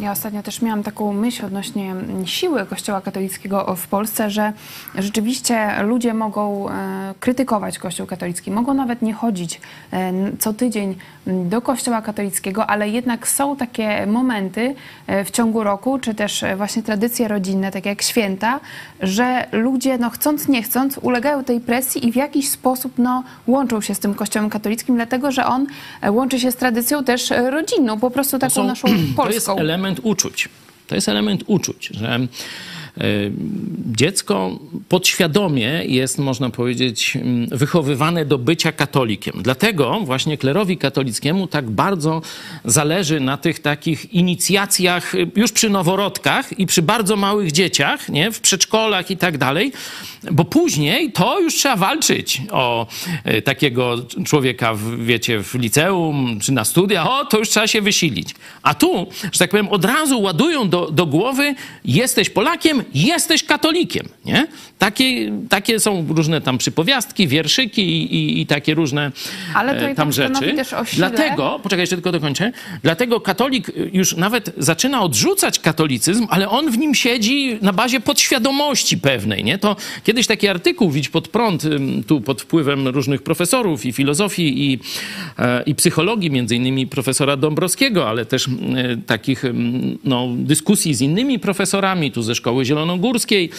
[0.00, 1.94] Ja ostatnio też miałam taką myśl odnośnie
[2.24, 4.52] siły Kościoła katolickiego w Polsce, że
[4.98, 9.60] rzeczywiście ludzie mogą e, krytykować Kościół katolicki, mogą nawet nie chodzić
[9.92, 10.96] e, co tydzień
[11.26, 14.74] do Kościoła katolickiego, ale jednak są takie momenty
[15.06, 18.60] e, w ciągu roku, czy też właśnie tradycje rodzinne, tak jak święta,
[19.00, 23.80] że ludzie no, chcąc, nie chcąc ulegają tej presji i w jakiś sposób no, łączą
[23.80, 25.66] się z tym Kościołem katolickim, dlatego że on
[26.10, 29.56] łączy się z tradycją też rodzinną, po prostu taką są, naszą polską.
[29.82, 30.48] Element uczuć.
[30.86, 32.20] To jest element uczuć, że
[33.86, 34.58] dziecko
[34.88, 39.34] podświadomie jest, można powiedzieć, mm, wychowywane do bycia katolikiem.
[39.42, 42.22] Dlatego właśnie klerowi katolickiemu tak bardzo
[42.64, 48.32] zależy na tych takich inicjacjach y, już przy noworodkach i przy bardzo małych dzieciach, nie?
[48.32, 49.72] w przedszkolach i tak dalej,
[50.30, 52.86] bo później to już trzeba walczyć o
[53.26, 57.80] y, takiego człowieka, w, wiecie, w liceum czy na studiach, o, to już trzeba się
[57.80, 58.34] wysilić.
[58.62, 61.54] A tu, że tak powiem, od razu ładują do, do głowy,
[61.84, 64.46] jesteś Polakiem, jesteś katolikiem, nie?
[64.78, 69.12] Takie, takie są różne tam przypowiastki, wierszyki i, i, i takie różne
[69.54, 70.52] Ale to e, tam rzeczy.
[70.52, 71.10] Też o sile.
[71.10, 72.52] Dlatego, poczekaj, jeszcze tylko dokończę,
[72.82, 78.98] dlatego katolik już nawet zaczyna odrzucać katolicyzm, ale on w nim siedzi na bazie podświadomości
[78.98, 79.58] pewnej, nie?
[79.58, 81.62] To kiedyś taki artykuł, widź pod prąd,
[82.06, 84.78] tu pod wpływem różnych profesorów i filozofii i,
[85.38, 88.50] e, i psychologii, między innymi profesora Dąbrowskiego, ale też e,
[89.06, 89.42] takich
[90.04, 93.50] no, dyskusji z innymi profesorami, tu ze Szkoły Zielonogórskiej,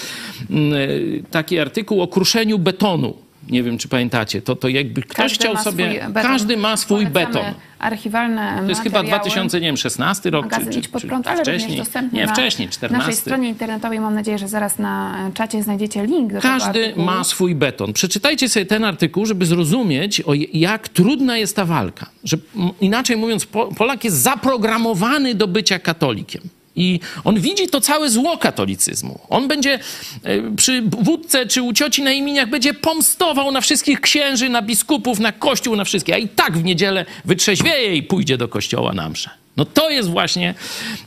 [1.31, 3.13] taki artykuł o kruszeniu betonu
[3.49, 4.41] Nie wiem, czy pamiętacie.
[4.41, 6.07] To, to jakby ktoś Każdy chciał sobie...
[6.13, 7.53] Każdy ma swój Polecamy beton.
[7.79, 9.19] Archiwalne To jest chyba materiały.
[9.21, 11.77] 2016 rok, czy, Magazyn czy, Idź pod czy prąd, ale wcześniej.
[11.77, 12.97] dostępny Nie, na wcześniej, 14.
[13.07, 13.99] naszej stronie internetowej.
[13.99, 17.93] Mam nadzieję, że zaraz na czacie znajdziecie link do Każdy ma swój beton.
[17.93, 22.09] Przeczytajcie sobie ten artykuł, żeby zrozumieć, o jak trudna jest ta walka.
[22.23, 22.37] Że,
[22.81, 26.41] inaczej mówiąc, Po- Polak jest zaprogramowany do bycia katolikiem.
[26.75, 29.19] I on widzi to całe zło katolicyzmu.
[29.29, 29.79] On będzie
[30.23, 35.19] e, przy wódce czy u cioci na imieniach będzie pomstował na wszystkich księży, na biskupów,
[35.19, 36.13] na kościół, na wszystkie.
[36.15, 39.29] A i tak w niedzielę wytrzeźwieje i pójdzie do kościoła na mszę.
[39.57, 40.53] No to jest właśnie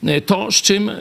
[0.07, 0.95] e, to, z czym e,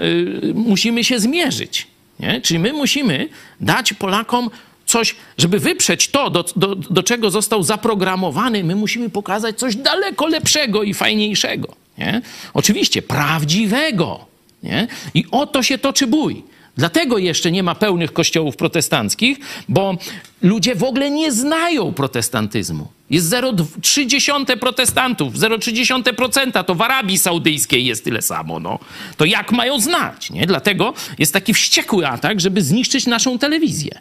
[0.54, 1.88] musimy się zmierzyć.
[2.20, 2.42] Nie?
[2.42, 3.30] Czyli my musimy
[3.62, 4.50] dać Polakom
[4.86, 10.28] coś, żeby wyprzeć to, do, do, do czego został zaprogramowany, my musimy pokazać coś daleko
[10.28, 11.76] lepszego i fajniejszego.
[11.98, 12.22] Nie?
[12.54, 14.35] Oczywiście prawdziwego.
[14.66, 14.88] Nie?
[15.14, 16.44] I o to się toczy bój.
[16.78, 19.38] Dlatego jeszcze nie ma pełnych kościołów protestanckich,
[19.70, 19.98] bo
[20.42, 22.88] ludzie w ogóle nie znają protestantyzmu.
[23.10, 28.60] Jest 0,3 protestantów, 0,3% to w Arabii Saudyjskiej jest tyle samo.
[28.60, 28.80] No.
[29.18, 30.30] To jak mają znać?
[30.30, 30.46] Nie?
[30.48, 34.00] Dlatego jest taki wściekły atak, żeby zniszczyć naszą telewizję.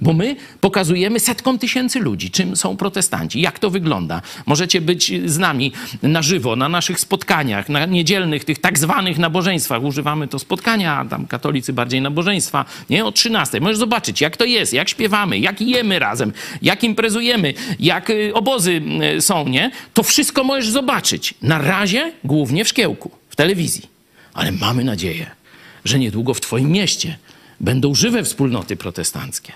[0.00, 4.22] Bo my pokazujemy setkom tysięcy ludzi, czym są protestanci, jak to wygląda.
[4.46, 9.82] Możecie być z nami na żywo, na naszych spotkaniach, na niedzielnych, tych tak zwanych nabożeństwach.
[9.82, 13.04] Używamy to spotkania, a tam katolicy bardziej nabożeństwa, nie?
[13.04, 13.60] O 13.
[13.60, 16.32] Możesz zobaczyć, jak to jest, jak śpiewamy, jak jemy razem,
[16.62, 18.82] jak imprezujemy, jak y, obozy
[19.16, 19.70] y, są, nie?
[19.94, 21.34] To wszystko możesz zobaczyć.
[21.42, 23.88] Na razie głównie w szkiełku, w telewizji.
[24.34, 25.30] Ale mamy nadzieję,
[25.84, 27.18] że niedługo w twoim mieście
[27.60, 29.52] będą żywe wspólnoty protestanckie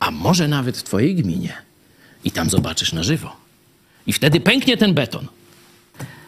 [0.00, 1.52] a może nawet w twojej gminie.
[2.24, 3.36] I tam zobaczysz na żywo.
[4.06, 5.26] I wtedy pęknie ten beton.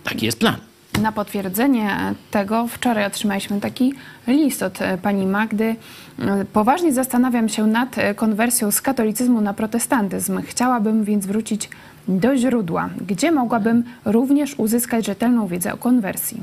[0.05, 0.57] Taki jest plan.
[1.03, 3.95] Na potwierdzenie tego wczoraj otrzymaliśmy taki
[4.27, 5.77] list od e, pani Magdy.
[6.19, 10.43] E, Poważnie zastanawiam się nad e, konwersją z katolicyzmu na protestantyzm.
[10.43, 11.69] Chciałabym więc wrócić
[12.09, 16.41] do źródła, gdzie mogłabym również uzyskać rzetelną wiedzę o konwersji.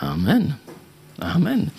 [0.00, 0.54] Amen.
[1.22, 1.70] Amen.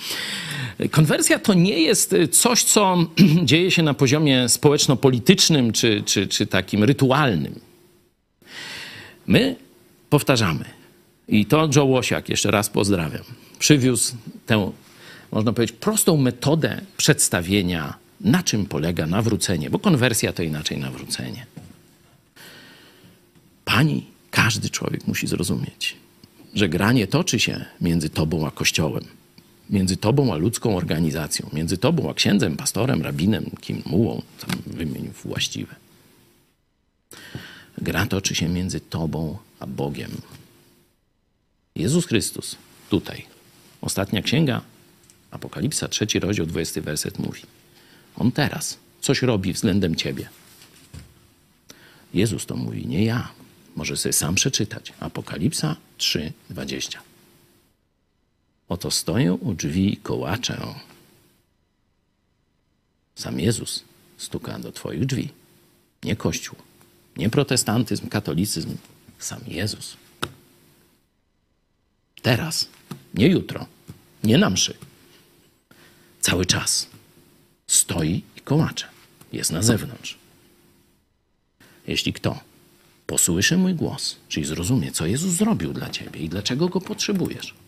[0.91, 2.98] Konwersja to nie jest coś, co
[3.44, 7.60] dzieje się na poziomie społeczno-politycznym czy, czy, czy takim rytualnym.
[9.28, 9.56] My
[10.10, 10.65] powtarzamy.
[11.28, 13.24] I to Joe Łosiak, jeszcze raz pozdrawiam,
[13.60, 14.15] przywiózł
[14.45, 14.72] tę,
[15.32, 21.45] można powiedzieć, prostą metodę przedstawienia, na czym polega nawrócenie, bo konwersja to inaczej nawrócenie.
[23.65, 25.95] Pani, każdy człowiek musi zrozumieć,
[26.53, 29.03] że granie toczy się między tobą a Kościołem,
[29.69, 35.10] między tobą a ludzką organizacją, między tobą a księdzem, pastorem, rabinem, kim mułą, tam wymień
[35.23, 35.76] właściwe.
[37.77, 40.11] Gra toczy się między tobą a Bogiem.
[41.76, 42.56] Jezus Chrystus
[42.90, 43.26] tutaj.
[43.81, 44.61] Ostatnia księga,
[45.31, 47.41] Apokalipsa, trzeci rozdział, dwudziesty werset mówi.
[48.15, 50.30] On teraz coś robi względem ciebie.
[52.14, 53.31] Jezus to mówi, nie ja.
[53.76, 54.94] Może sobie sam przeczytać.
[54.99, 57.12] Apokalipsa 3, 20.
[58.74, 60.58] Oto stoję u drzwi i kołaczę.
[63.16, 63.84] Sam Jezus
[64.18, 65.30] stuka do twoich drzwi.
[66.04, 66.58] Nie Kościół,
[67.18, 68.78] nie protestantyzm, katolicyzm.
[69.20, 69.98] Sam Jezus.
[72.22, 72.68] Teraz,
[73.14, 73.66] nie jutro,
[74.24, 74.78] nie na mszy.
[76.22, 76.88] Cały czas
[77.68, 78.88] stoi i kołacze.
[79.34, 80.18] Jest na zewnątrz.
[81.88, 82.40] Jeśli kto
[83.08, 87.62] posłyszy mój głos, czyli zrozumie, co Jezus zrobił dla ciebie i dlaczego go potrzebujesz,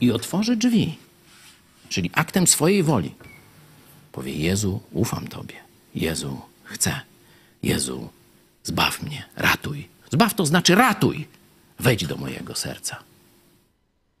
[0.00, 0.98] i otworzy drzwi,
[1.88, 3.14] czyli aktem swojej woli,
[4.12, 5.54] powie: Jezu, ufam Tobie.
[5.94, 7.00] Jezu, chcę.
[7.62, 8.08] Jezu,
[8.64, 9.88] zbaw mnie, ratuj.
[10.12, 11.26] Zbaw to znaczy ratuj.
[11.78, 13.02] Wejdź do mojego serca.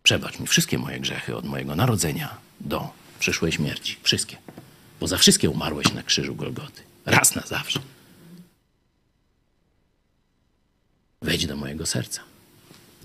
[0.02, 3.96] Przebacz mi wszystkie moje grzechy od mojego narodzenia do przyszłej śmierci.
[4.02, 4.36] Wszystkie.
[5.00, 6.82] Bo za wszystkie umarłeś na krzyżu Golgoty.
[7.06, 7.80] Raz na zawsze.
[11.22, 12.20] Wejdź do mojego serca.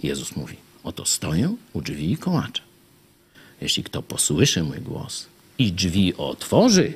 [0.03, 2.61] Jezus mówi: Oto stoję u drzwi i kołaczę.
[3.61, 5.25] Jeśli kto posłyszy mój głos
[5.57, 6.93] i drzwi otworzy,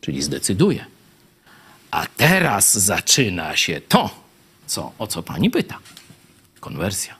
[0.00, 0.84] czyli zdecyduje,
[1.90, 4.10] a teraz zaczyna się to,
[4.66, 5.78] co, o co pani pyta.
[6.60, 7.16] Konwersja.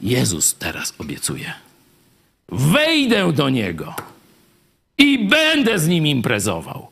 [0.00, 1.52] Jezus teraz obiecuje:
[2.48, 3.94] Wejdę do niego
[4.98, 6.88] i będę z nim imprezował,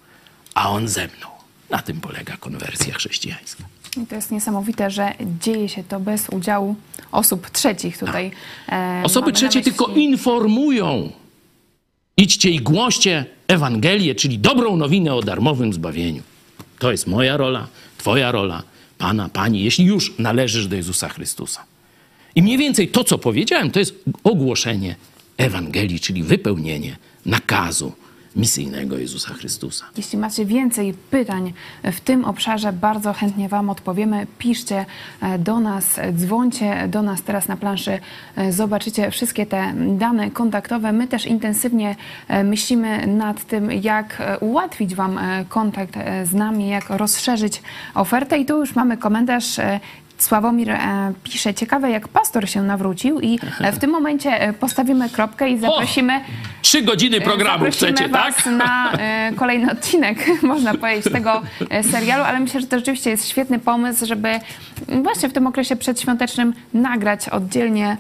[0.55, 1.27] a on ze mną.
[1.71, 3.65] Na tym polega konwersja chrześcijańska.
[3.97, 6.77] I to jest niesamowite, że dzieje się to bez udziału
[7.13, 8.31] osób trzecich tutaj.
[8.69, 11.11] e, Osoby trzecie myśli- tylko informują.
[12.17, 16.23] Idźcie i głoście Ewangelię, czyli dobrą nowinę o darmowym zbawieniu.
[16.79, 17.67] To jest moja rola,
[17.99, 18.63] twoja rola,
[18.99, 21.65] pana, pani, jeśli już należysz do Jezusa Chrystusa.
[22.35, 23.95] I mniej więcej to, co powiedziałem, to jest
[24.25, 24.97] ogłoszenie
[25.37, 26.97] Ewangelii, czyli wypełnienie
[27.27, 27.93] nakazu
[28.37, 29.85] misyjnego Jezusa Chrystusa.
[29.97, 31.53] Jeśli macie więcej pytań
[31.83, 34.27] w tym obszarze, bardzo chętnie Wam odpowiemy.
[34.39, 34.87] Piszcie
[35.21, 37.99] e, do nas, dzwońcie do nas teraz na planszy.
[38.37, 40.93] E, Zobaczycie wszystkie te dane kontaktowe.
[40.93, 41.97] My też intensywnie
[42.29, 45.19] e, myślimy nad tym, jak ułatwić Wam
[45.49, 45.95] kontakt
[46.25, 47.63] z nami, jak rozszerzyć
[47.95, 48.39] ofertę.
[48.39, 49.61] I tu już mamy komentarz.
[50.19, 55.11] Sławomir e, pisze, ciekawe jak pastor się nawrócił i e, w tym momencie e, postawimy
[55.11, 56.21] kropkę i zaprosimy
[56.63, 58.47] Trzy godziny programu chcecie, was tak?
[58.47, 58.93] na
[59.41, 61.43] kolejny odcinek, można powiedzieć, tego
[61.91, 64.41] serialu, ale myślę, że to rzeczywiście jest świetny pomysł, żeby
[65.03, 67.97] właśnie w tym okresie przedświątecznym nagrać oddzielnie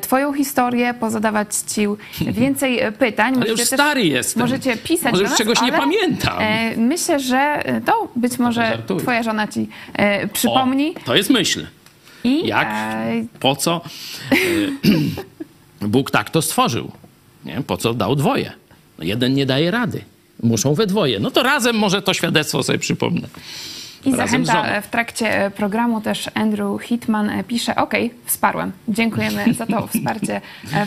[0.00, 1.86] twoją historię, pozadawać ci
[2.20, 3.34] więcej pytań.
[3.36, 4.42] Ale już też- stary jestem.
[4.42, 6.38] Możecie pisać Może nas, czegoś nie pamiętam.
[6.76, 9.68] Myślę, że to być może twoja żona ci
[10.32, 10.94] przypomni.
[10.96, 11.57] O, to jest myśl.
[12.28, 12.68] I Jak?
[12.68, 13.80] e, Po co?
[14.32, 14.36] E,
[15.88, 16.90] Bóg tak to stworzył.
[17.44, 17.62] Nie?
[17.66, 18.52] Po co dał dwoje?
[18.98, 20.04] No jeden nie daje rady.
[20.42, 21.20] Muszą we dwoje.
[21.20, 23.28] No to razem może to świadectwo sobie przypomnę.
[24.08, 27.94] I zachęta e, w trakcie e, programu też Andrew Hitman e, pisze, ok,
[28.24, 28.72] wsparłem.
[28.88, 30.40] Dziękujemy za to wsparcie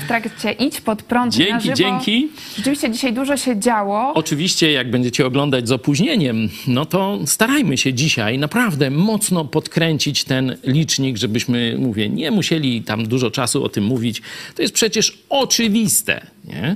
[0.03, 1.75] w trakcie Idź pod prąd Dzięki, na żywo.
[1.75, 2.29] dzięki.
[2.57, 4.13] Rzeczywiście dzisiaj dużo się działo.
[4.13, 10.57] Oczywiście, jak będziecie oglądać z opóźnieniem, no to starajmy się dzisiaj naprawdę mocno podkręcić ten
[10.63, 14.21] licznik, żebyśmy, mówię, nie musieli tam dużo czasu o tym mówić.
[14.55, 16.21] To jest przecież oczywiste.
[16.45, 16.75] Nie?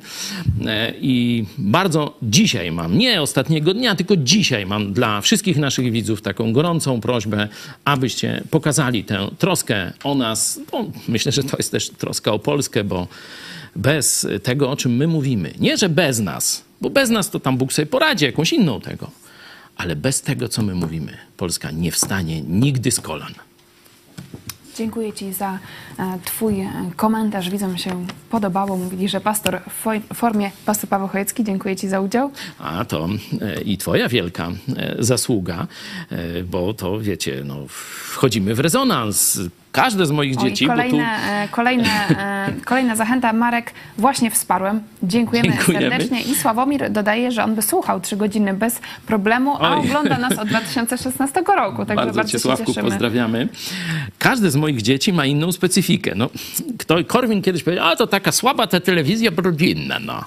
[0.65, 6.21] E, I bardzo dzisiaj mam, nie ostatniego dnia, tylko dzisiaj mam dla wszystkich naszych widzów
[6.21, 7.47] taką gorącą prośbę,
[7.85, 10.59] abyście pokazali tę troskę o nas.
[10.71, 13.07] Bo myślę, że to jest też troska o Polskę, bo
[13.75, 17.57] bez tego, o czym my mówimy, nie że bez nas, bo bez nas to tam
[17.57, 19.11] Bóg sobie poradzi jakąś inną tego,
[19.77, 23.33] ale bez tego, co my mówimy, Polska nie wstanie nigdy z kolan.
[24.75, 25.59] Dziękuję Ci za
[25.99, 27.49] e, Twój e, komentarz.
[27.49, 28.77] Widzom się podobało.
[28.77, 31.43] Mówili, że pastor w fo- formie pastor Paweł Chojecki.
[31.43, 32.31] Dziękuję Ci za udział.
[32.59, 33.07] A to
[33.41, 34.49] e, i twoja wielka
[34.99, 35.67] zasługa,
[36.51, 39.39] bo to wiecie, no, wchodzimy w rezonans.
[39.75, 41.03] Każde z moich O, dzieci, i bo tu kolejne,
[41.43, 43.33] e, kolejne, e, kolejna zachęta.
[43.33, 44.81] Marek, właśnie wsparłem.
[45.03, 45.89] Dziękujemy, Dziękujemy.
[45.89, 46.21] serdecznie.
[46.21, 49.79] I Sławomir dodaje, że on by słuchał trzy godziny bez problemu, a Oj.
[49.79, 51.77] ogląda nas od 2016 roku.
[51.77, 52.89] Także bardzo, bardzo cię, Sławku, cieszymy.
[52.89, 53.47] pozdrawiamy.
[54.19, 56.11] Każde z moich dzieci ma inną specyfikę.
[56.15, 56.29] No,
[56.77, 60.23] kto, Korwin kiedyś powiedział, a to taka słaba ta telewizja rodzinna, no.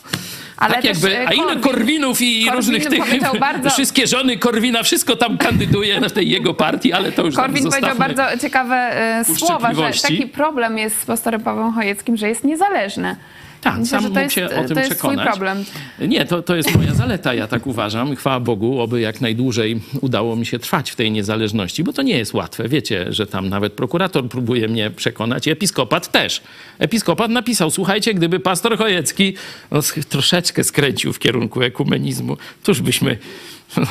[0.59, 3.01] Ale tak jakby, e, a ile Korwin- Korwinów i Korwin różnych tych,
[3.41, 7.65] bardzo- wszystkie żony Korwina, wszystko tam kandyduje w tej jego partii, ale to już Korwin
[7.71, 12.45] powiedział bardzo ciekawe e, słowa, że taki problem jest z pastorem Pawłem Chojeckim, że jest
[12.45, 13.17] niezależny.
[13.61, 15.27] Tak, Myślę, sam mógł jest, się o tym to jest twój przekonać.
[15.27, 15.65] problem.
[15.99, 18.17] Nie, to, to jest moja zaleta, ja tak uważam.
[18.17, 22.19] Chwała Bogu, oby jak najdłużej udało mi się trwać w tej niezależności, bo to nie
[22.19, 22.69] jest łatwe.
[22.69, 26.43] Wiecie, że tam nawet prokurator próbuje mnie przekonać episkopat też.
[26.79, 29.35] Episkopat napisał, słuchajcie, gdyby pastor Chojecki
[29.71, 33.19] no, troszeczkę skręcił w kierunku ekumenizmu, toż byśmy...
[33.77, 33.83] No,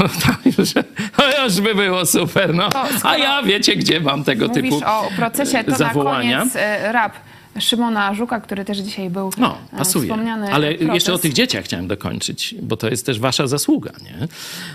[0.57, 0.73] już,
[1.18, 2.69] no już by było super, no.
[3.03, 6.31] A ja wiecie, gdzie mam tego Mówisz typu o procesie, to zawołania.
[6.31, 7.14] na koniec e, rap
[7.59, 10.05] Szymona Żuka, który też dzisiaj był No, e, pasuje.
[10.05, 10.93] wspomniany Ale proces.
[10.93, 13.91] jeszcze o tych dzieciach chciałem dokończyć, bo to jest też wasza zasługa.
[14.03, 14.27] Nie?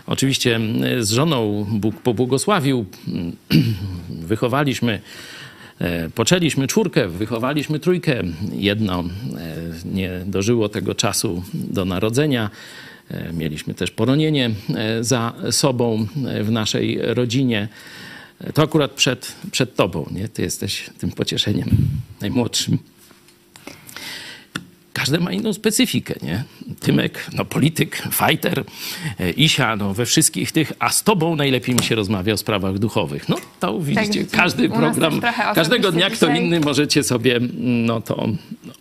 [0.06, 0.60] Oczywiście
[1.00, 2.84] z żoną Bóg pobłogosławił,
[4.08, 5.00] wychowaliśmy,
[5.78, 8.22] e, poczęliśmy czwórkę, wychowaliśmy trójkę.
[8.52, 9.04] Jedno e,
[9.84, 12.50] nie dożyło tego czasu do narodzenia.
[13.32, 14.50] Mieliśmy też poronienie
[15.00, 16.06] za sobą
[16.42, 17.68] w naszej rodzinie.
[18.54, 20.28] To akurat przed, przed tobą, nie?
[20.28, 21.68] Ty jesteś tym pocieszeniem
[22.22, 22.78] najmłodszym.
[24.92, 26.44] Każdy ma inną specyfikę, nie?
[26.80, 28.64] Tymek, no polityk, fighter,
[29.20, 32.78] e, Isia, no we wszystkich tych, a z tobą najlepiej mi się rozmawia o sprawach
[32.78, 33.28] duchowych.
[33.28, 35.20] No to widzicie, widzicie, każdy program,
[35.54, 36.44] każdego dnia kto dzisiaj.
[36.44, 38.28] inny możecie sobie no to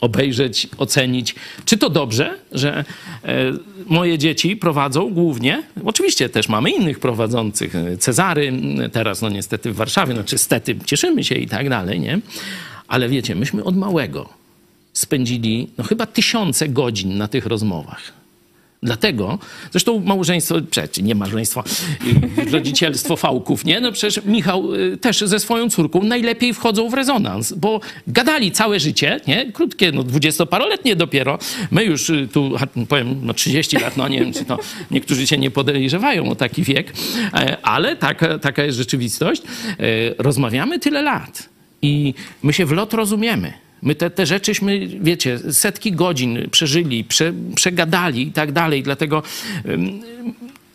[0.02, 1.36] obejrzeć, ocenić.
[1.66, 2.86] Czy to dobrze, że
[3.24, 3.52] e,
[3.86, 9.72] moje dzieci prowadzą głównie, oczywiście też mamy innych prowadzących, e, Cezary, m, teraz no niestety
[9.72, 12.20] w Warszawie, no czy stety, cieszymy się i tak dalej, nie?
[12.92, 14.30] Ale wiecie, myśmy od małego
[14.94, 18.14] spędzili no, chyba tysiące godzin na tych rozmowach.
[18.84, 19.40] Dlatego,
[19.72, 21.64] zresztą małżeństwo, przecież nie małżeństwo,
[22.48, 23.80] y, rodzicielstwo fałków, nie?
[23.80, 28.80] No przecież Michał y, też ze swoją córką najlepiej wchodzą w rezonans, bo gadali całe
[28.80, 29.52] życie, nie?
[29.52, 31.40] Krótkie, no dwudziestoparoletnie dopiero.
[31.72, 32.52] My już y, tu,
[32.90, 34.60] powiem, no 30 lat, no nie wiem, czy to
[34.92, 36.94] niektórzy się nie podejrzewają o taki wiek,
[37.34, 39.42] e, ale taka, taka jest rzeczywistość.
[39.42, 39.76] E,
[40.18, 41.52] Rozmawiamy tyle lat
[41.82, 42.14] i
[42.44, 43.54] my się w lot rozumiemy.
[43.82, 49.24] My te, te rzeczyśmy, wiecie, setki godzin przeżyli, prze, przegadali i tak dalej, dlatego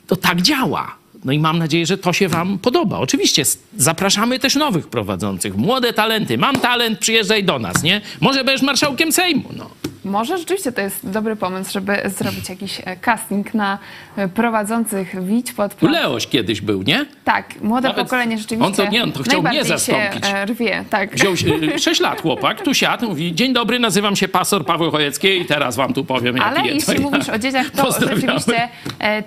[0.06, 0.96] to tak działa.
[1.24, 2.98] No i mam nadzieję, że to się Wam podoba.
[2.98, 3.42] Oczywiście
[3.76, 6.38] zapraszamy też nowych prowadzących, młode talenty.
[6.38, 8.00] Mam talent, przyjeżdżaj do nas, nie?
[8.20, 9.70] Może będziesz marszałkiem Sejmu, no.
[10.06, 13.78] Może rzeczywiście to jest dobry pomysł, żeby zrobić jakiś e, casting na
[14.16, 15.94] e, prowadzących Widź pod prąd.
[15.94, 17.06] Leoś kiedyś był, nie?
[17.24, 20.26] Tak, młode Nawet pokolenie rzeczywiście on to nie, on to chciał mnie zastąpić.
[20.26, 21.14] Się e, rwie, tak.
[21.14, 25.28] Wziął się- 6 lat chłopak, tu siadł, mówi, dzień dobry, nazywam się pastor Paweł Chojecki
[25.28, 28.68] i teraz wam tu powiem, jaki Ale jeśli mówisz o dzieciach, to rzeczywiście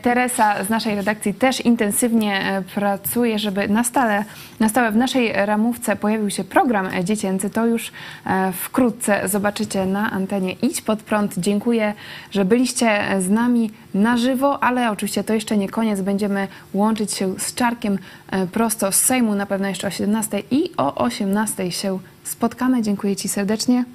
[0.02, 4.26] Teresa z naszej redakcji też intensywnie pracuje, żeby na stale,
[4.60, 7.50] na stałe w naszej ramówce pojawił się program dziecięcy.
[7.50, 7.92] To już
[8.26, 11.34] e, wkrótce zobaczycie na antenie Idź Pod Prąd.
[11.38, 11.94] Dziękuję,
[12.32, 16.02] że byliście z nami na żywo, ale oczywiście to jeszcze nie koniec.
[16.02, 17.98] Będziemy łączyć się z Czarkiem
[18.32, 22.82] e, prosto z Sejmu, na pewno jeszcze o 17 i o 18 się spotkamy.
[22.82, 23.86] Dziękuję Ci serdecznie.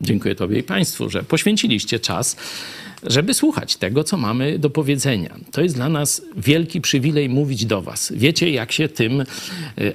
[0.00, 2.36] Dziękuję Tobie i Państwu, że poświęciliście czas,
[3.02, 5.36] żeby słuchać tego, co mamy do powiedzenia.
[5.52, 8.12] To jest dla nas wielki przywilej mówić do Was.
[8.16, 9.24] Wiecie, jak się tym e,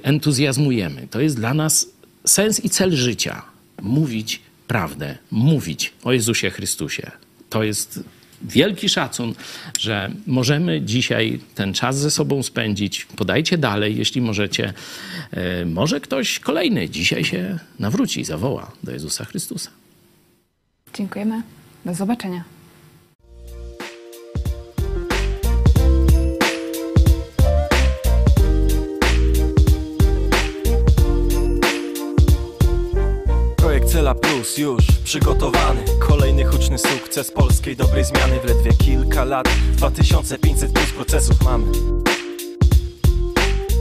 [0.02, 1.08] entuzjazmujemy.
[1.10, 1.86] To jest dla nas
[2.26, 3.42] sens i cel życia.
[3.82, 7.10] Mówić prawdę, mówić o Jezusie Chrystusie.
[7.50, 8.00] To jest
[8.42, 9.34] wielki szacun,
[9.78, 13.04] że możemy dzisiaj ten czas ze sobą spędzić.
[13.04, 14.72] Podajcie dalej, jeśli możecie.
[15.30, 19.70] E, Może ktoś kolejny dzisiaj się nawróci, zawoła do Jezusa Chrystusa.
[20.94, 21.42] Dziękujemy.
[21.84, 22.57] Do zobaczenia.
[33.98, 35.84] Cela Plus już przygotowany.
[36.08, 38.40] Kolejny huczny sukces polskiej dobrej zmiany.
[38.40, 41.64] W ledwie kilka lat 2500 plus procesów mamy.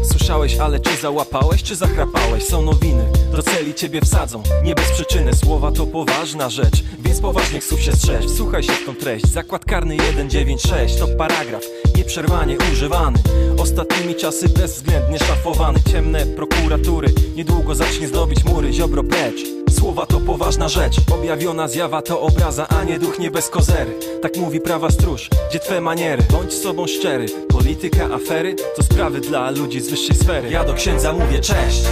[0.03, 2.43] Słyszałeś, ale czy załapałeś, czy zachrapałeś?
[2.43, 4.43] Są nowiny, do celi ciebie wsadzą.
[4.63, 6.83] Nie bez przyczyny, słowa to poważna rzecz.
[6.99, 8.25] Więc poważnych słów się strzeż.
[8.37, 9.27] Słuchaj się w tą treść.
[9.27, 11.63] Zakład karny 196 To paragraf,
[11.95, 13.19] nieprzerwanie używany.
[13.57, 15.79] Ostatnimi czasy bezwzględnie szafowany.
[15.91, 17.07] Ciemne prokuratury.
[17.35, 18.73] Niedługo zacznie zdobić mury.
[18.73, 20.95] Ziobro precz Słowa to poważna rzecz.
[21.13, 23.99] Objawiona zjawa to obraza, a nie duch nie bez kozery.
[24.21, 26.23] Tak mówi prawa stróż, gdzie twe maniery?
[26.31, 27.25] Bądź sobą szczery.
[27.49, 30.49] Polityka, afery To sprawy dla ludzi z wyższej sfery.
[30.49, 31.83] Ja do księdza mówię cześć!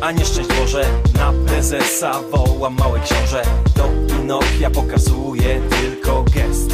[0.00, 0.84] A nie szczęść Boże
[1.18, 3.42] Na prezesa wołam mały książę.
[3.76, 6.70] Do Pinokia pokazuje tylko gest.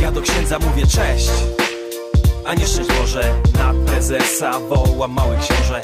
[0.00, 1.30] Ja do księdza mówię cześć!
[2.46, 5.80] A nie szczęść Boże Na prezesa wołam mały książę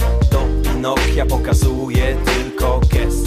[0.83, 3.27] Do Pinokia pokazuje tylko gest.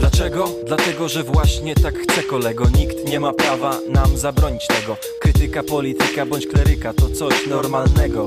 [0.00, 0.48] Dlaczego?
[0.66, 2.64] Dlatego, że właśnie tak chce kolego.
[2.78, 4.96] Nikt nie ma prawa nam zabronić tego.
[5.20, 8.26] Krytyka, polityka bądź kleryka to coś normalnego.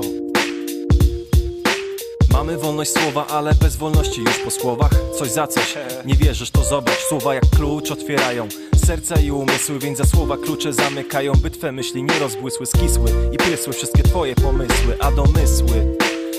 [2.32, 4.92] Mamy wolność słowa, ale bez wolności już po słowach.
[5.18, 5.74] Coś za coś,
[6.04, 6.98] nie wierzysz to zobacz.
[7.08, 8.48] Słowa jak klucz otwierają
[8.86, 13.36] serca i umysły Więc za słowa klucze zamykają By twe myśli nie rozbłysły, skisły I
[13.36, 15.96] prysły wszystkie twoje pomysły A domysły,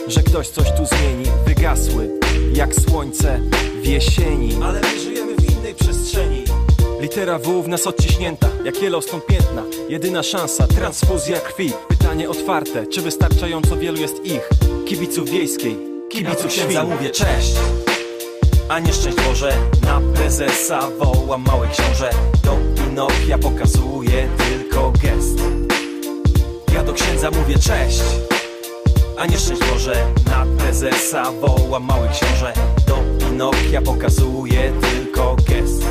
[0.08, 1.26] że ktoś coś tu zmieni.
[1.46, 2.10] Wygasły,
[2.54, 3.40] jak słońce
[3.82, 4.58] w jesieni.
[4.64, 6.44] Ale my żyjemy w innej przestrzeni.
[7.02, 9.64] Litera W w nas odciśnięta, jak Yellowstone piętna.
[9.90, 11.72] Jedyna szansa, transfuzja krwi.
[11.88, 14.50] Pytanie otwarte, czy wystarczająco wielu jest ich?
[14.86, 15.78] Kibiców wiejskiej,
[16.10, 17.56] kibiców księdza mówię cześć
[18.70, 19.58] a nie szczęść Boże.
[19.84, 22.10] Na prezesa wołam mały książę.
[22.44, 25.40] Do Pinokia pokazuje tylko gest.
[26.74, 28.02] Ja do księdza mówię cześć
[29.18, 29.62] a nie szczęść
[30.26, 32.54] Na prezesa wołam mały książę
[32.88, 35.84] Do Pinokia pokazuje tylko gest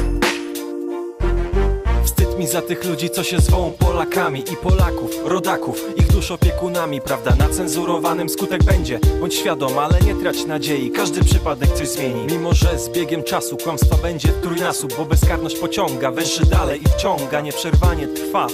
[2.04, 7.00] Wstyd mi za tych ludzi, co się zwą Polakami i Polaków, rodaków, ich dusz opiekunami,
[7.00, 7.36] prawda?
[7.36, 12.26] Na cenzurowanym skutek będzie, bądź świadom, ale nie trać nadziei, każdy przypadek coś zmieni.
[12.32, 17.40] Mimo, że z biegiem czasu kłamstwa będzie trójnasób, bo bezkarność pociąga, węszy dalej i wciąga,
[17.40, 18.46] nieprzerwanie trwa.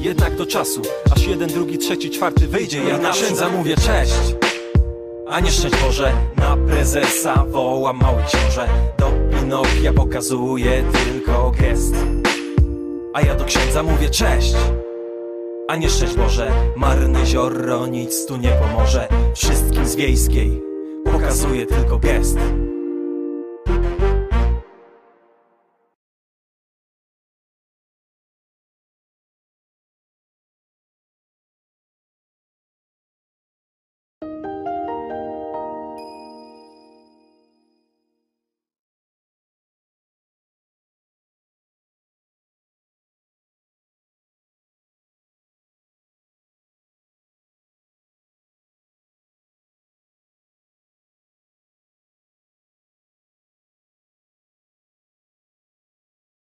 [0.00, 0.82] Jednak do czasu,
[1.16, 4.34] aż jeden, drugi, trzeci, czwarty wyjdzie, ja na księdza mówię cześć.
[5.28, 8.68] A nie szczęść Boże, na prezesa wołam mały książę.
[8.98, 11.94] Do Pinokia pokazuje tylko gest.
[13.14, 14.54] A ja do księdza mówię cześć.
[15.68, 19.08] A nie szczęść Boże, marne zioro nic tu nie pomoże.
[19.34, 20.62] Wszystkim z wiejskiej
[21.04, 22.38] pokazuje tylko gest